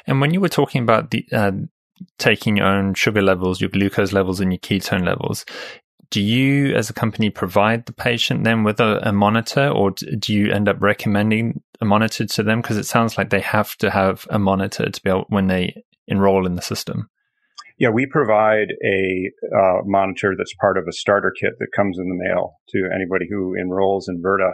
And 0.07 0.21
when 0.21 0.33
you 0.33 0.41
were 0.41 0.49
talking 0.49 0.83
about 0.83 1.11
the 1.11 1.25
uh, 1.33 1.53
taking 2.19 2.57
your 2.57 2.67
own 2.67 2.95
sugar 2.95 3.23
levels, 3.23 3.61
your 3.61 3.71
glucose 3.71 4.13
levels, 4.13 4.41
and 4.41 4.53
your 4.53 4.59
ketone 4.59 5.05
levels, 5.05 5.45
do 6.11 6.21
you, 6.21 6.75
as 6.75 6.91
a 6.91 6.95
company, 6.95 7.31
provide 7.31 7.87
the 7.87 7.93
patient 7.93 8.45
then 8.45 8.65
with 8.65 8.81
a, 8.81 9.09
a 9.09 9.13
monitor, 9.13 9.69
or 9.69 9.93
do 9.93 10.35
you 10.35 10.53
end 10.53 10.69
up 10.69 10.81
recommending 10.81 11.63
a 11.81 11.85
monitor 11.85 12.27
to 12.27 12.43
them? 12.43 12.61
Because 12.61 12.77
it 12.77 12.87
sounds 12.87 13.17
like 13.17 13.31
they 13.31 13.41
have 13.41 13.77
to 13.77 13.91
have 13.91 14.27
a 14.31 14.39
monitor 14.39 14.91
to 14.91 15.03
be 15.03 15.11
able 15.11 15.27
when 15.29 15.47
they 15.47 15.83
enroll 16.09 16.47
in 16.47 16.57
the 16.57 16.63
system. 16.63 17.09
Yeah, 17.79 17.89
we 17.89 18.05
provide 18.05 18.69
a 18.85 19.31
uh, 19.57 19.79
monitor 19.87 20.35
that's 20.37 20.55
part 20.61 20.77
of 20.77 20.85
a 20.87 20.93
starter 20.93 21.33
kit 21.41 21.53
that 21.61 21.73
comes 21.75 21.97
in 21.99 22.09
the 22.09 22.29
mail 22.29 22.57
to 22.71 22.91
anybody 22.95 23.27
who 23.31 23.55
enrolls 23.55 24.07
in 24.07 24.21
Virta. 24.21 24.53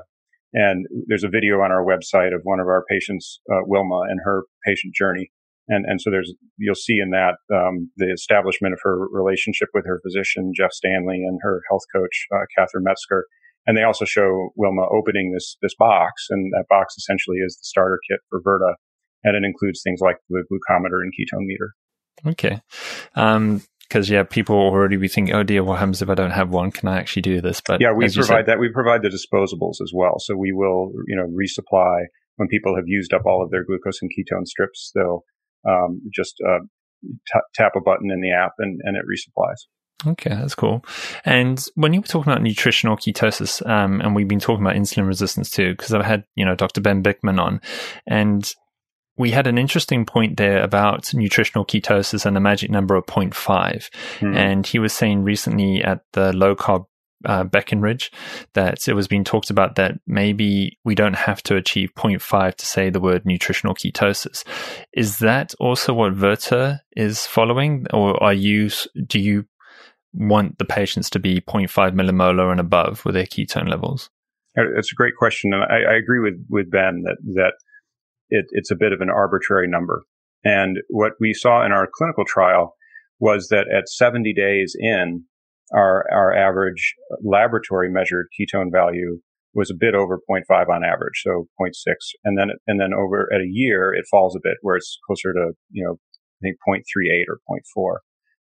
And 0.52 0.86
there's 1.08 1.24
a 1.24 1.28
video 1.28 1.60
on 1.60 1.72
our 1.72 1.84
website 1.84 2.34
of 2.34 2.42
one 2.44 2.60
of 2.60 2.66
our 2.66 2.84
patients, 2.88 3.40
uh, 3.50 3.62
Wilma, 3.64 4.02
and 4.08 4.20
her 4.24 4.44
patient 4.64 4.94
journey. 4.94 5.32
And, 5.68 5.84
and 5.86 6.00
so 6.00 6.10
there's, 6.10 6.32
you'll 6.58 6.74
see 6.74 6.98
in 7.02 7.10
that, 7.10 7.34
um, 7.52 7.90
the 7.96 8.12
establishment 8.12 8.72
of 8.72 8.80
her 8.82 9.08
relationship 9.10 9.68
with 9.74 9.84
her 9.86 10.00
physician, 10.04 10.52
Jeff 10.54 10.72
Stanley, 10.72 11.24
and 11.26 11.40
her 11.42 11.62
health 11.68 11.82
coach, 11.94 12.26
uh, 12.34 12.44
Catherine 12.56 12.84
Metzger. 12.84 13.26
And 13.66 13.76
they 13.76 13.82
also 13.82 14.04
show 14.04 14.50
Wilma 14.54 14.86
opening 14.92 15.32
this, 15.32 15.56
this 15.60 15.74
box. 15.76 16.26
And 16.30 16.52
that 16.52 16.66
box 16.68 16.94
essentially 16.96 17.38
is 17.38 17.56
the 17.56 17.64
starter 17.64 17.98
kit 18.08 18.20
for 18.30 18.40
Virta. 18.40 18.74
And 19.24 19.34
it 19.34 19.46
includes 19.46 19.82
things 19.82 20.00
like 20.00 20.18
the 20.28 20.44
glucometer 20.50 21.02
and 21.02 21.12
ketone 21.12 21.46
meter. 21.46 21.74
Okay. 22.24 22.60
Um, 23.16 23.62
because 23.88 24.10
yeah, 24.10 24.24
people 24.24 24.56
already 24.56 24.96
be 24.96 25.06
thinking, 25.06 25.32
"Oh 25.32 25.44
dear, 25.44 25.62
what 25.62 25.78
happens 25.78 26.02
if 26.02 26.08
I 26.08 26.14
don't 26.14 26.32
have 26.32 26.50
one? 26.50 26.72
Can 26.72 26.88
I 26.88 26.98
actually 26.98 27.22
do 27.22 27.40
this?" 27.40 27.62
But 27.64 27.80
yeah, 27.80 27.92
we 27.92 28.06
provide 28.06 28.26
said, 28.26 28.46
that. 28.46 28.58
We 28.58 28.68
provide 28.68 29.02
the 29.02 29.08
disposables 29.08 29.80
as 29.80 29.92
well, 29.94 30.16
so 30.18 30.34
we 30.36 30.52
will, 30.52 30.90
you 31.06 31.14
know, 31.14 31.26
resupply 31.26 32.06
when 32.36 32.48
people 32.48 32.74
have 32.74 32.86
used 32.86 33.14
up 33.14 33.22
all 33.26 33.44
of 33.44 33.50
their 33.50 33.64
glucose 33.64 34.02
and 34.02 34.10
ketone 34.10 34.44
strips. 34.44 34.90
They'll 34.94 35.22
um, 35.68 36.00
just 36.14 36.36
uh, 36.46 36.60
t- 37.02 37.40
tap 37.54 37.72
a 37.76 37.80
button 37.80 38.10
in 38.10 38.20
the 38.20 38.32
app, 38.32 38.52
and, 38.58 38.80
and 38.84 38.96
it 38.96 39.04
resupplies. 39.04 39.66
Okay, 40.06 40.30
that's 40.30 40.54
cool. 40.54 40.84
And 41.24 41.64
when 41.74 41.94
you 41.94 42.00
were 42.00 42.06
talking 42.06 42.30
about 42.30 42.42
nutritional 42.42 42.96
ketosis, 42.96 43.66
um, 43.66 44.00
and 44.00 44.14
we've 44.14 44.28
been 44.28 44.40
talking 44.40 44.64
about 44.64 44.76
insulin 44.76 45.06
resistance 45.06 45.50
too, 45.50 45.72
because 45.72 45.94
I've 45.94 46.04
had 46.04 46.24
you 46.34 46.44
know 46.44 46.54
Dr. 46.54 46.80
Ben 46.80 47.02
Bikman 47.02 47.40
on, 47.40 47.60
and 48.06 48.52
we 49.16 49.30
had 49.30 49.46
an 49.46 49.58
interesting 49.58 50.04
point 50.04 50.36
there 50.36 50.62
about 50.62 51.12
nutritional 51.14 51.64
ketosis 51.64 52.26
and 52.26 52.36
the 52.36 52.40
magic 52.40 52.70
number 52.70 52.94
of 52.96 53.06
0.5. 53.06 53.88
Mm. 54.18 54.36
And 54.36 54.66
he 54.66 54.78
was 54.78 54.92
saying 54.92 55.22
recently 55.22 55.82
at 55.82 56.02
the 56.12 56.34
low 56.34 56.54
carb 56.54 56.84
uh, 57.26 57.44
Breckenridge 57.44 58.10
that 58.54 58.88
it 58.88 58.94
was 58.94 59.08
being 59.08 59.24
talked 59.24 59.50
about 59.50 59.74
that 59.76 59.98
maybe 60.06 60.78
we 60.84 60.94
don't 60.94 61.16
have 61.16 61.42
to 61.44 61.56
achieve 61.56 61.94
0.5 61.94 62.54
to 62.54 62.66
say 62.66 62.90
the 62.90 63.00
word 63.00 63.26
nutritional 63.26 63.74
ketosis. 63.74 64.44
Is 64.92 65.18
that 65.18 65.54
also 65.60 65.92
what 65.92 66.14
Virta 66.14 66.80
is 66.96 67.26
following, 67.26 67.86
or 67.92 68.22
are 68.22 68.34
you 68.34 68.70
do 69.06 69.20
you 69.20 69.44
want 70.14 70.58
the 70.58 70.64
patients 70.64 71.10
to 71.10 71.18
be 71.18 71.40
0.5 71.40 71.92
millimolar 71.92 72.50
and 72.50 72.60
above 72.60 73.04
with 73.04 73.14
their 73.14 73.26
ketone 73.26 73.68
levels? 73.68 74.08
That's 74.54 74.90
a 74.90 74.96
great 74.96 75.16
question, 75.18 75.52
and 75.52 75.64
I, 75.64 75.92
I 75.92 75.96
agree 75.96 76.20
with 76.20 76.46
with 76.48 76.70
Ben 76.70 77.02
that 77.04 77.18
that 77.34 77.52
it, 78.30 78.46
it's 78.50 78.70
a 78.70 78.76
bit 78.76 78.92
of 78.92 79.00
an 79.00 79.10
arbitrary 79.10 79.68
number. 79.68 80.04
And 80.44 80.78
what 80.88 81.12
we 81.20 81.34
saw 81.34 81.64
in 81.64 81.72
our 81.72 81.88
clinical 81.92 82.24
trial 82.24 82.76
was 83.18 83.48
that 83.48 83.66
at 83.74 83.88
70 83.88 84.32
days 84.34 84.76
in, 84.78 85.24
our, 85.72 86.04
our 86.12 86.34
average 86.34 86.94
laboratory 87.22 87.90
measured 87.90 88.28
ketone 88.38 88.70
value 88.72 89.18
was 89.54 89.70
a 89.70 89.74
bit 89.78 89.94
over 89.94 90.20
0.5 90.30 90.68
on 90.68 90.84
average, 90.84 91.22
so 91.22 91.48
0.6. 91.60 91.72
And 92.24 92.38
then, 92.38 92.50
and 92.66 92.80
then 92.80 92.92
over 92.92 93.28
at 93.34 93.40
a 93.40 93.48
year, 93.50 93.94
it 93.94 94.04
falls 94.10 94.36
a 94.36 94.40
bit 94.42 94.58
where 94.60 94.76
it's 94.76 94.98
closer 95.06 95.32
to, 95.32 95.52
you 95.70 95.84
know, 95.84 95.94
I 95.94 96.40
think 96.42 96.56
0.38 96.68 97.24
or 97.28 97.40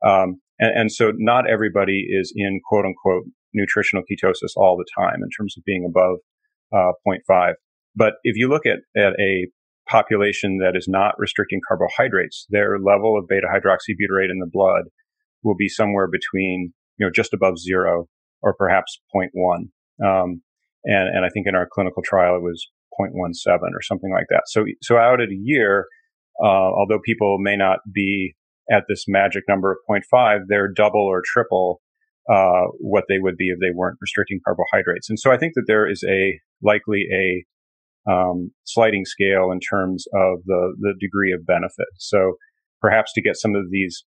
0.4. 0.04 0.08
Um, 0.08 0.40
and, 0.58 0.80
and 0.80 0.92
so 0.92 1.12
not 1.16 1.48
everybody 1.48 2.06
is 2.08 2.32
in 2.36 2.60
quote 2.68 2.84
unquote 2.84 3.24
nutritional 3.54 4.04
ketosis 4.04 4.52
all 4.56 4.76
the 4.76 4.86
time 4.96 5.16
in 5.22 5.28
terms 5.36 5.54
of 5.56 5.64
being 5.64 5.86
above 5.88 6.18
uh, 6.72 6.92
0.5. 7.06 7.54
But 7.96 8.14
if 8.22 8.36
you 8.36 8.48
look 8.48 8.66
at, 8.66 8.80
at 8.96 9.18
a 9.18 9.46
population 9.88 10.58
that 10.58 10.76
is 10.76 10.86
not 10.86 11.14
restricting 11.18 11.60
carbohydrates, 11.66 12.46
their 12.50 12.78
level 12.78 13.18
of 13.18 13.26
beta 13.26 13.46
hydroxybutyrate 13.46 14.30
in 14.30 14.38
the 14.38 14.50
blood 14.50 14.84
will 15.42 15.56
be 15.56 15.68
somewhere 15.68 16.08
between, 16.08 16.72
you 16.98 17.06
know, 17.06 17.10
just 17.14 17.32
above 17.32 17.58
zero 17.58 18.08
or 18.42 18.54
perhaps 18.54 19.00
0.1. 19.14 19.30
Um, 20.04 20.42
and, 20.84 21.16
and 21.16 21.24
I 21.24 21.28
think 21.28 21.46
in 21.46 21.54
our 21.54 21.68
clinical 21.70 22.02
trial, 22.04 22.36
it 22.36 22.42
was 22.42 22.66
0.17 23.00 23.32
or 23.74 23.82
something 23.82 24.12
like 24.12 24.26
that. 24.30 24.42
So, 24.46 24.64
so 24.82 24.96
out 24.96 25.20
at 25.20 25.28
a 25.28 25.40
year, 25.40 25.86
uh, 26.42 26.46
although 26.46 27.00
people 27.04 27.38
may 27.38 27.56
not 27.56 27.80
be 27.92 28.34
at 28.70 28.84
this 28.88 29.04
magic 29.08 29.44
number 29.48 29.72
of 29.72 29.78
0.5, 29.90 30.40
they're 30.48 30.72
double 30.72 31.00
or 31.00 31.22
triple 31.24 31.80
uh, 32.30 32.66
what 32.78 33.04
they 33.08 33.18
would 33.18 33.36
be 33.36 33.48
if 33.48 33.58
they 33.60 33.74
weren't 33.74 33.98
restricting 34.00 34.40
carbohydrates. 34.44 35.08
And 35.08 35.18
so 35.18 35.32
I 35.32 35.38
think 35.38 35.54
that 35.54 35.64
there 35.66 35.90
is 35.90 36.04
a 36.06 36.38
likely 36.62 37.06
a 37.12 38.10
um, 38.10 38.50
sliding 38.64 39.04
scale 39.04 39.50
in 39.50 39.60
terms 39.60 40.06
of 40.14 40.44
the, 40.44 40.74
the 40.78 40.94
degree 41.00 41.32
of 41.32 41.46
benefit. 41.46 41.86
So 41.98 42.34
perhaps 42.80 43.12
to 43.14 43.22
get 43.22 43.36
some 43.36 43.54
of 43.54 43.70
these 43.70 44.04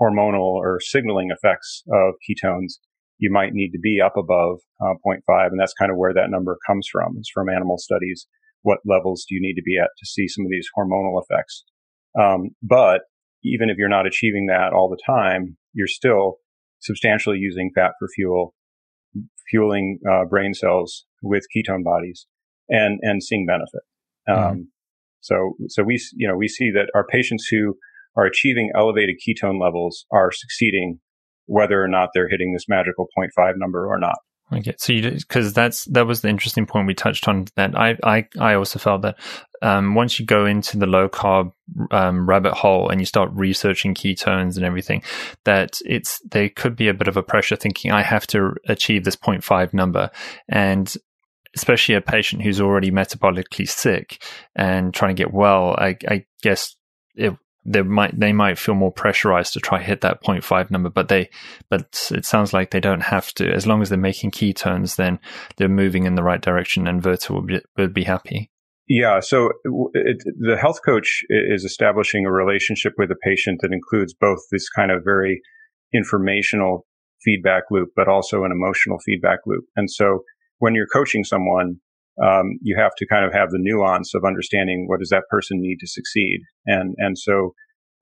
hormonal 0.00 0.54
or 0.54 0.78
signaling 0.80 1.30
effects 1.30 1.82
of 1.92 2.14
ketones, 2.28 2.74
you 3.18 3.30
might 3.30 3.52
need 3.52 3.70
to 3.70 3.78
be 3.78 4.00
up 4.04 4.16
above 4.16 4.58
uh, 4.80 4.94
0.5. 5.06 5.20
And 5.48 5.60
that's 5.60 5.74
kind 5.74 5.90
of 5.90 5.98
where 5.98 6.14
that 6.14 6.30
number 6.30 6.58
comes 6.66 6.88
from. 6.90 7.14
It's 7.18 7.30
from 7.32 7.48
animal 7.48 7.78
studies. 7.78 8.26
What 8.62 8.78
levels 8.84 9.24
do 9.28 9.34
you 9.34 9.40
need 9.40 9.54
to 9.54 9.62
be 9.62 9.78
at 9.78 9.90
to 9.98 10.06
see 10.06 10.26
some 10.26 10.44
of 10.44 10.50
these 10.50 10.68
hormonal 10.76 11.22
effects? 11.22 11.64
Um, 12.18 12.50
but 12.62 13.02
even 13.44 13.68
if 13.68 13.76
you're 13.76 13.88
not 13.88 14.06
achieving 14.06 14.46
that 14.46 14.72
all 14.72 14.88
the 14.88 15.00
time, 15.06 15.56
you're 15.74 15.86
still 15.86 16.36
substantially 16.80 17.38
using 17.38 17.70
fat 17.74 17.92
for 17.98 18.08
fuel, 18.08 18.54
fueling 19.50 19.98
uh, 20.10 20.24
brain 20.24 20.54
cells 20.54 21.04
with 21.22 21.44
ketone 21.54 21.84
bodies 21.84 22.26
and 22.68 22.98
and 23.02 23.22
seeing 23.22 23.46
benefit. 23.46 23.82
Um, 24.28 24.36
mm-hmm. 24.36 24.60
So 25.20 25.54
so 25.68 25.82
we 25.82 26.00
you 26.14 26.28
know 26.28 26.36
we 26.36 26.48
see 26.48 26.70
that 26.70 26.90
our 26.94 27.06
patients 27.06 27.46
who 27.50 27.76
are 28.16 28.24
achieving 28.24 28.70
elevated 28.76 29.16
ketone 29.26 29.60
levels 29.60 30.06
are 30.12 30.30
succeeding, 30.32 31.00
whether 31.46 31.82
or 31.82 31.88
not 31.88 32.10
they're 32.14 32.28
hitting 32.28 32.52
this 32.52 32.68
magical 32.68 33.06
0.5 33.18 33.54
number 33.56 33.86
or 33.86 33.98
not. 33.98 34.16
Okay, 34.52 34.74
so 34.76 34.92
because 34.92 35.54
that's 35.54 35.86
that 35.86 36.06
was 36.06 36.20
the 36.20 36.28
interesting 36.28 36.66
point 36.66 36.86
we 36.86 36.94
touched 36.94 37.26
on. 37.28 37.46
That 37.56 37.76
I 37.76 37.96
I 38.04 38.28
I 38.38 38.54
also 38.54 38.78
felt 38.78 39.02
that 39.02 39.16
um, 39.62 39.94
once 39.94 40.20
you 40.20 40.26
go 40.26 40.44
into 40.44 40.76
the 40.76 40.86
low 40.86 41.08
carb 41.08 41.52
um, 41.90 42.28
rabbit 42.28 42.52
hole 42.52 42.90
and 42.90 43.00
you 43.00 43.06
start 43.06 43.30
researching 43.32 43.94
ketones 43.94 44.56
and 44.56 44.64
everything, 44.64 45.02
that 45.44 45.78
it's 45.86 46.20
there 46.30 46.50
could 46.50 46.76
be 46.76 46.88
a 46.88 46.94
bit 46.94 47.08
of 47.08 47.16
a 47.16 47.22
pressure 47.22 47.56
thinking 47.56 47.90
I 47.90 48.02
have 48.02 48.26
to 48.28 48.54
achieve 48.68 49.04
this 49.04 49.16
0.5 49.16 49.72
number, 49.72 50.10
and 50.46 50.94
especially 51.56 51.94
a 51.94 52.00
patient 52.00 52.42
who's 52.42 52.60
already 52.60 52.90
metabolically 52.90 53.68
sick 53.68 54.22
and 54.54 54.92
trying 54.92 55.14
to 55.14 55.22
get 55.22 55.32
well, 55.32 55.74
I, 55.78 55.96
I 56.08 56.26
guess 56.42 56.76
it, 57.14 57.34
they 57.64 57.82
might 57.82 58.18
they 58.18 58.32
might 58.32 58.58
feel 58.58 58.74
more 58.74 58.92
pressurized 58.92 59.52
to 59.54 59.60
try 59.60 59.80
hit 59.80 60.02
that 60.02 60.22
0.5 60.22 60.70
number, 60.70 60.90
but 60.90 61.08
they 61.08 61.30
but 61.70 62.10
it 62.12 62.24
sounds 62.24 62.52
like 62.52 62.70
they 62.70 62.80
don't 62.80 63.02
have 63.02 63.32
to. 63.34 63.50
As 63.50 63.66
long 63.66 63.82
as 63.82 63.88
they're 63.88 63.98
making 63.98 64.30
ketones, 64.30 64.96
then 64.96 65.18
they're 65.56 65.68
moving 65.68 66.04
in 66.04 66.14
the 66.14 66.22
right 66.22 66.40
direction, 66.40 66.86
and 66.86 67.02
Virta 67.02 67.30
would 67.30 67.62
be, 67.76 67.86
be 67.86 68.04
happy. 68.04 68.50
Yeah, 68.86 69.20
so 69.20 69.50
it, 69.94 70.22
the 70.38 70.58
health 70.60 70.80
coach 70.84 71.22
is 71.30 71.64
establishing 71.64 72.26
a 72.26 72.30
relationship 72.30 72.92
with 72.98 73.08
the 73.08 73.16
patient 73.22 73.60
that 73.62 73.72
includes 73.72 74.12
both 74.12 74.40
this 74.50 74.68
kind 74.68 74.90
of 74.90 75.02
very 75.02 75.40
informational 75.94 76.86
feedback 77.24 77.62
loop, 77.70 77.90
but 77.96 78.08
also 78.08 78.44
an 78.44 78.52
emotional 78.52 78.98
feedback 79.06 79.38
loop. 79.46 79.64
And 79.74 79.90
so 79.90 80.20
when 80.58 80.74
you're 80.74 80.86
coaching 80.92 81.24
someone, 81.24 81.76
um, 82.22 82.58
you 82.62 82.76
have 82.78 82.92
to 82.98 83.06
kind 83.06 83.24
of 83.24 83.32
have 83.32 83.50
the 83.50 83.58
nuance 83.58 84.14
of 84.14 84.24
understanding 84.24 84.86
what 84.88 85.00
does 85.00 85.10
that 85.10 85.24
person 85.30 85.60
need 85.60 85.78
to 85.80 85.86
succeed. 85.86 86.40
And, 86.66 86.94
and 86.98 87.18
so, 87.18 87.54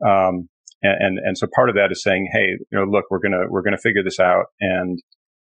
um, 0.07 0.49
and, 0.83 1.19
and 1.19 1.39
so 1.39 1.47
part 1.55 1.69
of 1.69 1.77
that 1.77 1.93
is 1.93 2.03
saying, 2.03 2.29
Hey, 2.33 2.47
you 2.71 2.79
know, 2.79 2.85
look, 2.85 3.05
we're 3.11 3.21
to, 3.21 3.47
we're 3.49 3.63
to 3.63 3.79
figure 3.79 4.03
this 4.05 4.21
out. 4.21 4.47
And, 4.61 4.99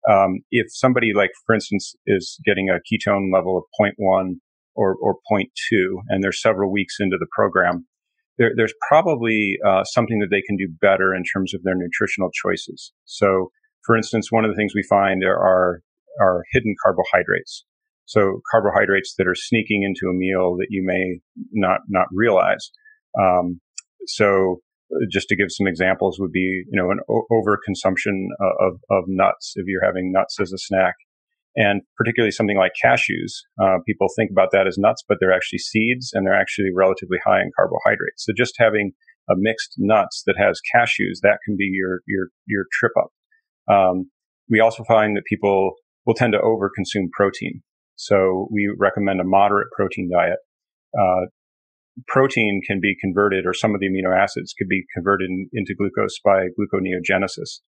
um, 0.09 0.41
if 0.51 0.67
somebody 0.71 1.13
like, 1.15 1.31
for 1.47 1.55
instance, 1.55 1.95
is 2.07 2.39
getting 2.45 2.69
a 2.69 2.79
ketone 2.79 3.33
level 3.33 3.59
of 3.59 3.65
0.1 3.81 4.37
or, 4.75 4.97
or 5.03 5.17
0.2 5.31 5.47
and 6.09 6.23
they're 6.23 6.33
several 6.33 6.73
weeks 6.73 6.97
into 7.01 7.17
the 7.19 7.27
program, 7.35 7.87
there, 8.39 8.53
there's 8.57 8.75
probably 8.89 9.59
uh, 9.67 9.85
something 9.85 10.19
that 10.21 10.29
they 10.31 10.43
can 10.43 10.57
do 10.57 10.69
better 10.81 11.15
in 11.15 11.25
terms 11.25 11.53
of 11.55 11.63
their 11.63 11.75
nutritional 11.75 12.31
choices. 12.33 12.93
So, 13.05 13.51
for 13.85 13.97
instance, 13.97 14.31
one 14.31 14.45
of 14.45 14.51
the 14.51 14.57
things 14.57 14.73
we 14.75 14.85
find 14.89 15.21
there 15.21 15.39
are 15.39 15.83
are 16.21 16.43
hidden 16.53 16.75
carbohydrates. 16.83 17.65
So 18.09 18.41
carbohydrates 18.51 19.15
that 19.19 19.29
are 19.29 19.35
sneaking 19.35 19.83
into 19.83 20.11
a 20.11 20.17
meal 20.17 20.57
that 20.57 20.69
you 20.71 20.83
may 20.83 21.21
not, 21.53 21.81
not 21.89 22.07
realize. 22.11 22.71
Um, 23.21 23.61
so 24.07 24.61
uh, 24.91 25.05
just 25.13 25.29
to 25.29 25.37
give 25.37 25.49
some 25.51 25.67
examples 25.67 26.19
would 26.19 26.33
be, 26.33 26.65
you 26.71 26.73
know, 26.73 26.91
an 26.91 27.01
o- 27.11 27.27
overconsumption 27.31 28.29
of, 28.41 28.81
of 28.91 29.05
nuts 29.09 29.53
if 29.57 29.67
you're 29.67 29.85
having 29.85 30.11
nuts 30.11 30.41
as 30.41 30.53
a 30.55 30.59
snack. 30.59 30.95
And 31.55 31.83
particularly 31.99 32.31
something 32.31 32.57
like 32.57 32.73
cashews. 32.83 33.33
Uh, 33.61 33.79
people 33.85 34.07
think 34.17 34.31
about 34.31 34.53
that 34.53 34.67
as 34.67 34.79
nuts, 34.79 35.05
but 35.07 35.19
they're 35.21 35.35
actually 35.35 35.59
seeds 35.59 36.13
and 36.15 36.25
they're 36.25 36.41
actually 36.41 36.71
relatively 36.75 37.19
high 37.27 37.43
in 37.43 37.51
carbohydrates. 37.59 38.25
So 38.25 38.33
just 38.35 38.55
having 38.59 38.93
a 39.29 39.35
mixed 39.37 39.75
nuts 39.77 40.23
that 40.27 40.37
has 40.39 40.61
cashews, 40.75 41.21
that 41.23 41.41
can 41.45 41.57
be 41.59 41.69
your, 41.73 42.01
your, 42.07 42.29
your 42.47 42.65
trip 42.73 42.93
up. 42.99 43.11
Um, 43.71 44.11
we 44.49 44.61
also 44.61 44.83
find 44.85 45.15
that 45.17 45.25
people 45.27 45.75
will 46.07 46.15
tend 46.15 46.33
to 46.33 46.39
overconsume 46.39 47.11
protein. 47.13 47.61
So 47.99 48.49
we 48.51 48.73
recommend 48.79 49.21
a 49.21 49.25
moderate 49.25 49.69
protein 49.77 50.09
diet. 50.11 50.39
Uh, 50.99 51.27
protein 52.07 52.61
can 52.65 52.79
be 52.81 52.95
converted, 53.01 53.45
or 53.45 53.53
some 53.53 53.75
of 53.75 53.81
the 53.81 53.89
amino 53.89 54.17
acids 54.17 54.55
could 54.57 54.69
be 54.69 54.85
converted 54.95 55.29
in, 55.29 55.49
into 55.53 55.75
glucose 55.77 56.19
by 56.25 56.47
gluconeogenesis. 56.55 57.59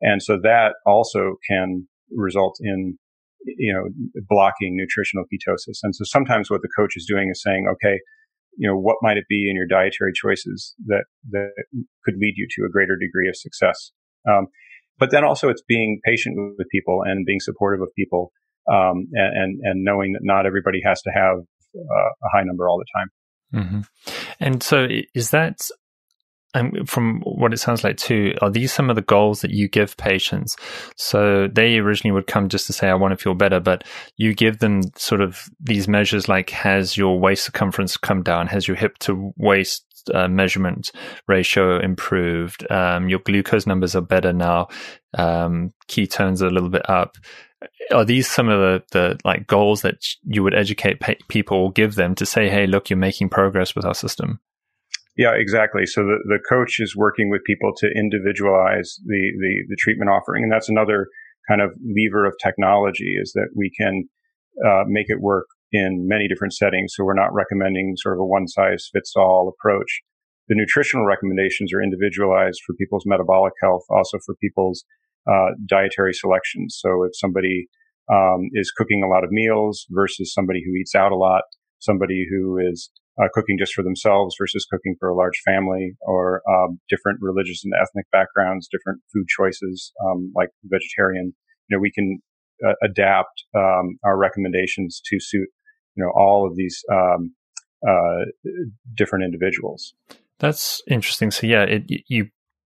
And 0.00 0.22
so 0.22 0.38
that 0.42 0.74
also 0.86 1.34
can 1.48 1.88
result 2.16 2.56
in, 2.60 2.96
you 3.44 3.74
know, 3.74 4.22
blocking 4.28 4.76
nutritional 4.76 5.24
ketosis. 5.24 5.80
And 5.82 5.94
so 5.94 6.04
sometimes 6.04 6.50
what 6.50 6.62
the 6.62 6.70
coach 6.78 6.92
is 6.96 7.04
doing 7.04 7.28
is 7.30 7.42
saying, 7.42 7.66
okay, 7.72 7.98
you 8.56 8.68
know, 8.68 8.78
what 8.78 8.96
might 9.02 9.16
it 9.16 9.24
be 9.28 9.50
in 9.50 9.56
your 9.56 9.66
dietary 9.66 10.12
choices 10.14 10.74
that, 10.86 11.04
that 11.30 11.50
could 12.04 12.14
lead 12.18 12.34
you 12.36 12.46
to 12.50 12.64
a 12.64 12.70
greater 12.70 12.96
degree 12.96 13.28
of 13.28 13.36
success? 13.36 13.90
Um, 14.28 14.46
but 14.98 15.10
then 15.10 15.24
also 15.24 15.48
it's 15.48 15.62
being 15.66 16.00
patient 16.04 16.36
with 16.56 16.68
people 16.70 17.02
and 17.04 17.26
being 17.26 17.40
supportive 17.40 17.82
of 17.82 17.88
people, 17.96 18.32
um, 18.70 19.06
and, 19.12 19.60
and, 19.62 19.84
knowing 19.84 20.12
that 20.12 20.20
not 20.22 20.46
everybody 20.46 20.80
has 20.84 21.00
to 21.02 21.10
have 21.10 21.38
uh, 21.38 22.10
a 22.24 22.28
high 22.32 22.44
number 22.44 22.68
all 22.68 22.78
the 22.78 22.86
time. 22.96 23.08
Mm-hmm. 23.64 23.80
And 24.38 24.62
so, 24.62 24.86
is 25.14 25.30
that 25.30 25.60
um, 26.54 26.84
from 26.86 27.20
what 27.22 27.52
it 27.52 27.58
sounds 27.58 27.84
like 27.84 27.96
too? 27.96 28.34
Are 28.42 28.50
these 28.50 28.72
some 28.72 28.90
of 28.90 28.96
the 28.96 29.02
goals 29.02 29.40
that 29.40 29.50
you 29.50 29.68
give 29.68 29.96
patients? 29.96 30.56
So 30.96 31.48
they 31.48 31.78
originally 31.78 32.12
would 32.12 32.26
come 32.26 32.48
just 32.48 32.66
to 32.66 32.72
say, 32.72 32.88
"I 32.88 32.94
want 32.94 33.12
to 33.12 33.22
feel 33.22 33.34
better," 33.34 33.60
but 33.60 33.84
you 34.16 34.34
give 34.34 34.58
them 34.58 34.82
sort 34.96 35.20
of 35.20 35.48
these 35.60 35.86
measures 35.86 36.28
like, 36.28 36.50
has 36.50 36.96
your 36.96 37.18
waist 37.18 37.44
circumference 37.44 37.96
come 37.96 38.22
down? 38.22 38.48
Has 38.48 38.66
your 38.66 38.76
hip 38.76 38.98
to 39.00 39.32
waist 39.36 39.84
uh, 40.12 40.28
measurement 40.28 40.90
ratio 41.28 41.78
improved? 41.78 42.68
Um, 42.70 43.08
your 43.08 43.20
glucose 43.20 43.66
numbers 43.66 43.94
are 43.94 44.00
better 44.00 44.32
now. 44.32 44.68
Um, 45.14 45.70
ketones 45.88 46.42
are 46.42 46.48
a 46.48 46.52
little 46.52 46.70
bit 46.70 46.88
up 46.88 47.16
are 47.92 48.04
these 48.04 48.28
some 48.28 48.48
of 48.48 48.58
the, 48.58 48.82
the 48.92 49.18
like 49.24 49.46
goals 49.46 49.82
that 49.82 50.06
you 50.24 50.42
would 50.42 50.54
educate 50.54 51.00
pe- 51.00 51.18
people 51.28 51.70
give 51.70 51.94
them 51.94 52.14
to 52.14 52.24
say 52.24 52.48
hey 52.48 52.66
look 52.66 52.88
you're 52.88 52.96
making 52.96 53.28
progress 53.28 53.74
with 53.74 53.84
our 53.84 53.94
system 53.94 54.40
yeah 55.20 55.34
exactly. 55.34 55.84
So 55.84 56.00
the, 56.00 56.18
the 56.24 56.38
coach 56.48 56.80
is 56.80 56.96
working 56.96 57.28
with 57.28 57.44
people 57.44 57.72
to 57.76 57.90
individualize 57.94 58.96
the, 59.04 59.32
the, 59.38 59.64
the 59.68 59.76
treatment 59.78 60.10
offering. 60.10 60.44
And 60.44 60.50
that's 60.50 60.70
another 60.70 61.08
kind 61.46 61.60
of 61.60 61.72
lever 61.84 62.24
of 62.24 62.34
technology 62.42 63.16
is 63.20 63.32
that 63.34 63.48
we 63.54 63.70
can 63.78 64.08
uh, 64.64 64.84
make 64.86 65.10
it 65.10 65.20
work 65.20 65.46
in 65.72 66.06
many 66.08 66.26
different 66.26 66.54
settings. 66.54 66.94
So 66.96 67.04
we're 67.04 67.14
not 67.14 67.34
recommending 67.34 67.96
sort 67.96 68.14
of 68.14 68.20
a 68.20 68.24
one 68.24 68.48
size 68.48 68.88
fits 68.92 69.12
all 69.14 69.52
approach. 69.52 70.00
The 70.48 70.56
nutritional 70.56 71.04
recommendations 71.04 71.72
are 71.74 71.82
individualized 71.82 72.60
for 72.66 72.74
people's 72.74 73.04
metabolic 73.06 73.52
health 73.62 73.84
also 73.90 74.18
for 74.24 74.34
people's 74.40 74.84
uh, 75.28 75.50
dietary 75.66 76.12
selections. 76.12 76.78
So 76.80 77.04
if 77.04 77.12
somebody 77.14 77.68
um, 78.12 78.48
is 78.54 78.72
cooking 78.76 79.02
a 79.04 79.08
lot 79.08 79.24
of 79.24 79.30
meals 79.30 79.86
versus 79.90 80.32
somebody 80.32 80.62
who 80.64 80.74
eats 80.74 80.94
out 80.94 81.12
a 81.12 81.16
lot, 81.16 81.42
somebody 81.78 82.26
who 82.30 82.58
is 82.58 82.90
uh, 83.20 83.28
cooking 83.34 83.56
just 83.58 83.74
for 83.74 83.82
themselves 83.82 84.34
versus 84.38 84.66
cooking 84.70 84.96
for 84.98 85.08
a 85.08 85.16
large 85.16 85.40
family, 85.44 85.92
or 86.00 86.42
um, 86.48 86.80
different 86.88 87.18
religious 87.20 87.62
and 87.64 87.72
ethnic 87.80 88.06
backgrounds, 88.12 88.68
different 88.70 89.00
food 89.12 89.26
choices 89.28 89.92
um, 90.06 90.32
like 90.34 90.48
vegetarian. 90.64 91.34
You 91.68 91.76
know, 91.76 91.80
we 91.80 91.92
can 91.92 92.20
uh, 92.66 92.74
adapt 92.82 93.44
um, 93.54 93.98
our 94.04 94.16
recommendations 94.16 95.00
to 95.06 95.18
suit 95.20 95.48
you 95.96 96.04
know 96.04 96.12
all 96.14 96.46
of 96.46 96.56
these 96.56 96.82
um, 96.92 97.34
uh, 97.86 98.24
different 98.94 99.24
individuals. 99.24 99.94
That's 100.38 100.82
interesting. 100.88 101.30
So 101.30 101.46
yeah, 101.46 101.62
it, 101.64 101.84
you 102.08 102.28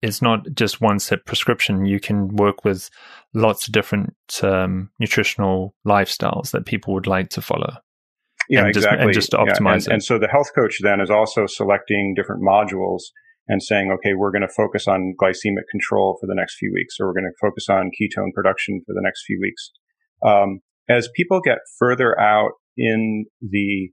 it's 0.02 0.20
not 0.20 0.46
just 0.54 0.80
one 0.80 0.98
set 0.98 1.24
prescription. 1.24 1.86
You 1.86 2.00
can 2.00 2.36
work 2.36 2.64
with 2.64 2.90
lots 3.34 3.66
of 3.66 3.72
different 3.72 4.14
um, 4.42 4.90
nutritional 4.98 5.74
lifestyles 5.86 6.50
that 6.50 6.66
people 6.66 6.92
would 6.94 7.06
like 7.06 7.30
to 7.30 7.42
follow. 7.42 7.76
Yeah, 8.48 8.60
and 8.60 8.68
exactly. 8.68 8.96
Just, 8.96 9.04
and 9.04 9.14
just 9.14 9.30
to 9.30 9.36
optimize 9.38 9.64
yeah, 9.64 9.72
and, 9.72 9.86
it. 9.86 9.92
And 9.92 10.04
so 10.04 10.18
the 10.18 10.28
health 10.28 10.50
coach 10.54 10.78
then 10.82 11.00
is 11.00 11.10
also 11.10 11.46
selecting 11.46 12.14
different 12.16 12.42
modules 12.42 13.00
and 13.48 13.62
saying, 13.62 13.90
okay, 13.92 14.14
we're 14.14 14.32
going 14.32 14.46
to 14.46 14.54
focus 14.54 14.86
on 14.88 15.14
glycemic 15.20 15.64
control 15.70 16.16
for 16.20 16.26
the 16.26 16.34
next 16.34 16.56
few 16.58 16.72
weeks, 16.74 16.96
or 16.98 17.06
we're 17.06 17.14
going 17.14 17.30
to 17.30 17.38
focus 17.40 17.66
on 17.68 17.90
ketone 18.00 18.32
production 18.34 18.82
for 18.86 18.94
the 18.94 19.02
next 19.02 19.24
few 19.26 19.38
weeks. 19.40 19.70
Um, 20.26 20.60
as 20.88 21.08
people 21.14 21.40
get 21.40 21.58
further 21.78 22.18
out 22.20 22.52
in 22.76 23.26
the 23.40 23.90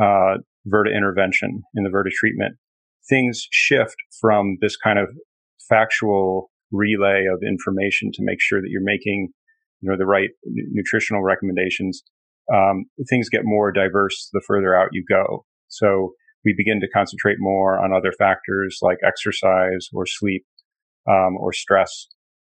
uh, 0.00 0.38
Virta 0.66 0.94
intervention, 0.94 1.62
in 1.74 1.84
the 1.84 1.90
Virta 1.90 2.10
treatment, 2.10 2.56
things 3.08 3.46
shift 3.50 3.96
from 4.20 4.58
this 4.60 4.76
kind 4.76 4.98
of 4.98 5.08
factual 5.68 6.50
relay 6.72 7.26
of 7.32 7.40
information 7.46 8.10
to 8.12 8.22
make 8.22 8.38
sure 8.40 8.60
that 8.60 8.68
you're 8.70 8.82
making, 8.82 9.28
you 9.80 9.90
know, 9.90 9.96
the 9.96 10.06
right 10.06 10.30
nutritional 10.44 11.22
recommendations. 11.22 12.02
Um, 12.52 12.84
things 13.08 13.28
get 13.28 13.42
more 13.44 13.72
diverse 13.72 14.30
the 14.32 14.42
further 14.46 14.74
out 14.74 14.88
you 14.92 15.04
go. 15.08 15.44
So 15.68 16.12
we 16.44 16.54
begin 16.56 16.80
to 16.80 16.88
concentrate 16.88 17.36
more 17.40 17.78
on 17.82 17.92
other 17.92 18.12
factors 18.16 18.78
like 18.82 18.98
exercise 19.04 19.88
or 19.92 20.06
sleep, 20.06 20.44
um, 21.08 21.36
or 21.38 21.52
stress. 21.52 22.06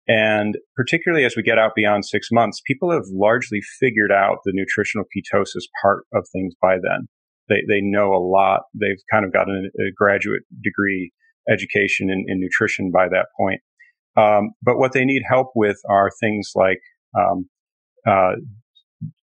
And 0.08 0.56
particularly 0.74 1.24
as 1.24 1.36
we 1.36 1.42
get 1.42 1.58
out 1.58 1.72
beyond 1.76 2.04
six 2.04 2.28
months, 2.32 2.60
people 2.66 2.90
have 2.90 3.04
largely 3.12 3.60
figured 3.78 4.10
out 4.10 4.38
the 4.44 4.52
nutritional 4.54 5.04
ketosis 5.04 5.64
part 5.82 6.04
of 6.12 6.26
things 6.32 6.54
by 6.60 6.74
then. 6.74 7.06
They, 7.48 7.62
they 7.68 7.80
know 7.80 8.12
a 8.12 8.18
lot. 8.18 8.62
They've 8.74 9.02
kind 9.10 9.24
of 9.24 9.32
gotten 9.32 9.70
a, 9.78 9.82
a 9.82 9.92
graduate 9.94 10.42
degree 10.62 11.12
education 11.50 12.10
in 12.10 12.40
nutrition 12.40 12.90
by 12.92 13.08
that 13.08 13.26
point. 13.38 13.60
Um, 14.16 14.50
but 14.62 14.78
what 14.78 14.92
they 14.92 15.04
need 15.04 15.22
help 15.28 15.48
with 15.54 15.78
are 15.88 16.10
things 16.20 16.52
like 16.54 16.80
um, 17.18 17.48
uh, 18.06 18.32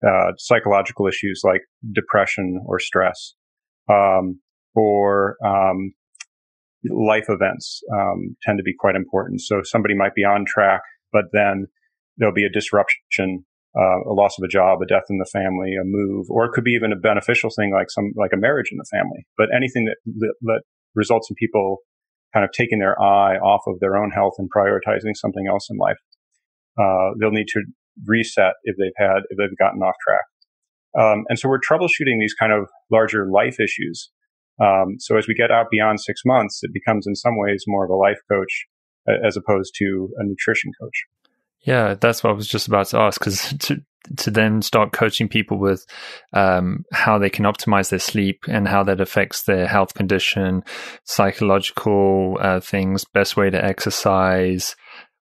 uh, 0.07 0.31
psychological 0.37 1.07
issues 1.07 1.41
like 1.43 1.61
depression 1.91 2.61
or 2.65 2.79
stress, 2.79 3.33
um, 3.89 4.39
or 4.75 5.35
um, 5.43 5.93
life 6.89 7.25
events 7.29 7.81
um, 7.93 8.35
tend 8.43 8.59
to 8.59 8.63
be 8.63 8.73
quite 8.77 8.95
important. 8.95 9.41
So 9.41 9.61
somebody 9.63 9.95
might 9.95 10.13
be 10.13 10.23
on 10.23 10.45
track, 10.47 10.81
but 11.11 11.25
then 11.33 11.65
there'll 12.17 12.35
be 12.35 12.45
a 12.45 12.51
disruption, 12.51 13.45
uh, 13.75 14.09
a 14.09 14.13
loss 14.13 14.37
of 14.37 14.43
a 14.43 14.47
job, 14.47 14.79
a 14.81 14.85
death 14.85 15.05
in 15.09 15.17
the 15.17 15.29
family, 15.31 15.73
a 15.75 15.83
move, 15.83 16.27
or 16.29 16.45
it 16.45 16.51
could 16.51 16.63
be 16.63 16.71
even 16.71 16.91
a 16.91 16.95
beneficial 16.95 17.49
thing 17.49 17.71
like 17.73 17.89
some 17.89 18.11
like 18.15 18.31
a 18.33 18.37
marriage 18.37 18.69
in 18.71 18.77
the 18.77 18.87
family. 18.91 19.25
But 19.37 19.49
anything 19.55 19.85
that, 19.85 20.33
that 20.41 20.61
results 20.93 21.29
in 21.29 21.35
people 21.35 21.77
kind 22.37 22.45
of 22.45 22.51
taking 22.51 22.77
their 22.77 23.01
eye 23.01 23.37
off 23.37 23.61
of 23.65 23.79
their 23.79 23.97
own 23.97 24.11
health 24.11 24.33
and 24.37 24.47
prioritizing 24.55 25.15
something 25.15 25.47
else 25.49 25.69
in 25.71 25.77
life. 25.77 25.97
Uh, 26.79 27.17
they'll 27.19 27.31
need 27.31 27.47
to 27.47 27.63
reset 28.05 28.53
if 28.63 28.75
they've 28.77 28.91
had, 28.95 29.23
if 29.31 29.37
they've 29.39 29.57
gotten 29.57 29.81
off 29.81 29.95
track. 30.07 30.25
Um, 30.99 31.23
and 31.29 31.39
so 31.39 31.49
we're 31.49 31.59
troubleshooting 31.59 32.19
these 32.19 32.35
kind 32.35 32.53
of 32.53 32.67
larger 32.91 33.27
life 33.31 33.59
issues. 33.59 34.11
Um, 34.61 34.97
so 34.99 35.17
as 35.17 35.27
we 35.27 35.33
get 35.33 35.49
out 35.49 35.71
beyond 35.71 35.99
six 35.99 36.21
months, 36.25 36.59
it 36.61 36.71
becomes 36.71 37.07
in 37.07 37.15
some 37.15 37.37
ways 37.37 37.63
more 37.65 37.83
of 37.83 37.89
a 37.89 37.95
life 37.95 38.19
coach 38.31 38.67
as 39.25 39.35
opposed 39.35 39.73
to 39.79 40.09
a 40.17 40.23
nutrition 40.23 40.71
coach. 40.79 41.05
Yeah, 41.61 41.95
that's 41.95 42.23
what 42.23 42.29
I 42.29 42.33
was 42.33 42.47
just 42.47 42.67
about 42.67 42.85
to 42.87 42.99
ask 42.99 43.19
because 43.19 43.51
to 43.61 43.81
to 44.17 44.31
then 44.31 44.61
start 44.61 44.93
coaching 44.93 45.27
people 45.27 45.57
with 45.57 45.85
um, 46.33 46.85
how 46.93 47.17
they 47.17 47.29
can 47.29 47.45
optimize 47.45 47.89
their 47.89 47.99
sleep 47.99 48.39
and 48.47 48.67
how 48.67 48.83
that 48.83 49.01
affects 49.01 49.43
their 49.43 49.67
health 49.67 49.93
condition, 49.93 50.63
psychological 51.03 52.37
uh, 52.39 52.59
things, 52.59 53.05
best 53.05 53.37
way 53.37 53.49
to 53.49 53.63
exercise. 53.63 54.75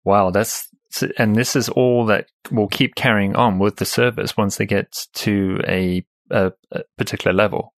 Wow, 0.04 0.32
that's 0.32 0.68
and 1.18 1.36
this 1.36 1.56
is 1.56 1.70
all 1.70 2.06
that 2.06 2.28
will 2.52 2.68
keep 2.68 2.96
carrying 2.96 3.36
on 3.36 3.60
with 3.60 3.78
the 3.78 3.86
service 3.86 4.38
once 4.38 4.58
they 4.58 4.66
get 4.66 5.08
to 5.14 5.60
a, 5.68 6.06
a, 6.30 6.52
a 6.72 6.82
particular 6.98 7.34
level. 7.34 7.74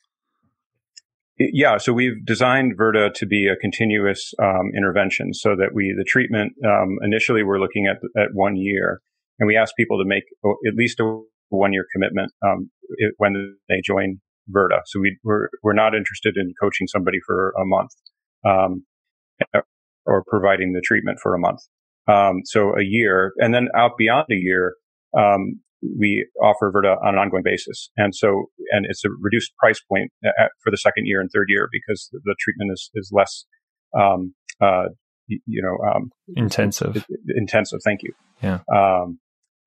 Yeah, 1.37 1.77
so 1.77 1.91
we've 1.91 2.25
designed 2.25 2.77
Virta 2.77 3.13
to 3.13 3.25
be 3.25 3.47
a 3.47 3.57
continuous 3.57 4.33
um, 4.41 4.71
intervention, 4.75 5.33
so 5.33 5.55
that 5.57 5.73
we 5.73 5.93
the 5.97 6.05
treatment 6.05 6.53
um, 6.65 6.97
initially 7.03 7.43
we're 7.43 7.59
looking 7.59 7.87
at 7.87 7.97
at 8.19 8.29
one 8.33 8.55
year, 8.55 9.01
and 9.39 9.47
we 9.47 9.55
ask 9.55 9.75
people 9.75 9.97
to 9.97 10.05
make 10.05 10.23
at 10.67 10.75
least 10.75 10.99
a 10.99 11.21
one 11.49 11.73
year 11.73 11.85
commitment 11.93 12.31
um, 12.45 12.69
when 13.17 13.57
they 13.69 13.81
join 13.83 14.19
Virta. 14.53 14.81
So 14.85 14.99
we, 14.99 15.17
we're 15.23 15.49
we're 15.63 15.73
not 15.73 15.95
interested 15.95 16.35
in 16.37 16.53
coaching 16.61 16.87
somebody 16.87 17.17
for 17.25 17.53
a 17.59 17.65
month 17.65 17.91
um, 18.45 18.85
or 20.05 20.23
providing 20.27 20.73
the 20.73 20.81
treatment 20.81 21.19
for 21.21 21.33
a 21.33 21.39
month. 21.39 21.59
Um, 22.07 22.41
so 22.45 22.77
a 22.77 22.83
year, 22.83 23.33
and 23.37 23.53
then 23.53 23.67
out 23.75 23.91
beyond 23.97 24.27
a 24.31 24.35
year, 24.35 24.75
um, 25.17 25.59
we 25.97 26.27
offer 26.41 26.71
Virta 26.71 27.01
on 27.03 27.15
an 27.15 27.19
ongoing 27.19 27.43
basis. 27.43 27.89
And 27.97 28.15
so, 28.15 28.45
and 28.71 28.85
it's 28.87 29.03
a 29.05 29.09
reduced 29.21 29.55
price 29.57 29.81
point 29.89 30.11
at, 30.23 30.51
for 30.63 30.71
the 30.71 30.77
second 30.77 31.05
year 31.07 31.19
and 31.19 31.29
third 31.33 31.47
year 31.49 31.67
because 31.71 32.09
the 32.11 32.35
treatment 32.39 32.71
is, 32.73 32.89
is 32.95 33.11
less, 33.11 33.45
um, 33.99 34.33
uh, 34.61 34.85
you 35.27 35.61
know, 35.61 35.77
um, 35.89 36.11
intensive, 36.35 37.05
intensive. 37.35 37.79
Thank 37.83 38.03
you. 38.03 38.13
Yeah. 38.41 38.59
Um, 38.73 39.19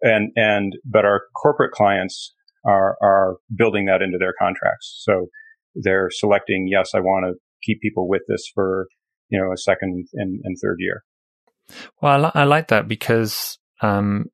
and, 0.03 0.30
and, 0.36 0.74
but 0.84 1.05
our 1.05 1.22
corporate 1.36 1.72
clients 1.72 2.34
are, 2.64 2.96
are 3.03 3.36
building 3.55 3.86
that 3.86 4.03
into 4.03 4.18
their 4.18 4.34
contracts. 4.38 5.03
So 5.05 5.26
they're 5.74 6.11
selecting, 6.11 6.68
yes, 6.70 6.90
I 6.94 7.01
want 7.01 7.26
to 7.26 7.38
keep 7.62 7.80
people 7.80 8.09
with 8.09 8.22
this 8.28 8.51
for, 8.55 8.88
you 9.28 9.38
know, 9.38 9.53
a 9.53 9.57
second 9.57 10.09
and, 10.14 10.40
and 10.44 10.57
third 10.62 10.76
year. 10.78 11.03
Well, 12.01 12.12
I, 12.12 12.18
li- 12.26 12.32
I 12.34 12.44
like 12.44 12.68
that 12.68 12.88
because, 12.88 13.59
um, 13.82 14.26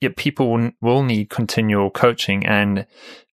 yet 0.00 0.16
people 0.16 0.70
will 0.80 1.02
need 1.02 1.30
continual 1.30 1.90
coaching 1.90 2.46
and 2.46 2.86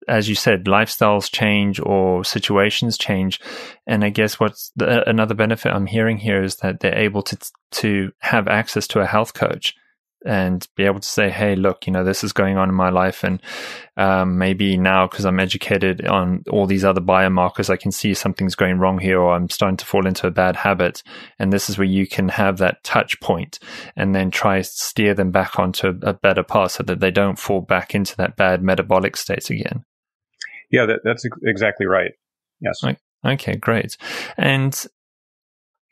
as 0.08 0.28
you 0.28 0.34
said, 0.34 0.64
lifestyles 0.64 1.30
change 1.30 1.80
or 1.80 2.24
situations 2.24 2.98
change. 2.98 3.40
And 3.86 4.04
I 4.04 4.10
guess 4.10 4.40
what's 4.40 4.72
the, 4.76 5.08
another 5.08 5.34
benefit 5.34 5.72
I'm 5.72 5.86
hearing 5.86 6.18
here 6.18 6.42
is 6.42 6.56
that 6.56 6.80
they're 6.80 6.98
able 6.98 7.22
to 7.22 7.38
to 7.72 8.12
have 8.18 8.48
access 8.48 8.86
to 8.88 9.00
a 9.00 9.06
health 9.06 9.34
coach 9.34 9.74
and 10.24 10.66
be 10.76 10.84
able 10.84 11.00
to 11.00 11.08
say, 11.08 11.30
hey, 11.30 11.56
look, 11.56 11.86
you 11.86 11.92
know, 11.92 12.04
this 12.04 12.22
is 12.22 12.32
going 12.32 12.56
on 12.56 12.68
in 12.68 12.74
my 12.74 12.90
life. 12.90 13.24
And 13.24 13.40
um, 13.96 14.38
maybe 14.38 14.76
now, 14.76 15.06
because 15.06 15.24
I'm 15.24 15.40
educated 15.40 16.06
on 16.06 16.44
all 16.50 16.66
these 16.66 16.84
other 16.84 17.00
biomarkers, 17.00 17.70
I 17.70 17.76
can 17.76 17.92
see 17.92 18.14
something's 18.14 18.54
going 18.54 18.78
wrong 18.78 18.98
here 18.98 19.20
or 19.20 19.34
I'm 19.34 19.48
starting 19.48 19.76
to 19.78 19.86
fall 19.86 20.06
into 20.06 20.26
a 20.26 20.30
bad 20.30 20.56
habit. 20.56 21.02
And 21.38 21.52
this 21.52 21.68
is 21.68 21.78
where 21.78 21.86
you 21.86 22.06
can 22.06 22.28
have 22.28 22.58
that 22.58 22.82
touch 22.84 23.20
point 23.20 23.58
and 23.96 24.14
then 24.14 24.30
try 24.30 24.60
steer 24.62 25.14
them 25.14 25.30
back 25.30 25.58
onto 25.58 25.88
a 26.02 26.14
better 26.14 26.42
path 26.42 26.72
so 26.72 26.82
that 26.84 27.00
they 27.00 27.10
don't 27.10 27.38
fall 27.38 27.60
back 27.60 27.94
into 27.94 28.16
that 28.16 28.36
bad 28.36 28.62
metabolic 28.62 29.16
state 29.16 29.50
again. 29.50 29.84
Yeah, 30.70 30.86
that, 30.86 31.00
that's 31.04 31.26
exactly 31.44 31.86
right. 31.86 32.12
Yes. 32.60 32.80
Okay, 33.24 33.56
great. 33.56 33.96
And 34.36 34.86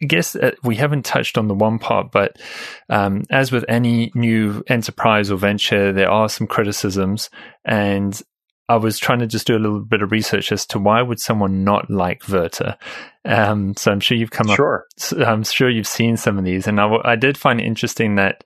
guess 0.07 0.37
uh, 0.37 0.53
we 0.63 0.77
haven't 0.77 1.05
touched 1.05 1.39
on 1.39 1.49
the 1.49 1.55
one 1.55 1.79
part, 1.79 2.11
but 2.11 2.39
um, 2.89 3.23
as 3.31 3.53
with 3.53 3.65
any 3.69 4.11
new 4.15 4.63
enterprise 4.69 5.31
or 5.31 5.37
venture, 5.37 5.93
there 5.93 6.11
are 6.11 6.29
some 6.29 6.47
criticisms. 6.47 7.31
And 7.65 8.21
I 8.69 8.77
was 8.77 8.99
trying 8.99 9.19
to 9.19 9.27
just 9.27 9.47
do 9.47 9.57
a 9.57 9.59
little 9.59 9.81
bit 9.81 10.01
of 10.01 10.13
research 10.13 10.53
as 10.53 10.65
to 10.67 10.79
why 10.79 11.03
would 11.03 11.19
someone 11.21 11.65
not 11.65 11.91
like 11.91 12.23
Virta. 12.23 12.77
Um, 13.25 13.75
so 13.77 13.91
I'm 13.91 14.01
sure 14.01 14.17
you've 14.17 14.31
come 14.31 14.49
sure. 14.49 14.87
up. 15.13 15.19
I'm 15.27 15.43
sure 15.43 15.69
you've 15.69 15.87
seen 15.87 16.17
some 16.17 16.39
of 16.39 16.45
these, 16.45 16.67
and 16.67 16.81
I, 16.81 16.89
I 17.05 17.17
did 17.17 17.37
find 17.37 17.61
it 17.61 17.67
interesting 17.67 18.15
that 18.15 18.45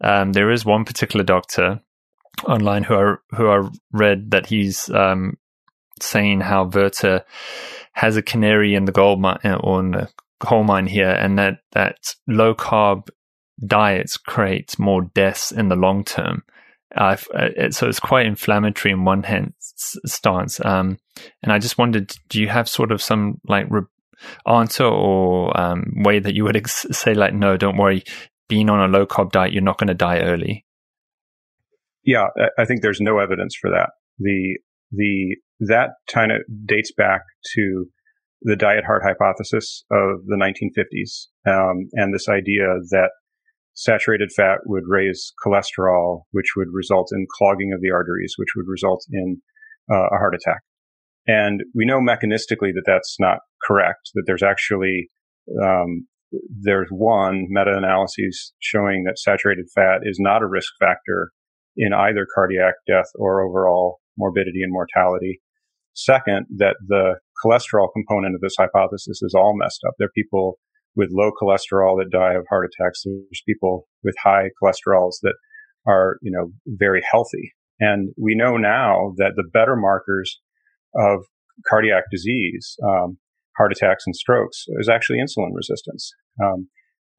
um, 0.00 0.32
there 0.32 0.50
is 0.50 0.64
one 0.64 0.84
particular 0.84 1.24
doctor 1.24 1.80
online 2.44 2.84
who 2.84 2.94
I 2.94 3.14
who 3.36 3.48
I 3.48 3.68
read 3.92 4.30
that 4.30 4.46
he's 4.46 4.88
um, 4.90 5.36
saying 6.00 6.42
how 6.42 6.66
Virta 6.66 7.24
has 7.92 8.16
a 8.16 8.22
canary 8.22 8.74
in 8.74 8.84
the 8.84 8.92
gold 8.92 9.20
mine 9.20 9.38
or 9.60 9.80
in 9.80 9.90
the 9.92 10.08
coal 10.40 10.64
mine 10.64 10.86
here, 10.86 11.10
and 11.10 11.38
that 11.38 11.58
that 11.72 12.14
low 12.26 12.54
carb 12.54 13.08
diets 13.64 14.16
create 14.16 14.78
more 14.78 15.02
deaths 15.14 15.52
in 15.52 15.68
the 15.68 15.76
long 15.76 16.04
term. 16.04 16.42
Uh, 16.94 17.16
so 17.70 17.88
it's 17.88 18.00
quite 18.00 18.26
inflammatory 18.26 18.92
in 18.92 19.04
one 19.04 19.22
hand 19.22 19.52
stance. 19.60 20.64
Um, 20.64 20.98
and 21.42 21.52
I 21.52 21.58
just 21.58 21.78
wondered, 21.78 22.14
do 22.28 22.40
you 22.40 22.48
have 22.48 22.68
sort 22.68 22.92
of 22.92 23.02
some 23.02 23.40
like 23.46 23.66
re- 23.68 23.82
answer 24.46 24.84
or 24.84 25.58
um, 25.58 25.92
way 25.96 26.18
that 26.18 26.34
you 26.34 26.44
would 26.44 26.56
ex- 26.56 26.86
say 26.92 27.12
like, 27.12 27.34
no, 27.34 27.56
don't 27.56 27.76
worry, 27.76 28.04
being 28.48 28.70
on 28.70 28.80
a 28.80 28.88
low 28.88 29.04
carb 29.04 29.32
diet, 29.32 29.52
you're 29.52 29.62
not 29.62 29.78
going 29.78 29.88
to 29.88 29.94
die 29.94 30.20
early? 30.20 30.64
Yeah, 32.04 32.28
I 32.56 32.64
think 32.64 32.82
there's 32.82 33.00
no 33.00 33.18
evidence 33.18 33.56
for 33.60 33.68
that. 33.70 33.90
The 34.18 34.58
the 34.92 35.36
that 35.60 35.90
kind 36.08 36.30
of 36.30 36.42
dates 36.64 36.92
back 36.96 37.22
to 37.54 37.86
the 38.42 38.56
diet 38.56 38.84
heart 38.84 39.02
hypothesis 39.04 39.84
of 39.90 40.24
the 40.26 40.36
1950s 40.36 41.26
um, 41.50 41.88
and 41.94 42.14
this 42.14 42.28
idea 42.28 42.66
that 42.90 43.10
saturated 43.74 44.30
fat 44.34 44.58
would 44.64 44.84
raise 44.86 45.32
cholesterol, 45.44 46.22
which 46.32 46.52
would 46.56 46.68
result 46.72 47.10
in 47.12 47.26
clogging 47.38 47.72
of 47.74 47.80
the 47.80 47.90
arteries, 47.90 48.34
which 48.36 48.48
would 48.56 48.66
result 48.66 49.04
in 49.12 49.40
uh, 49.90 50.06
a 50.06 50.18
heart 50.18 50.34
attack. 50.34 50.60
And 51.26 51.62
we 51.74 51.84
know 51.84 52.00
mechanistically 52.00 52.72
that 52.74 52.84
that's 52.86 53.16
not 53.18 53.38
correct, 53.66 54.10
that 54.14 54.22
there's 54.26 54.42
actually, 54.42 55.10
um, 55.62 56.06
there's 56.62 56.88
one 56.90 57.46
meta-analysis 57.48 58.52
showing 58.60 59.04
that 59.04 59.18
saturated 59.18 59.66
fat 59.74 60.00
is 60.04 60.18
not 60.20 60.42
a 60.42 60.46
risk 60.46 60.72
factor 60.80 61.30
in 61.76 61.92
either 61.92 62.26
cardiac 62.34 62.74
death 62.86 63.10
or 63.16 63.42
overall 63.42 63.98
morbidity 64.16 64.62
and 64.62 64.72
mortality. 64.72 65.40
Second, 65.94 66.46
that 66.56 66.76
the 66.86 67.16
cholesterol 67.44 67.88
component 67.94 68.34
of 68.34 68.40
this 68.40 68.56
hypothesis 68.58 69.20
is 69.22 69.34
all 69.36 69.56
messed 69.56 69.80
up. 69.86 69.94
There 69.98 70.06
are 70.06 70.16
people 70.16 70.58
with 70.94 71.10
low 71.12 71.30
cholesterol 71.30 71.98
that 71.98 72.10
die 72.10 72.34
of 72.34 72.46
heart 72.48 72.70
attacks. 72.70 73.02
There's 73.04 73.42
people 73.46 73.86
with 74.02 74.14
high 74.22 74.50
cholesterols 74.62 75.16
that 75.22 75.34
are, 75.86 76.16
you 76.22 76.32
know, 76.32 76.50
very 76.66 77.02
healthy. 77.10 77.52
And 77.78 78.10
we 78.16 78.34
know 78.34 78.56
now 78.56 79.12
that 79.16 79.32
the 79.36 79.44
better 79.52 79.76
markers 79.76 80.40
of 80.94 81.24
cardiac 81.68 82.04
disease, 82.10 82.76
um, 82.82 83.18
heart 83.58 83.72
attacks 83.72 84.04
and 84.06 84.16
strokes, 84.16 84.64
is 84.80 84.88
actually 84.88 85.18
insulin 85.18 85.50
resistance, 85.54 86.10
um, 86.42 86.68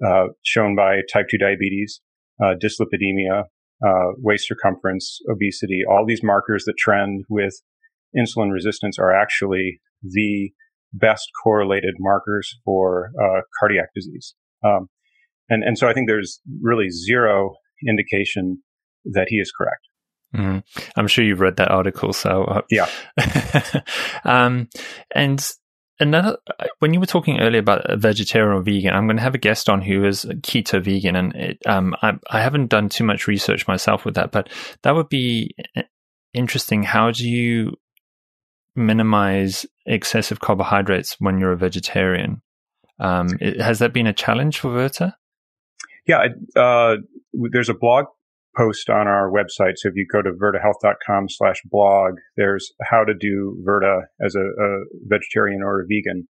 uh, 0.05 0.27
shown 0.43 0.75
by 0.75 1.01
type 1.11 1.27
2 1.29 1.37
diabetes, 1.37 2.01
uh, 2.43 2.53
dyslipidemia, 2.61 3.43
uh, 3.85 4.11
waist 4.17 4.47
circumference, 4.47 5.19
obesity, 5.29 5.81
all 5.87 6.05
these 6.07 6.23
markers 6.23 6.63
that 6.65 6.75
trend 6.77 7.23
with 7.29 7.53
insulin 8.17 8.51
resistance 8.51 8.97
are 8.97 9.13
actually 9.13 9.79
the 10.01 10.51
best 10.93 11.29
correlated 11.43 11.95
markers 11.99 12.55
for 12.65 13.11
uh, 13.21 13.41
cardiac 13.59 13.89
disease. 13.95 14.35
Um, 14.63 14.89
and, 15.49 15.63
and 15.63 15.77
so 15.77 15.87
I 15.87 15.93
think 15.93 16.07
there's 16.07 16.41
really 16.61 16.89
zero 16.89 17.55
indication 17.87 18.63
that 19.05 19.27
he 19.29 19.37
is 19.37 19.51
correct. 19.51 19.87
Mm. 20.35 20.63
I'm 20.95 21.07
sure 21.07 21.23
you've 21.23 21.39
read 21.39 21.57
that 21.57 21.71
article. 21.71 22.13
So, 22.13 22.43
uh, 22.43 22.61
yeah. 22.69 22.89
um, 24.25 24.67
and 25.15 25.49
another, 25.99 26.37
when 26.79 26.93
you 26.93 26.99
were 26.99 27.05
talking 27.05 27.39
earlier 27.39 27.59
about 27.59 27.89
a 27.89 27.95
vegetarian 27.95 28.57
or 28.57 28.61
vegan, 28.61 28.93
I'm 28.93 29.07
going 29.07 29.17
to 29.17 29.23
have 29.23 29.35
a 29.35 29.39
guest 29.39 29.69
on 29.69 29.81
who 29.81 30.05
is 30.05 30.25
keto 30.25 30.83
vegan. 30.83 31.15
And 31.15 31.35
it, 31.35 31.57
um, 31.65 31.95
I, 32.01 32.13
I 32.29 32.41
haven't 32.41 32.67
done 32.67 32.89
too 32.89 33.03
much 33.03 33.27
research 33.27 33.67
myself 33.67 34.03
with 34.03 34.15
that, 34.15 34.31
but 34.31 34.49
that 34.83 34.95
would 34.95 35.09
be 35.09 35.55
uh, 35.75 35.83
interesting. 36.33 36.83
How 36.83 37.11
do 37.11 37.27
you 37.27 37.77
minimize 38.75 39.65
excessive 39.87 40.39
carbohydrates 40.39 41.15
when 41.19 41.39
you're 41.39 41.53
a 41.53 41.57
vegetarian. 41.57 42.41
Um, 42.99 43.37
has 43.59 43.79
that 43.79 43.93
been 43.93 44.07
a 44.07 44.13
challenge 44.13 44.59
for 44.59 44.69
Virta? 44.69 45.13
Yeah, 46.07 46.27
uh, 46.55 46.97
there's 47.51 47.69
a 47.69 47.73
blog 47.73 48.05
post 48.55 48.89
on 48.89 49.07
our 49.07 49.29
website. 49.31 49.73
So 49.75 49.89
if 49.89 49.95
you 49.95 50.07
go 50.11 50.21
to 50.21 50.31
virtahealth.com 50.31 51.29
slash 51.29 51.61
blog, 51.65 52.15
there's 52.35 52.71
how 52.81 53.03
to 53.03 53.13
do 53.13 53.61
Virta 53.67 54.03
as 54.25 54.35
a, 54.35 54.41
a 54.41 54.83
vegetarian 55.05 55.61
or 55.61 55.81
a 55.81 55.85
vegan. 55.87 56.27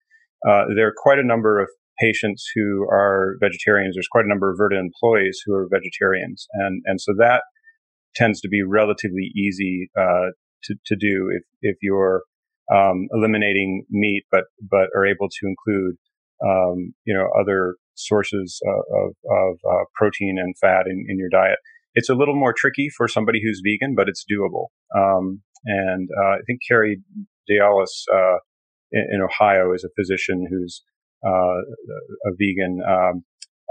Uh, 0.47 0.65
there 0.75 0.87
are 0.87 0.93
quite 0.95 1.19
a 1.19 1.25
number 1.25 1.59
of 1.59 1.67
patients 1.99 2.49
who 2.53 2.87
are 2.89 3.37
vegetarians. 3.39 3.95
There's 3.95 4.07
quite 4.07 4.25
a 4.25 4.29
number 4.29 4.51
of 4.51 4.57
Virta 4.57 4.79
employees 4.79 5.41
who 5.45 5.53
are 5.55 5.67
vegetarians. 5.71 6.47
And, 6.53 6.81
and 6.85 7.01
so 7.01 7.13
that 7.17 7.43
tends 8.15 8.41
to 8.41 8.49
be 8.49 8.61
relatively 8.61 9.31
easy, 9.35 9.89
uh, 9.97 10.31
to, 10.63 10.75
to 10.85 10.95
do 10.95 11.31
if, 11.35 11.43
if 11.61 11.77
you're 11.81 12.23
um, 12.73 13.07
eliminating 13.13 13.85
meat, 13.89 14.23
but 14.31 14.45
but 14.61 14.89
are 14.95 15.05
able 15.05 15.27
to 15.29 15.47
include 15.47 15.95
um, 16.43 16.93
you 17.05 17.13
know 17.13 17.27
other 17.39 17.75
sources 17.95 18.59
of, 18.65 19.13
of 19.29 19.57
uh, 19.69 19.83
protein 19.95 20.37
and 20.39 20.55
fat 20.57 20.87
in, 20.87 21.05
in, 21.07 21.17
your 21.17 21.29
diet. 21.29 21.57
It's 21.93 22.09
a 22.09 22.15
little 22.15 22.35
more 22.35 22.53
tricky 22.55 22.89
for 22.95 23.07
somebody 23.07 23.39
who's 23.43 23.61
vegan, 23.63 23.95
but 23.95 24.07
it's 24.07 24.25
doable. 24.31 24.67
Um, 24.95 25.41
and 25.65 26.09
uh, 26.17 26.29
I 26.29 26.39
think 26.47 26.61
Carrie 26.67 27.01
Diulus 27.49 28.05
uh, 28.11 28.37
in, 28.91 29.05
in, 29.13 29.21
Ohio 29.21 29.73
is 29.73 29.83
a 29.83 29.89
physician 29.99 30.47
who's 30.49 30.83
uh, 31.25 31.29
a 31.29 32.31
vegan. 32.37 32.79
Um, 32.87 33.23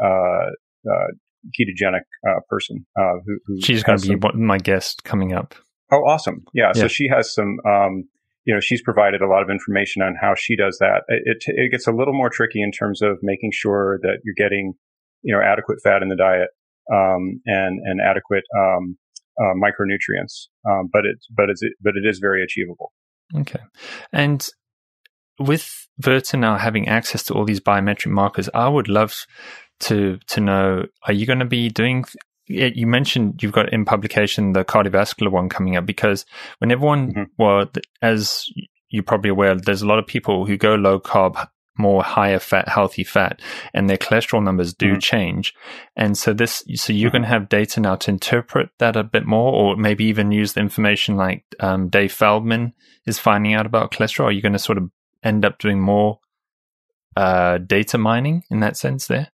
uh, 0.02 0.50
uh, 0.90 1.08
ketogenic 1.58 2.02
person 2.48 2.86
who, 2.96 3.38
who 3.46 3.60
she's 3.62 3.82
going 3.82 3.98
to 3.98 4.14
be 4.14 4.20
some, 4.20 4.46
my 4.46 4.58
guest 4.58 5.04
coming 5.04 5.32
up. 5.32 5.54
Oh, 5.92 5.98
awesome! 6.06 6.44
Yeah, 6.54 6.72
yeah. 6.74 6.82
so 6.82 6.88
she 6.88 7.08
has 7.08 7.34
some 7.34 7.58
um, 7.66 8.04
you 8.44 8.54
know, 8.54 8.60
she's 8.60 8.82
provided 8.82 9.20
a 9.20 9.28
lot 9.28 9.42
of 9.42 9.50
information 9.50 10.02
on 10.02 10.14
how 10.20 10.34
she 10.36 10.56
does 10.56 10.78
that. 10.78 11.02
It, 11.08 11.44
it, 11.46 11.70
gets 11.70 11.86
a 11.86 11.92
little 11.92 12.14
more 12.14 12.30
tricky 12.30 12.62
in 12.62 12.72
terms 12.72 13.02
of 13.02 13.18
making 13.22 13.50
sure 13.52 13.98
that 14.02 14.18
you're 14.24 14.34
getting, 14.36 14.74
you 15.22 15.34
know, 15.34 15.42
adequate 15.42 15.78
fat 15.82 16.02
in 16.02 16.08
the 16.08 16.16
diet, 16.16 16.48
um, 16.92 17.40
and, 17.46 17.80
and 17.84 18.00
adequate, 18.00 18.44
um, 18.58 18.96
uh, 19.40 19.54
micronutrients. 19.54 20.48
Um, 20.68 20.88
but 20.92 21.04
it, 21.04 21.18
but 21.34 21.50
it's, 21.50 21.62
but 21.80 21.94
it 21.96 22.08
is 22.08 22.18
very 22.18 22.42
achievable. 22.42 22.92
Okay. 23.36 23.60
And 24.12 24.46
with 25.38 25.86
Virta 26.02 26.38
now 26.38 26.56
having 26.56 26.88
access 26.88 27.22
to 27.24 27.34
all 27.34 27.44
these 27.44 27.60
biometric 27.60 28.10
markers, 28.10 28.48
I 28.54 28.68
would 28.68 28.88
love 28.88 29.26
to, 29.80 30.18
to 30.28 30.40
know, 30.40 30.86
are 31.06 31.12
you 31.12 31.26
going 31.26 31.38
to 31.38 31.44
be 31.44 31.68
doing 31.68 32.04
you 32.50 32.86
mentioned 32.86 33.42
you've 33.42 33.52
got 33.52 33.72
in 33.72 33.84
publication 33.84 34.52
the 34.52 34.64
cardiovascular 34.64 35.30
one 35.30 35.48
coming 35.48 35.76
up 35.76 35.86
because 35.86 36.26
when 36.58 36.72
everyone, 36.72 37.12
mm-hmm. 37.12 37.22
well, 37.38 37.70
as 38.02 38.46
you're 38.88 39.02
probably 39.02 39.30
aware, 39.30 39.54
there's 39.54 39.82
a 39.82 39.86
lot 39.86 39.98
of 39.98 40.06
people 40.06 40.46
who 40.46 40.56
go 40.56 40.74
low 40.74 40.98
carb, 40.98 41.48
more 41.78 42.02
higher 42.02 42.38
fat, 42.38 42.68
healthy 42.68 43.04
fat, 43.04 43.40
and 43.72 43.88
their 43.88 43.96
cholesterol 43.96 44.42
numbers 44.42 44.74
do 44.74 44.90
mm-hmm. 44.90 44.98
change. 44.98 45.54
And 45.96 46.18
so 46.18 46.32
this, 46.32 46.64
so 46.74 46.92
you're 46.92 47.08
mm-hmm. 47.08 47.16
going 47.16 47.22
to 47.22 47.28
have 47.28 47.48
data 47.48 47.80
now 47.80 47.96
to 47.96 48.10
interpret 48.10 48.70
that 48.78 48.96
a 48.96 49.04
bit 49.04 49.26
more, 49.26 49.52
or 49.52 49.76
maybe 49.76 50.04
even 50.04 50.32
use 50.32 50.52
the 50.52 50.60
information 50.60 51.16
like 51.16 51.44
um, 51.60 51.88
Dave 51.88 52.12
Feldman 52.12 52.74
is 53.06 53.18
finding 53.18 53.54
out 53.54 53.66
about 53.66 53.92
cholesterol. 53.92 54.24
Are 54.24 54.32
you 54.32 54.42
going 54.42 54.52
to 54.52 54.58
sort 54.58 54.78
of 54.78 54.90
end 55.22 55.44
up 55.44 55.58
doing 55.58 55.80
more 55.80 56.18
uh, 57.16 57.58
data 57.58 57.96
mining 57.96 58.42
in 58.50 58.60
that 58.60 58.76
sense 58.76 59.06
there? 59.06 59.28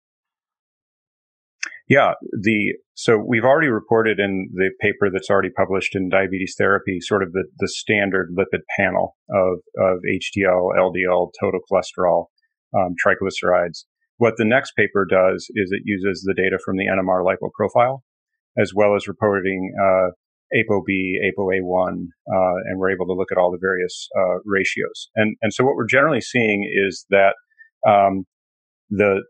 Yeah, 1.88 2.14
the 2.42 2.74
so 2.96 3.18
we've 3.18 3.44
already 3.44 3.68
reported 3.68 4.20
in 4.20 4.50
the 4.54 4.72
paper 4.80 5.10
that's 5.12 5.30
already 5.30 5.52
published 5.52 5.96
in 5.96 6.10
Diabetes 6.10 6.56
Therapy, 6.58 7.00
sort 7.00 7.22
of 7.22 7.32
the, 7.34 7.44
the 7.60 7.68
standard 7.68 8.30
lipid 8.36 8.62
panel 8.78 9.16
of 9.30 9.60
of 9.78 10.00
HDL, 10.10 10.72
LDL, 10.78 11.30
total 11.40 11.60
cholesterol, 11.72 12.26
um, 12.76 12.96
triglycerides. 13.06 13.86
What 14.18 14.36
the 14.38 14.46
next 14.46 14.72
paper 14.76 15.06
does 15.08 15.48
is 15.54 15.72
it 15.72 15.82
uses 15.86 16.24
the 16.26 16.34
data 16.34 16.58
from 16.64 16.78
the 16.78 16.86
NMR 16.86 17.24
lipo 17.24 17.52
profile, 17.54 18.04
as 18.58 18.72
well 18.74 18.96
as 18.96 19.08
reporting 19.08 19.72
uh, 19.80 20.10
ApoB, 20.56 20.88
ApoA1, 20.88 21.92
uh, 21.92 22.56
and 22.66 22.80
we're 22.80 22.92
able 22.92 23.06
to 23.06 23.14
look 23.14 23.32
at 23.32 23.38
all 23.38 23.52
the 23.52 23.60
various 23.62 24.08
uh, 24.18 24.40
ratios. 24.44 25.10
And 25.16 25.36
and 25.44 25.54
so 25.54 25.64
what 25.64 25.76
we're 25.76 25.86
generally 25.86 26.22
seeing 26.22 26.68
is 26.88 27.06
that 27.12 27.36
um, 27.88 28.24
the 28.90 29.22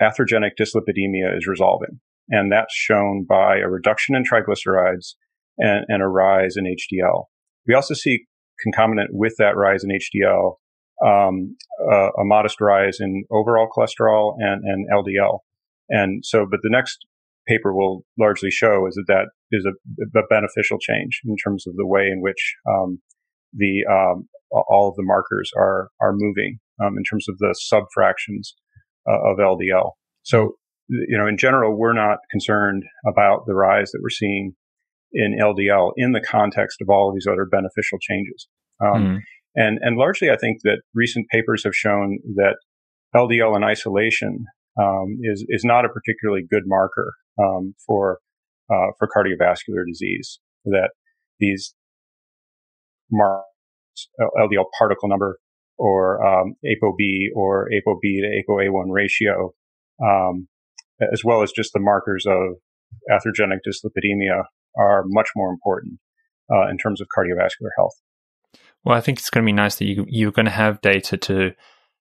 atherogenic 0.00 0.52
dyslipidemia 0.58 1.36
is 1.36 1.46
resolving. 1.46 2.00
And 2.28 2.50
that's 2.50 2.74
shown 2.74 3.24
by 3.28 3.58
a 3.58 3.68
reduction 3.68 4.14
in 4.14 4.24
triglycerides 4.24 5.14
and, 5.58 5.84
and 5.88 6.02
a 6.02 6.08
rise 6.08 6.56
in 6.56 6.64
HDL. 6.64 7.24
We 7.66 7.74
also 7.74 7.94
see 7.94 8.26
concomitant 8.62 9.10
with 9.12 9.34
that 9.38 9.56
rise 9.56 9.84
in 9.84 9.90
HDL, 9.90 10.56
um, 11.04 11.56
a 11.90 12.24
modest 12.24 12.60
rise 12.60 12.98
in 13.00 13.24
overall 13.30 13.68
cholesterol 13.76 14.34
and, 14.38 14.62
and 14.64 14.86
LDL. 14.90 15.40
And 15.88 16.24
so, 16.24 16.46
but 16.48 16.60
the 16.62 16.70
next 16.70 16.98
paper 17.46 17.74
will 17.74 18.04
largely 18.18 18.50
show 18.50 18.86
is 18.86 18.94
that 18.94 19.04
that 19.08 19.26
is 19.50 19.66
a, 19.66 20.18
a 20.18 20.22
beneficial 20.30 20.78
change 20.78 21.20
in 21.24 21.36
terms 21.36 21.66
of 21.66 21.74
the 21.76 21.86
way 21.86 22.02
in 22.02 22.20
which 22.20 22.54
um, 22.68 23.00
the 23.52 23.84
um, 23.90 24.28
all 24.50 24.88
of 24.88 24.94
the 24.96 25.02
markers 25.02 25.50
are 25.56 25.88
are 26.00 26.12
moving 26.12 26.58
um, 26.82 26.96
in 26.96 27.04
terms 27.04 27.26
of 27.28 27.38
the 27.38 27.54
subfractions 27.72 28.52
of 29.06 29.38
LDL. 29.38 29.92
So, 30.22 30.56
you 30.88 31.18
know, 31.18 31.26
in 31.26 31.36
general, 31.36 31.76
we're 31.76 31.92
not 31.92 32.18
concerned 32.30 32.84
about 33.06 33.46
the 33.46 33.54
rise 33.54 33.90
that 33.92 34.00
we're 34.02 34.10
seeing 34.10 34.54
in 35.12 35.38
LDL 35.40 35.92
in 35.96 36.12
the 36.12 36.20
context 36.20 36.78
of 36.80 36.88
all 36.88 37.08
of 37.08 37.14
these 37.14 37.26
other 37.26 37.44
beneficial 37.44 37.98
changes. 38.00 38.48
Um, 38.80 39.02
mm. 39.02 39.18
And 39.54 39.78
and 39.82 39.96
largely, 39.96 40.30
I 40.30 40.36
think 40.36 40.62
that 40.64 40.80
recent 40.94 41.26
papers 41.30 41.64
have 41.64 41.74
shown 41.74 42.18
that 42.36 42.56
LDL 43.14 43.56
in 43.56 43.64
isolation 43.64 44.46
um, 44.80 45.18
is 45.22 45.44
is 45.48 45.64
not 45.64 45.84
a 45.84 45.88
particularly 45.88 46.42
good 46.48 46.62
marker 46.66 47.12
um, 47.38 47.74
for 47.86 48.18
uh, 48.70 48.92
for 48.98 49.08
cardiovascular 49.14 49.84
disease. 49.86 50.40
That 50.64 50.90
these 51.38 51.74
markers, 53.10 53.44
LDL 54.38 54.64
particle 54.78 55.08
number, 55.08 55.38
or 55.82 56.24
um, 56.24 56.54
ApoB 56.64 57.30
or 57.34 57.68
ApoB 57.68 58.00
to 58.02 58.42
ApoA1 58.48 58.84
ratio, 58.86 59.52
um, 60.00 60.46
as 61.12 61.22
well 61.24 61.42
as 61.42 61.50
just 61.50 61.72
the 61.72 61.80
markers 61.80 62.24
of 62.24 62.54
atherogenic 63.10 63.58
dyslipidemia, 63.66 64.44
are 64.78 65.02
much 65.06 65.30
more 65.34 65.50
important 65.50 65.98
uh, 66.52 66.68
in 66.68 66.78
terms 66.78 67.00
of 67.00 67.08
cardiovascular 67.16 67.70
health. 67.76 67.94
Well, 68.84 68.96
I 68.96 69.00
think 69.00 69.18
it's 69.18 69.28
going 69.28 69.44
to 69.44 69.48
be 69.48 69.52
nice 69.52 69.76
that 69.76 69.86
you 69.86 70.06
you're 70.08 70.30
going 70.30 70.46
to 70.46 70.52
have 70.52 70.80
data 70.82 71.16
to 71.16 71.50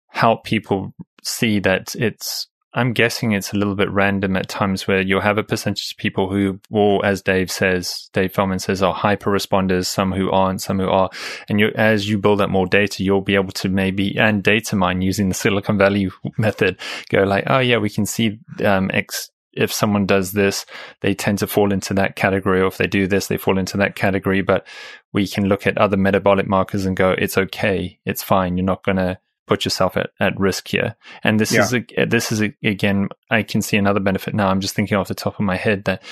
help 0.07 0.43
people 0.43 0.95
see 1.23 1.59
that 1.59 1.95
it's 1.95 2.47
I'm 2.77 2.93
guessing 2.93 3.31
it's 3.31 3.53
a 3.53 3.57
little 3.57 3.73
bit 3.73 3.89
random 3.89 4.37
at 4.37 4.49
times 4.49 4.87
where 4.87 5.01
you'll 5.01 5.21
have 5.21 5.39
a 5.39 5.43
percentage 5.43 5.91
of 5.91 5.97
people 5.97 6.29
who 6.29 6.59
will, 6.69 7.03
as 7.03 7.23
Dave 7.23 7.49
says, 7.49 8.07
Dave 8.13 8.31
Feldman 8.31 8.59
says, 8.59 8.83
are 8.83 8.93
hyper 8.93 9.31
responders, 9.31 9.87
some 9.87 10.11
who 10.11 10.29
aren't, 10.29 10.61
some 10.61 10.77
who 10.77 10.87
are. 10.87 11.09
And 11.49 11.59
you, 11.59 11.71
as 11.73 12.07
you 12.07 12.19
build 12.19 12.39
up 12.39 12.51
more 12.51 12.67
data, 12.67 13.03
you'll 13.03 13.21
be 13.21 13.33
able 13.33 13.51
to 13.53 13.67
maybe, 13.67 14.15
and 14.19 14.43
data 14.43 14.75
mine 14.75 15.01
using 15.01 15.27
the 15.27 15.33
Silicon 15.33 15.79
Valley 15.79 16.11
method, 16.37 16.77
go 17.09 17.23
like, 17.23 17.45
oh 17.47 17.57
yeah, 17.57 17.77
we 17.77 17.89
can 17.89 18.05
see, 18.05 18.37
um, 18.63 18.91
X, 18.93 19.31
if 19.53 19.73
someone 19.73 20.05
does 20.05 20.33
this, 20.33 20.67
they 21.01 21.15
tend 21.15 21.39
to 21.39 21.47
fall 21.47 21.73
into 21.73 21.95
that 21.95 22.15
category. 22.15 22.61
Or 22.61 22.67
if 22.67 22.77
they 22.77 22.85
do 22.85 23.07
this, 23.07 23.25
they 23.25 23.37
fall 23.37 23.57
into 23.57 23.77
that 23.77 23.95
category. 23.95 24.43
But 24.43 24.67
we 25.13 25.27
can 25.27 25.49
look 25.49 25.65
at 25.65 25.79
other 25.79 25.97
metabolic 25.97 26.47
markers 26.47 26.85
and 26.85 26.95
go, 26.95 27.15
it's 27.17 27.39
okay. 27.39 27.97
It's 28.05 28.21
fine. 28.21 28.55
You're 28.55 28.65
not 28.65 28.83
going 28.83 28.97
to, 28.97 29.17
put 29.47 29.65
yourself 29.65 29.97
at, 29.97 30.11
at 30.19 30.39
risk 30.39 30.67
here. 30.67 30.95
And 31.23 31.39
this 31.39 31.53
yeah. 31.53 31.61
is 31.61 31.73
a, 31.73 32.05
this 32.05 32.31
is 32.31 32.41
a, 32.41 32.53
again, 32.63 33.09
I 33.31 33.43
can 33.43 33.61
see 33.61 33.77
another 33.77 33.99
benefit 33.99 34.35
now. 34.35 34.49
I'm 34.49 34.61
just 34.61 34.75
thinking 34.75 34.97
off 34.97 35.07
the 35.07 35.15
top 35.15 35.39
of 35.39 35.45
my 35.45 35.55
head 35.55 35.85
that 35.85 36.03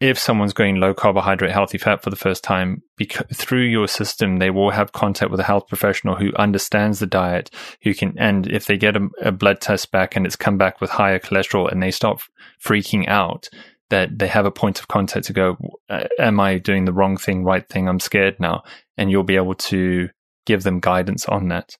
if 0.00 0.18
someone's 0.18 0.54
going 0.54 0.76
low 0.76 0.94
carbohydrate, 0.94 1.52
healthy 1.52 1.76
fat 1.76 2.02
for 2.02 2.08
the 2.08 2.16
first 2.16 2.42
time, 2.42 2.82
because 2.96 3.26
through 3.34 3.64
your 3.64 3.86
system, 3.86 4.38
they 4.38 4.48
will 4.48 4.70
have 4.70 4.92
contact 4.92 5.30
with 5.30 5.40
a 5.40 5.44
health 5.44 5.68
professional 5.68 6.16
who 6.16 6.32
understands 6.36 7.00
the 7.00 7.06
diet, 7.06 7.50
who 7.82 7.92
can, 7.92 8.14
and 8.18 8.46
if 8.46 8.64
they 8.64 8.78
get 8.78 8.96
a, 8.96 9.08
a 9.20 9.30
blood 9.30 9.60
test 9.60 9.92
back 9.92 10.16
and 10.16 10.24
it's 10.24 10.36
come 10.36 10.56
back 10.56 10.80
with 10.80 10.88
higher 10.88 11.18
cholesterol 11.18 11.70
and 11.70 11.82
they 11.82 11.90
stop 11.90 12.22
freaking 12.64 13.06
out, 13.08 13.50
that 13.90 14.18
they 14.18 14.28
have 14.28 14.46
a 14.46 14.50
point 14.50 14.78
of 14.80 14.88
contact 14.88 15.26
to 15.26 15.32
go, 15.32 15.58
uh, 15.90 16.04
am 16.18 16.40
I 16.40 16.58
doing 16.58 16.86
the 16.86 16.92
wrong 16.92 17.18
thing, 17.18 17.44
right 17.44 17.68
thing? 17.68 17.88
I'm 17.88 18.00
scared 18.00 18.40
now. 18.40 18.62
And 18.96 19.10
you'll 19.10 19.24
be 19.24 19.36
able 19.36 19.56
to 19.56 20.08
give 20.46 20.62
them 20.62 20.80
guidance 20.80 21.26
on 21.26 21.48
that. 21.48 21.76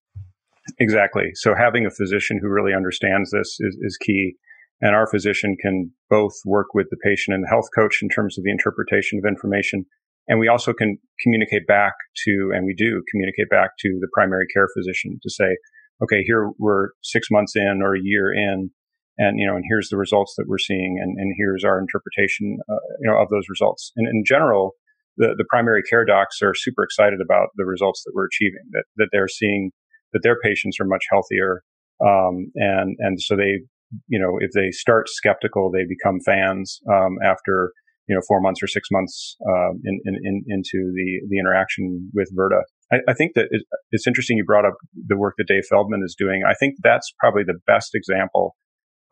Exactly. 0.78 1.30
So 1.34 1.54
having 1.54 1.86
a 1.86 1.90
physician 1.90 2.38
who 2.40 2.48
really 2.48 2.74
understands 2.74 3.30
this 3.30 3.56
is, 3.60 3.76
is 3.82 3.98
key. 4.00 4.34
And 4.80 4.94
our 4.94 5.06
physician 5.06 5.56
can 5.60 5.90
both 6.08 6.32
work 6.46 6.68
with 6.72 6.86
the 6.90 6.96
patient 7.04 7.34
and 7.34 7.44
the 7.44 7.48
health 7.48 7.68
coach 7.76 7.98
in 8.02 8.08
terms 8.08 8.38
of 8.38 8.44
the 8.44 8.50
interpretation 8.50 9.18
of 9.18 9.28
information. 9.28 9.84
And 10.28 10.38
we 10.38 10.48
also 10.48 10.72
can 10.72 10.96
communicate 11.22 11.66
back 11.66 11.92
to, 12.24 12.50
and 12.54 12.64
we 12.64 12.74
do 12.74 13.02
communicate 13.10 13.50
back 13.50 13.70
to 13.80 13.98
the 14.00 14.08
primary 14.14 14.46
care 14.54 14.68
physician 14.76 15.18
to 15.22 15.30
say, 15.30 15.56
okay, 16.02 16.22
here 16.22 16.50
we're 16.58 16.90
six 17.02 17.28
months 17.30 17.54
in 17.56 17.80
or 17.82 17.94
a 17.94 18.00
year 18.02 18.32
in, 18.32 18.70
and 19.18 19.38
you 19.38 19.46
know, 19.46 19.54
and 19.54 19.64
here's 19.68 19.88
the 19.90 19.98
results 19.98 20.34
that 20.38 20.46
we're 20.48 20.56
seeing, 20.56 20.98
and, 21.02 21.18
and 21.18 21.34
here's 21.36 21.64
our 21.64 21.78
interpretation, 21.78 22.58
uh, 22.70 22.76
you 23.00 23.10
know, 23.10 23.20
of 23.20 23.28
those 23.28 23.44
results. 23.50 23.92
And 23.96 24.08
in 24.08 24.24
general, 24.24 24.72
the, 25.18 25.34
the 25.36 25.44
primary 25.50 25.82
care 25.82 26.06
docs 26.06 26.40
are 26.42 26.54
super 26.54 26.84
excited 26.84 27.20
about 27.20 27.48
the 27.56 27.66
results 27.66 28.02
that 28.04 28.12
we're 28.14 28.26
achieving, 28.26 28.64
that, 28.70 28.84
that 28.96 29.08
they're 29.12 29.28
seeing 29.28 29.72
that 30.12 30.20
their 30.22 30.36
patients 30.42 30.78
are 30.80 30.86
much 30.86 31.04
healthier. 31.10 31.62
Um, 32.04 32.50
and, 32.54 32.96
and 32.98 33.20
so 33.20 33.36
they, 33.36 33.60
you 34.08 34.18
know, 34.18 34.38
if 34.40 34.50
they 34.54 34.70
start 34.70 35.08
skeptical, 35.08 35.70
they 35.70 35.84
become 35.88 36.20
fans, 36.24 36.80
um, 36.90 37.16
after, 37.24 37.72
you 38.08 38.14
know, 38.14 38.22
four 38.26 38.40
months 38.40 38.62
or 38.62 38.66
six 38.66 38.88
months, 38.90 39.36
um, 39.46 39.80
in, 39.84 40.00
in, 40.04 40.14
in, 40.22 40.44
into 40.48 40.92
the, 40.94 41.20
the 41.28 41.38
interaction 41.38 42.10
with 42.14 42.28
Virta. 42.36 42.62
I, 42.92 42.96
I 43.08 43.14
think 43.14 43.32
that 43.34 43.46
it, 43.50 43.62
it's 43.90 44.06
interesting 44.06 44.36
you 44.36 44.44
brought 44.44 44.64
up 44.64 44.74
the 45.06 45.16
work 45.16 45.34
that 45.38 45.48
Dave 45.48 45.64
Feldman 45.68 46.02
is 46.04 46.14
doing. 46.18 46.42
I 46.48 46.54
think 46.54 46.76
that's 46.82 47.12
probably 47.18 47.42
the 47.44 47.58
best 47.66 47.90
example 47.94 48.56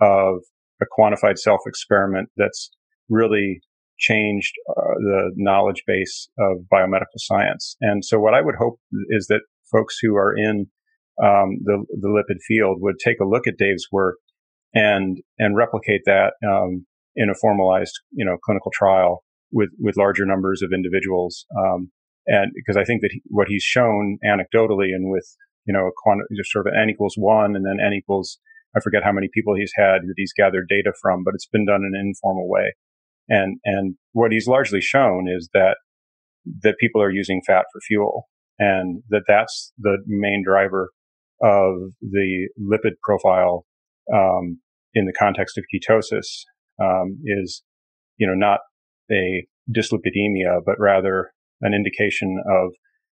of 0.00 0.38
a 0.80 0.86
quantified 0.98 1.38
self 1.38 1.60
experiment 1.66 2.28
that's 2.36 2.70
really 3.08 3.60
changed 3.98 4.52
uh, 4.70 4.94
the 4.98 5.32
knowledge 5.36 5.82
base 5.86 6.28
of 6.38 6.58
biomedical 6.72 7.18
science. 7.18 7.76
And 7.80 8.04
so 8.04 8.18
what 8.20 8.34
I 8.34 8.40
would 8.40 8.54
hope 8.58 8.78
is 9.10 9.26
that 9.26 9.40
folks 9.72 9.96
who 10.00 10.16
are 10.16 10.34
in 10.36 10.66
um, 11.22 11.58
the 11.64 11.84
the 12.00 12.08
lipid 12.08 12.40
field 12.46 12.78
would 12.80 12.96
take 13.02 13.20
a 13.20 13.26
look 13.26 13.46
at 13.46 13.58
Dave's 13.58 13.86
work 13.90 14.16
and 14.74 15.18
and 15.38 15.56
replicate 15.56 16.02
that 16.06 16.34
um, 16.46 16.86
in 17.16 17.30
a 17.30 17.34
formalized 17.34 17.94
you 18.12 18.24
know 18.24 18.36
clinical 18.44 18.70
trial 18.74 19.24
with 19.52 19.70
with 19.78 19.96
larger 19.96 20.26
numbers 20.26 20.62
of 20.62 20.70
individuals. 20.72 21.44
Um, 21.56 21.90
and 22.26 22.52
because 22.54 22.76
I 22.76 22.84
think 22.84 23.00
that 23.02 23.10
he, 23.12 23.22
what 23.28 23.48
he's 23.48 23.62
shown 23.62 24.18
anecdotally 24.24 24.94
and 24.94 25.10
with 25.10 25.26
you 25.66 25.72
know 25.72 25.86
a 25.86 25.90
quant- 25.96 26.22
sort 26.44 26.66
of 26.66 26.74
n 26.80 26.90
equals 26.90 27.14
one 27.16 27.56
and 27.56 27.64
then 27.64 27.84
n 27.84 27.92
equals 27.92 28.38
I 28.76 28.80
forget 28.80 29.02
how 29.02 29.12
many 29.12 29.28
people 29.32 29.54
he's 29.54 29.72
had 29.74 30.02
that 30.02 30.14
he's 30.16 30.32
gathered 30.36 30.68
data 30.68 30.92
from, 31.00 31.24
but 31.24 31.34
it's 31.34 31.46
been 31.46 31.66
done 31.66 31.82
in 31.82 31.92
an 31.94 32.06
informal 32.06 32.48
way. 32.48 32.74
And 33.28 33.58
and 33.64 33.96
what 34.12 34.32
he's 34.32 34.46
largely 34.46 34.80
shown 34.80 35.26
is 35.28 35.48
that 35.54 35.78
that 36.62 36.78
people 36.78 37.02
are 37.02 37.10
using 37.10 37.42
fat 37.46 37.66
for 37.72 37.80
fuel 37.80 38.28
and 38.58 39.02
that 39.10 39.24
that's 39.26 39.72
the 39.78 39.98
main 40.06 40.42
driver 40.44 40.90
of 41.42 41.92
the 42.00 42.48
lipid 42.60 42.92
profile 43.02 43.64
um, 44.12 44.60
in 44.94 45.06
the 45.06 45.12
context 45.12 45.58
of 45.58 45.64
ketosis 45.72 46.44
um, 46.82 47.18
is, 47.24 47.62
you 48.16 48.26
know, 48.26 48.34
not 48.34 48.60
a 49.10 49.46
dyslipidemia, 49.70 50.60
but 50.64 50.76
rather 50.78 51.32
an 51.60 51.74
indication 51.74 52.42
of 52.48 52.72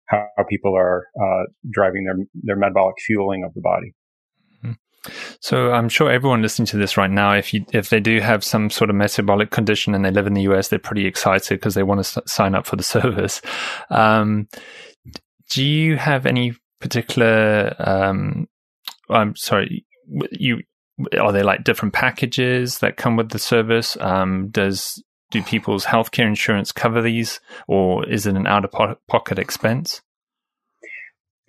how 0.08 0.28
people 0.50 0.76
are 0.76 1.08
uh, 1.22 1.44
driving 1.72 2.06
their 2.06 2.16
their 2.44 2.56
metabolic 2.56 2.96
fueling 3.06 3.44
of 3.46 3.54
the 3.54 3.62
body. 3.62 3.94
Mm-hmm. 4.64 4.72
So 5.40 5.72
I'm 5.72 5.90
sure 5.90 6.12
everyone 6.12 6.42
listening 6.42 6.66
to 6.68 6.78
this 6.78 6.98
right 6.98 7.10
now, 7.10 7.34
if 7.34 7.54
you 7.54 7.66
if 7.74 7.90
they 7.90 8.00
do 8.00 8.20
have 8.20 8.44
some 8.44 8.70
sort 8.70 8.90
of 8.90 8.96
metabolic 8.96 9.52
condition 9.52 9.96
and 9.96 10.04
they 10.04 10.12
live 10.12 10.28
in 10.28 10.34
the 10.34 10.44
US, 10.44 10.68
they're 10.68 10.80
pretty 10.80 11.06
excited 11.06 11.56
because 11.60 11.76
they 11.76 11.84
want 11.84 12.04
to 12.04 12.22
s- 12.22 12.32
sign 12.32 12.56
up 12.56 12.66
for 12.66 12.76
the 12.76 12.84
service. 12.84 13.42
Um, 13.90 14.48
do 15.50 15.64
you 15.64 15.98
have 15.98 16.26
any 16.26 16.56
particular 16.84 17.74
um 17.80 18.48
i'm 19.10 19.36
sorry 19.36 19.86
you 20.32 20.60
are 21.20 21.32
there 21.32 21.44
like 21.44 21.64
different 21.64 21.94
packages 21.94 22.80
that 22.80 22.98
come 22.98 23.16
with 23.16 23.30
the 23.30 23.40
service? 23.40 23.98
Um 24.00 24.50
does 24.50 25.02
do 25.32 25.42
people's 25.42 25.86
healthcare 25.86 26.28
insurance 26.28 26.72
cover 26.72 27.02
these 27.02 27.40
or 27.68 28.08
is 28.08 28.28
it 28.28 28.36
an 28.36 28.46
out 28.46 28.66
of 28.66 28.98
pocket 29.08 29.40
expense? 29.40 30.02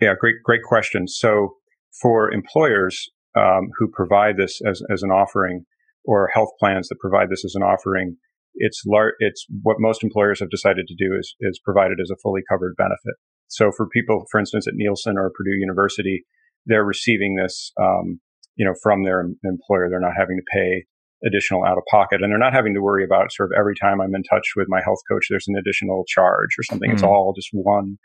Yeah 0.01 0.14
great 0.18 0.37
great 0.45 0.62
question. 0.62 1.07
So 1.09 1.57
for 2.01 2.32
employers 2.32 3.11
um, 3.37 3.68
who 3.78 3.89
provide 3.89 4.37
this 4.37 4.61
as, 4.66 4.82
as 4.91 5.03
an 5.03 5.11
offering 5.11 5.64
or 6.05 6.30
health 6.32 6.51
plans 6.61 6.89
that 6.89 6.99
provide 7.01 7.28
this 7.30 7.45
as 7.45 7.55
an 7.55 7.62
offering, 7.62 8.16
it's 8.55 8.82
lar- 8.87 9.14
it's 9.18 9.47
what 9.62 9.76
most 9.80 10.05
employers 10.05 10.41
have 10.41 10.51
decided 10.51 10.87
to 10.87 10.95
do 10.95 11.14
is 11.18 11.35
is 11.41 11.61
provide 11.64 11.91
it 11.91 11.99
as 12.01 12.11
a 12.11 12.20
fully 12.22 12.43
covered 12.49 12.74
benefit. 12.76 13.14
So 13.55 13.71
for 13.77 13.89
people, 13.89 14.25
for 14.31 14.41
instance, 14.41 14.67
at 14.67 14.75
Nielsen 14.75 15.17
or 15.17 15.31
Purdue 15.31 15.57
University, 15.57 16.25
they're 16.67 16.85
receiving 16.85 17.37
this, 17.37 17.71
um, 17.81 18.21
you 18.57 18.67
know, 18.67 18.75
from 18.83 19.05
their 19.05 19.21
employer. 19.45 19.89
They're 19.89 20.01
not 20.01 20.19
having 20.19 20.37
to 20.37 20.43
pay 20.53 20.85
additional 21.25 21.65
out 21.65 21.79
of 21.79 21.85
pocket 21.91 22.21
and 22.23 22.31
they're 22.31 22.39
not 22.39 22.53
having 22.53 22.75
to 22.75 22.83
worry 22.83 23.05
about 23.05 23.33
sort 23.33 23.51
of 23.51 23.59
every 23.59 23.75
time 23.81 24.01
I'm 24.01 24.15
in 24.15 24.23
touch 24.25 24.47
with 24.57 24.67
my 24.69 24.81
health 24.85 24.99
coach, 25.11 25.27
there's 25.31 25.47
an 25.49 25.57
additional 25.57 26.05
charge 26.07 26.51
or 26.59 26.65
something. 26.65 26.91
Mm. 26.91 26.95
It's 26.95 27.03
hmm. 27.03 27.09
all 27.09 27.33
just 27.35 27.49
one 27.53 27.97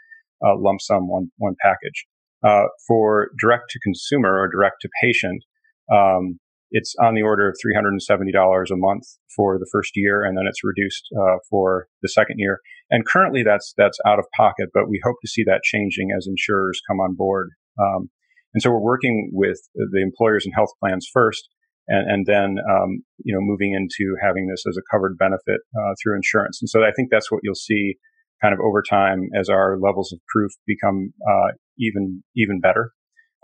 uh, 0.46 0.56
lump 0.58 0.82
sum, 0.82 1.10
one, 1.10 1.32
one 1.38 1.56
package. 1.62 2.06
Uh, 2.42 2.68
for 2.88 3.32
direct 3.38 3.70
to 3.72 3.80
consumer 3.80 4.40
or 4.40 4.48
direct 4.48 4.78
to 4.82 4.90
patient, 5.04 5.44
um, 5.92 6.40
it's 6.72 6.96
on 7.02 7.16
the 7.16 7.22
order 7.22 7.50
of 7.50 7.56
$370 7.56 8.72
a 8.72 8.76
month 8.76 9.04
for 9.36 9.58
the 9.58 9.68
first 9.72 9.92
year, 9.96 10.24
and 10.24 10.38
then 10.38 10.46
it's 10.48 10.64
reduced 10.64 11.08
uh, 11.18 11.38
for 11.50 11.88
the 12.02 12.10
second 12.10 12.36
year. 12.38 12.60
And 12.90 13.06
currently, 13.06 13.44
that's 13.44 13.74
that's 13.78 13.98
out 14.06 14.20
of 14.20 14.26
pocket, 14.36 14.70
but 14.74 14.90
we 14.90 15.02
hope 15.04 15.16
to 15.22 15.28
see 15.28 15.44
that 15.46 15.62
changing 15.64 16.10
as 16.16 16.28
insurers 16.28 16.82
come 16.88 17.00
on 17.00 17.16
board. 17.16 17.50
Um, 17.80 18.10
and 18.54 18.62
so 18.62 18.72
we're 18.72 18.80
working 18.80 19.30
with 19.32 19.60
the 19.76 20.02
employers 20.02 20.46
and 20.46 20.54
health 20.56 20.72
plans 20.80 21.08
first, 21.12 21.48
and, 21.88 22.10
and 22.10 22.26
then 22.26 22.58
um, 22.70 23.04
you 23.24 23.34
know 23.34 23.42
moving 23.42 23.74
into 23.74 24.16
having 24.22 24.48
this 24.48 24.64
as 24.68 24.78
a 24.78 24.86
covered 24.92 25.18
benefit 25.18 25.62
uh, 25.76 25.94
through 26.02 26.16
insurance. 26.16 26.60
And 26.62 26.70
so 26.70 26.84
I 26.84 26.92
think 26.96 27.10
that's 27.12 27.32
what 27.32 27.42
you'll 27.44 27.56
see 27.56 27.96
kind 28.42 28.54
of 28.54 28.60
over 28.60 28.82
time 28.82 29.30
as 29.38 29.50
our 29.50 29.78
levels 29.80 30.14
of 30.14 30.20
proof 30.28 30.52
become 30.66 31.14
uh, 31.30 31.52
even 31.78 32.24
even 32.36 32.60
better. 32.60 32.92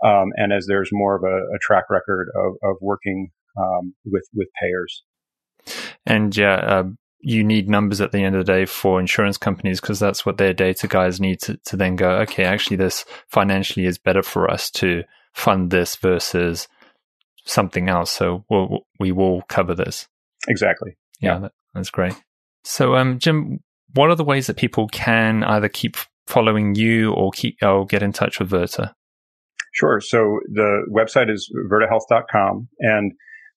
Um, 0.04 0.28
and 0.36 0.52
as 0.52 0.66
there's 0.66 0.90
more 0.92 1.16
of 1.16 1.22
a, 1.22 1.54
a 1.54 1.58
track 1.60 1.84
record 1.90 2.28
of, 2.34 2.54
of 2.62 2.76
working 2.80 3.30
um, 3.58 3.94
with 4.04 4.24
with 4.34 4.48
payers. 4.60 5.02
And 6.04 6.36
yeah, 6.36 6.54
uh, 6.54 6.84
you 7.20 7.42
need 7.42 7.68
numbers 7.68 8.00
at 8.00 8.12
the 8.12 8.22
end 8.22 8.36
of 8.36 8.44
the 8.44 8.52
day 8.52 8.66
for 8.66 9.00
insurance 9.00 9.36
companies 9.36 9.80
because 9.80 9.98
that's 9.98 10.24
what 10.24 10.38
their 10.38 10.52
data 10.52 10.86
guys 10.86 11.20
need 11.20 11.40
to, 11.40 11.58
to 11.64 11.76
then 11.76 11.96
go. 11.96 12.10
Okay, 12.18 12.44
actually, 12.44 12.76
this 12.76 13.04
financially 13.28 13.86
is 13.86 13.98
better 13.98 14.22
for 14.22 14.50
us 14.50 14.70
to 14.70 15.02
fund 15.32 15.70
this 15.70 15.96
versus 15.96 16.68
something 17.44 17.88
else. 17.88 18.12
So 18.12 18.44
we'll, 18.48 18.86
we 19.00 19.12
will 19.12 19.42
cover 19.42 19.74
this. 19.74 20.06
Exactly. 20.48 20.96
Yeah, 21.20 21.32
yeah. 21.32 21.38
That, 21.40 21.52
that's 21.74 21.90
great. 21.90 22.14
So, 22.64 22.94
um, 22.94 23.18
Jim, 23.18 23.60
what 23.94 24.10
are 24.10 24.16
the 24.16 24.24
ways 24.24 24.46
that 24.46 24.56
people 24.56 24.88
can 24.88 25.42
either 25.42 25.68
keep 25.68 25.96
following 26.26 26.74
you 26.74 27.12
or 27.12 27.30
keep 27.32 27.56
or 27.62 27.86
get 27.86 28.02
in 28.02 28.12
touch 28.12 28.38
with 28.38 28.50
Virta? 28.50 28.92
Sure. 29.76 30.00
So 30.00 30.40
the 30.50 30.86
website 30.90 31.30
is 31.30 31.52
virtahealth.com 31.70 32.68
and 32.80 33.12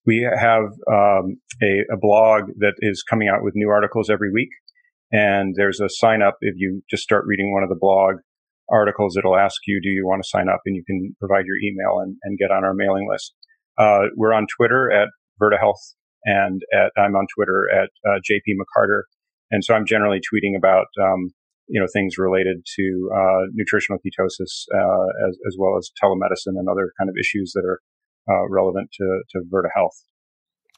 we 0.06 0.28
have 0.38 0.64
um, 0.92 1.38
a, 1.64 1.86
a, 1.94 1.98
blog 1.98 2.50
that 2.58 2.74
is 2.80 3.04
coming 3.10 3.30
out 3.30 3.42
with 3.42 3.54
new 3.56 3.70
articles 3.70 4.10
every 4.10 4.30
week. 4.32 4.50
And 5.14 5.56
there's 5.56 5.80
a 5.80 5.88
sign 5.88 6.22
up 6.22 6.36
if 6.42 6.56
you 6.58 6.82
just 6.90 7.04
start 7.04 7.24
reading 7.26 7.54
one 7.54 7.64
of 7.64 7.70
the 7.70 7.78
blog 7.80 8.16
articles, 8.70 9.16
it'll 9.18 9.38
ask 9.38 9.62
you, 9.66 9.80
do 9.82 9.90
you 9.90 10.06
want 10.06 10.22
to 10.22 10.28
sign 10.28 10.50
up? 10.50 10.60
And 10.66 10.76
you 10.76 10.84
can 10.86 11.16
provide 11.20 11.46
your 11.46 11.58
email 11.58 12.00
and, 12.02 12.18
and 12.24 12.38
get 12.38 12.52
on 12.52 12.66
our 12.66 12.74
mailing 12.74 13.08
list. 13.10 13.34
Uh, 13.78 14.12
we're 14.18 14.34
on 14.34 14.46
Twitter 14.58 14.92
at 14.92 15.08
VirtaHealth 15.42 15.96
and 16.26 16.62
at, 16.74 16.92
I'm 17.02 17.16
on 17.16 17.28
Twitter 17.34 17.68
at 17.74 17.90
uh, 18.06 18.20
JP 18.30 18.56
McCarter. 18.60 19.04
And 19.52 19.64
so 19.64 19.74
I'm 19.74 19.86
generally 19.86 20.20
tweeting 20.20 20.58
about, 20.58 20.88
um, 21.02 21.32
you 21.70 21.80
know, 21.80 21.88
things 21.92 22.18
related 22.18 22.66
to 22.76 23.10
uh, 23.16 23.46
nutritional 23.54 24.00
ketosis 24.00 24.66
uh, 24.74 25.28
as, 25.28 25.38
as 25.48 25.56
well 25.58 25.78
as 25.78 25.92
telemedicine 26.02 26.58
and 26.58 26.68
other 26.68 26.92
kind 26.98 27.10
of 27.10 27.16
issues 27.20 27.54
that 27.54 27.64
are 27.66 27.80
uh, 28.30 28.50
relevant 28.50 28.90
to, 28.94 29.22
to 29.32 29.40
Virta 29.52 29.70
Health. 29.76 30.04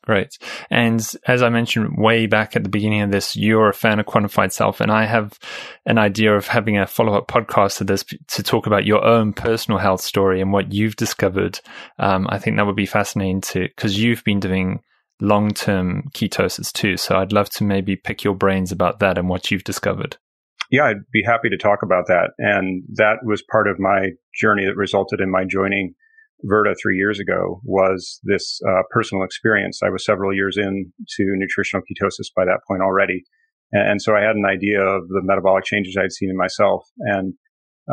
Great. 0.04 0.40
And 0.72 1.00
as 1.28 1.44
I 1.44 1.50
mentioned 1.50 1.96
way 1.96 2.26
back 2.26 2.56
at 2.56 2.64
the 2.64 2.70
beginning 2.70 3.02
of 3.02 3.12
this, 3.12 3.36
you're 3.36 3.70
a 3.70 3.74
fan 3.74 4.00
of 4.00 4.08
quantified 4.08 4.52
self. 4.52 4.82
And 4.82 4.92
I 4.92 5.06
have 5.06 5.38
an 5.86 6.00
idea 6.00 6.36
of 6.36 6.48
having 6.48 6.78
a 6.78 6.88
follow 6.88 7.14
up 7.14 7.28
podcast 7.28 7.78
to 7.78 7.84
this 7.84 8.04
to 8.30 8.42
talk 8.42 8.66
about 8.66 8.86
your 8.86 9.06
own 9.06 9.32
personal 9.32 9.80
health 9.80 10.02
story 10.02 10.42
and 10.42 10.52
what 10.52 10.74
you've 10.74 10.96
discovered. 10.96 11.60
Um, 12.00 12.26
I 12.30 12.40
think 12.40 12.58
that 12.58 12.66
would 12.66 12.76
be 12.76 12.88
fascinating 12.88 13.42
to, 13.42 13.68
because 13.76 14.02
you've 14.02 14.24
been 14.24 14.40
doing 14.40 14.80
long 15.20 15.52
term 15.52 16.10
ketosis 16.16 16.74
too. 16.74 16.98
So 16.98 17.18
I'd 17.18 17.32
love 17.32 17.52
to 17.52 17.64
maybe 17.64 17.96
pick 17.96 18.24
your 18.24 18.36
brains 18.36 18.72
about 18.72 19.00
that 19.02 19.20
and 19.20 19.30
what 19.30 19.52
you've 19.52 19.64
discovered. 19.64 20.18
Yeah, 20.72 20.86
I'd 20.86 21.04
be 21.12 21.22
happy 21.22 21.50
to 21.50 21.58
talk 21.58 21.80
about 21.84 22.08
that. 22.08 22.32
And 22.38 22.84
that 22.94 23.18
was 23.24 23.44
part 23.52 23.68
of 23.68 23.78
my 23.78 24.12
journey 24.34 24.66
that 24.66 24.78
resulted 24.78 25.20
in 25.20 25.30
my 25.30 25.44
joining 25.44 25.94
Virta 26.50 26.76
three 26.82 26.98
years 26.98 27.20
ago 27.20 27.60
was 27.64 28.20
this 28.24 28.60
uh, 28.68 28.82
personal 28.90 29.24
experience. 29.24 29.82
I 29.84 29.90
was 29.90 30.06
several 30.06 30.34
years 30.34 30.58
into 30.58 31.36
nutritional 31.36 31.84
ketosis 31.84 32.32
by 32.34 32.46
that 32.46 32.62
point 32.68 32.82
already. 32.82 33.24
And, 33.74 33.92
and, 33.92 34.02
so 34.02 34.16
I 34.16 34.22
had 34.22 34.38
an 34.38 34.46
idea 34.46 34.82
of 34.82 35.08
the 35.10 35.22
metabolic 35.24 35.66
changes 35.66 35.98
I'd 36.00 36.14
seen 36.14 36.30
in 36.30 36.38
myself 36.38 36.88
and, 37.00 37.34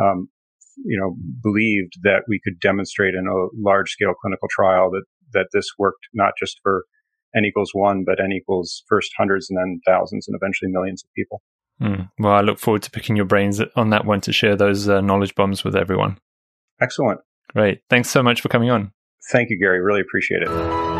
um, 0.01 0.29
you 0.77 0.97
know, 0.97 1.15
believed 1.43 1.93
that 2.03 2.23
we 2.27 2.39
could 2.43 2.59
demonstrate 2.61 3.13
in 3.13 3.27
a 3.27 3.47
large 3.61 3.91
scale 3.91 4.13
clinical 4.19 4.47
trial 4.49 4.89
that, 4.91 5.03
that 5.33 5.47
this 5.53 5.67
worked 5.77 6.07
not 6.13 6.31
just 6.39 6.59
for 6.63 6.85
N 7.35 7.45
equals 7.45 7.71
one, 7.73 8.03
but 8.05 8.23
N 8.23 8.31
equals 8.31 8.83
first 8.87 9.11
hundreds 9.17 9.49
and 9.49 9.59
then 9.59 9.81
thousands 9.85 10.27
and 10.27 10.35
eventually 10.41 10.71
millions 10.71 11.03
of 11.03 11.09
people. 11.15 11.43
Mm. 11.81 12.11
Well, 12.19 12.33
I 12.33 12.41
look 12.41 12.59
forward 12.59 12.83
to 12.83 12.91
picking 12.91 13.15
your 13.15 13.25
brains 13.25 13.61
on 13.75 13.89
that 13.91 14.05
one 14.05 14.21
to 14.21 14.33
share 14.33 14.55
those 14.55 14.89
uh, 14.89 15.01
knowledge 15.01 15.35
bombs 15.35 15.63
with 15.63 15.75
everyone. 15.75 16.17
Excellent. 16.81 17.21
Great. 17.53 17.81
Thanks 17.89 18.09
so 18.09 18.21
much 18.21 18.41
for 18.41 18.49
coming 18.49 18.69
on. 18.69 18.91
Thank 19.31 19.49
you, 19.49 19.59
Gary. 19.59 19.81
Really 19.81 20.01
appreciate 20.01 20.41
it. 20.41 20.98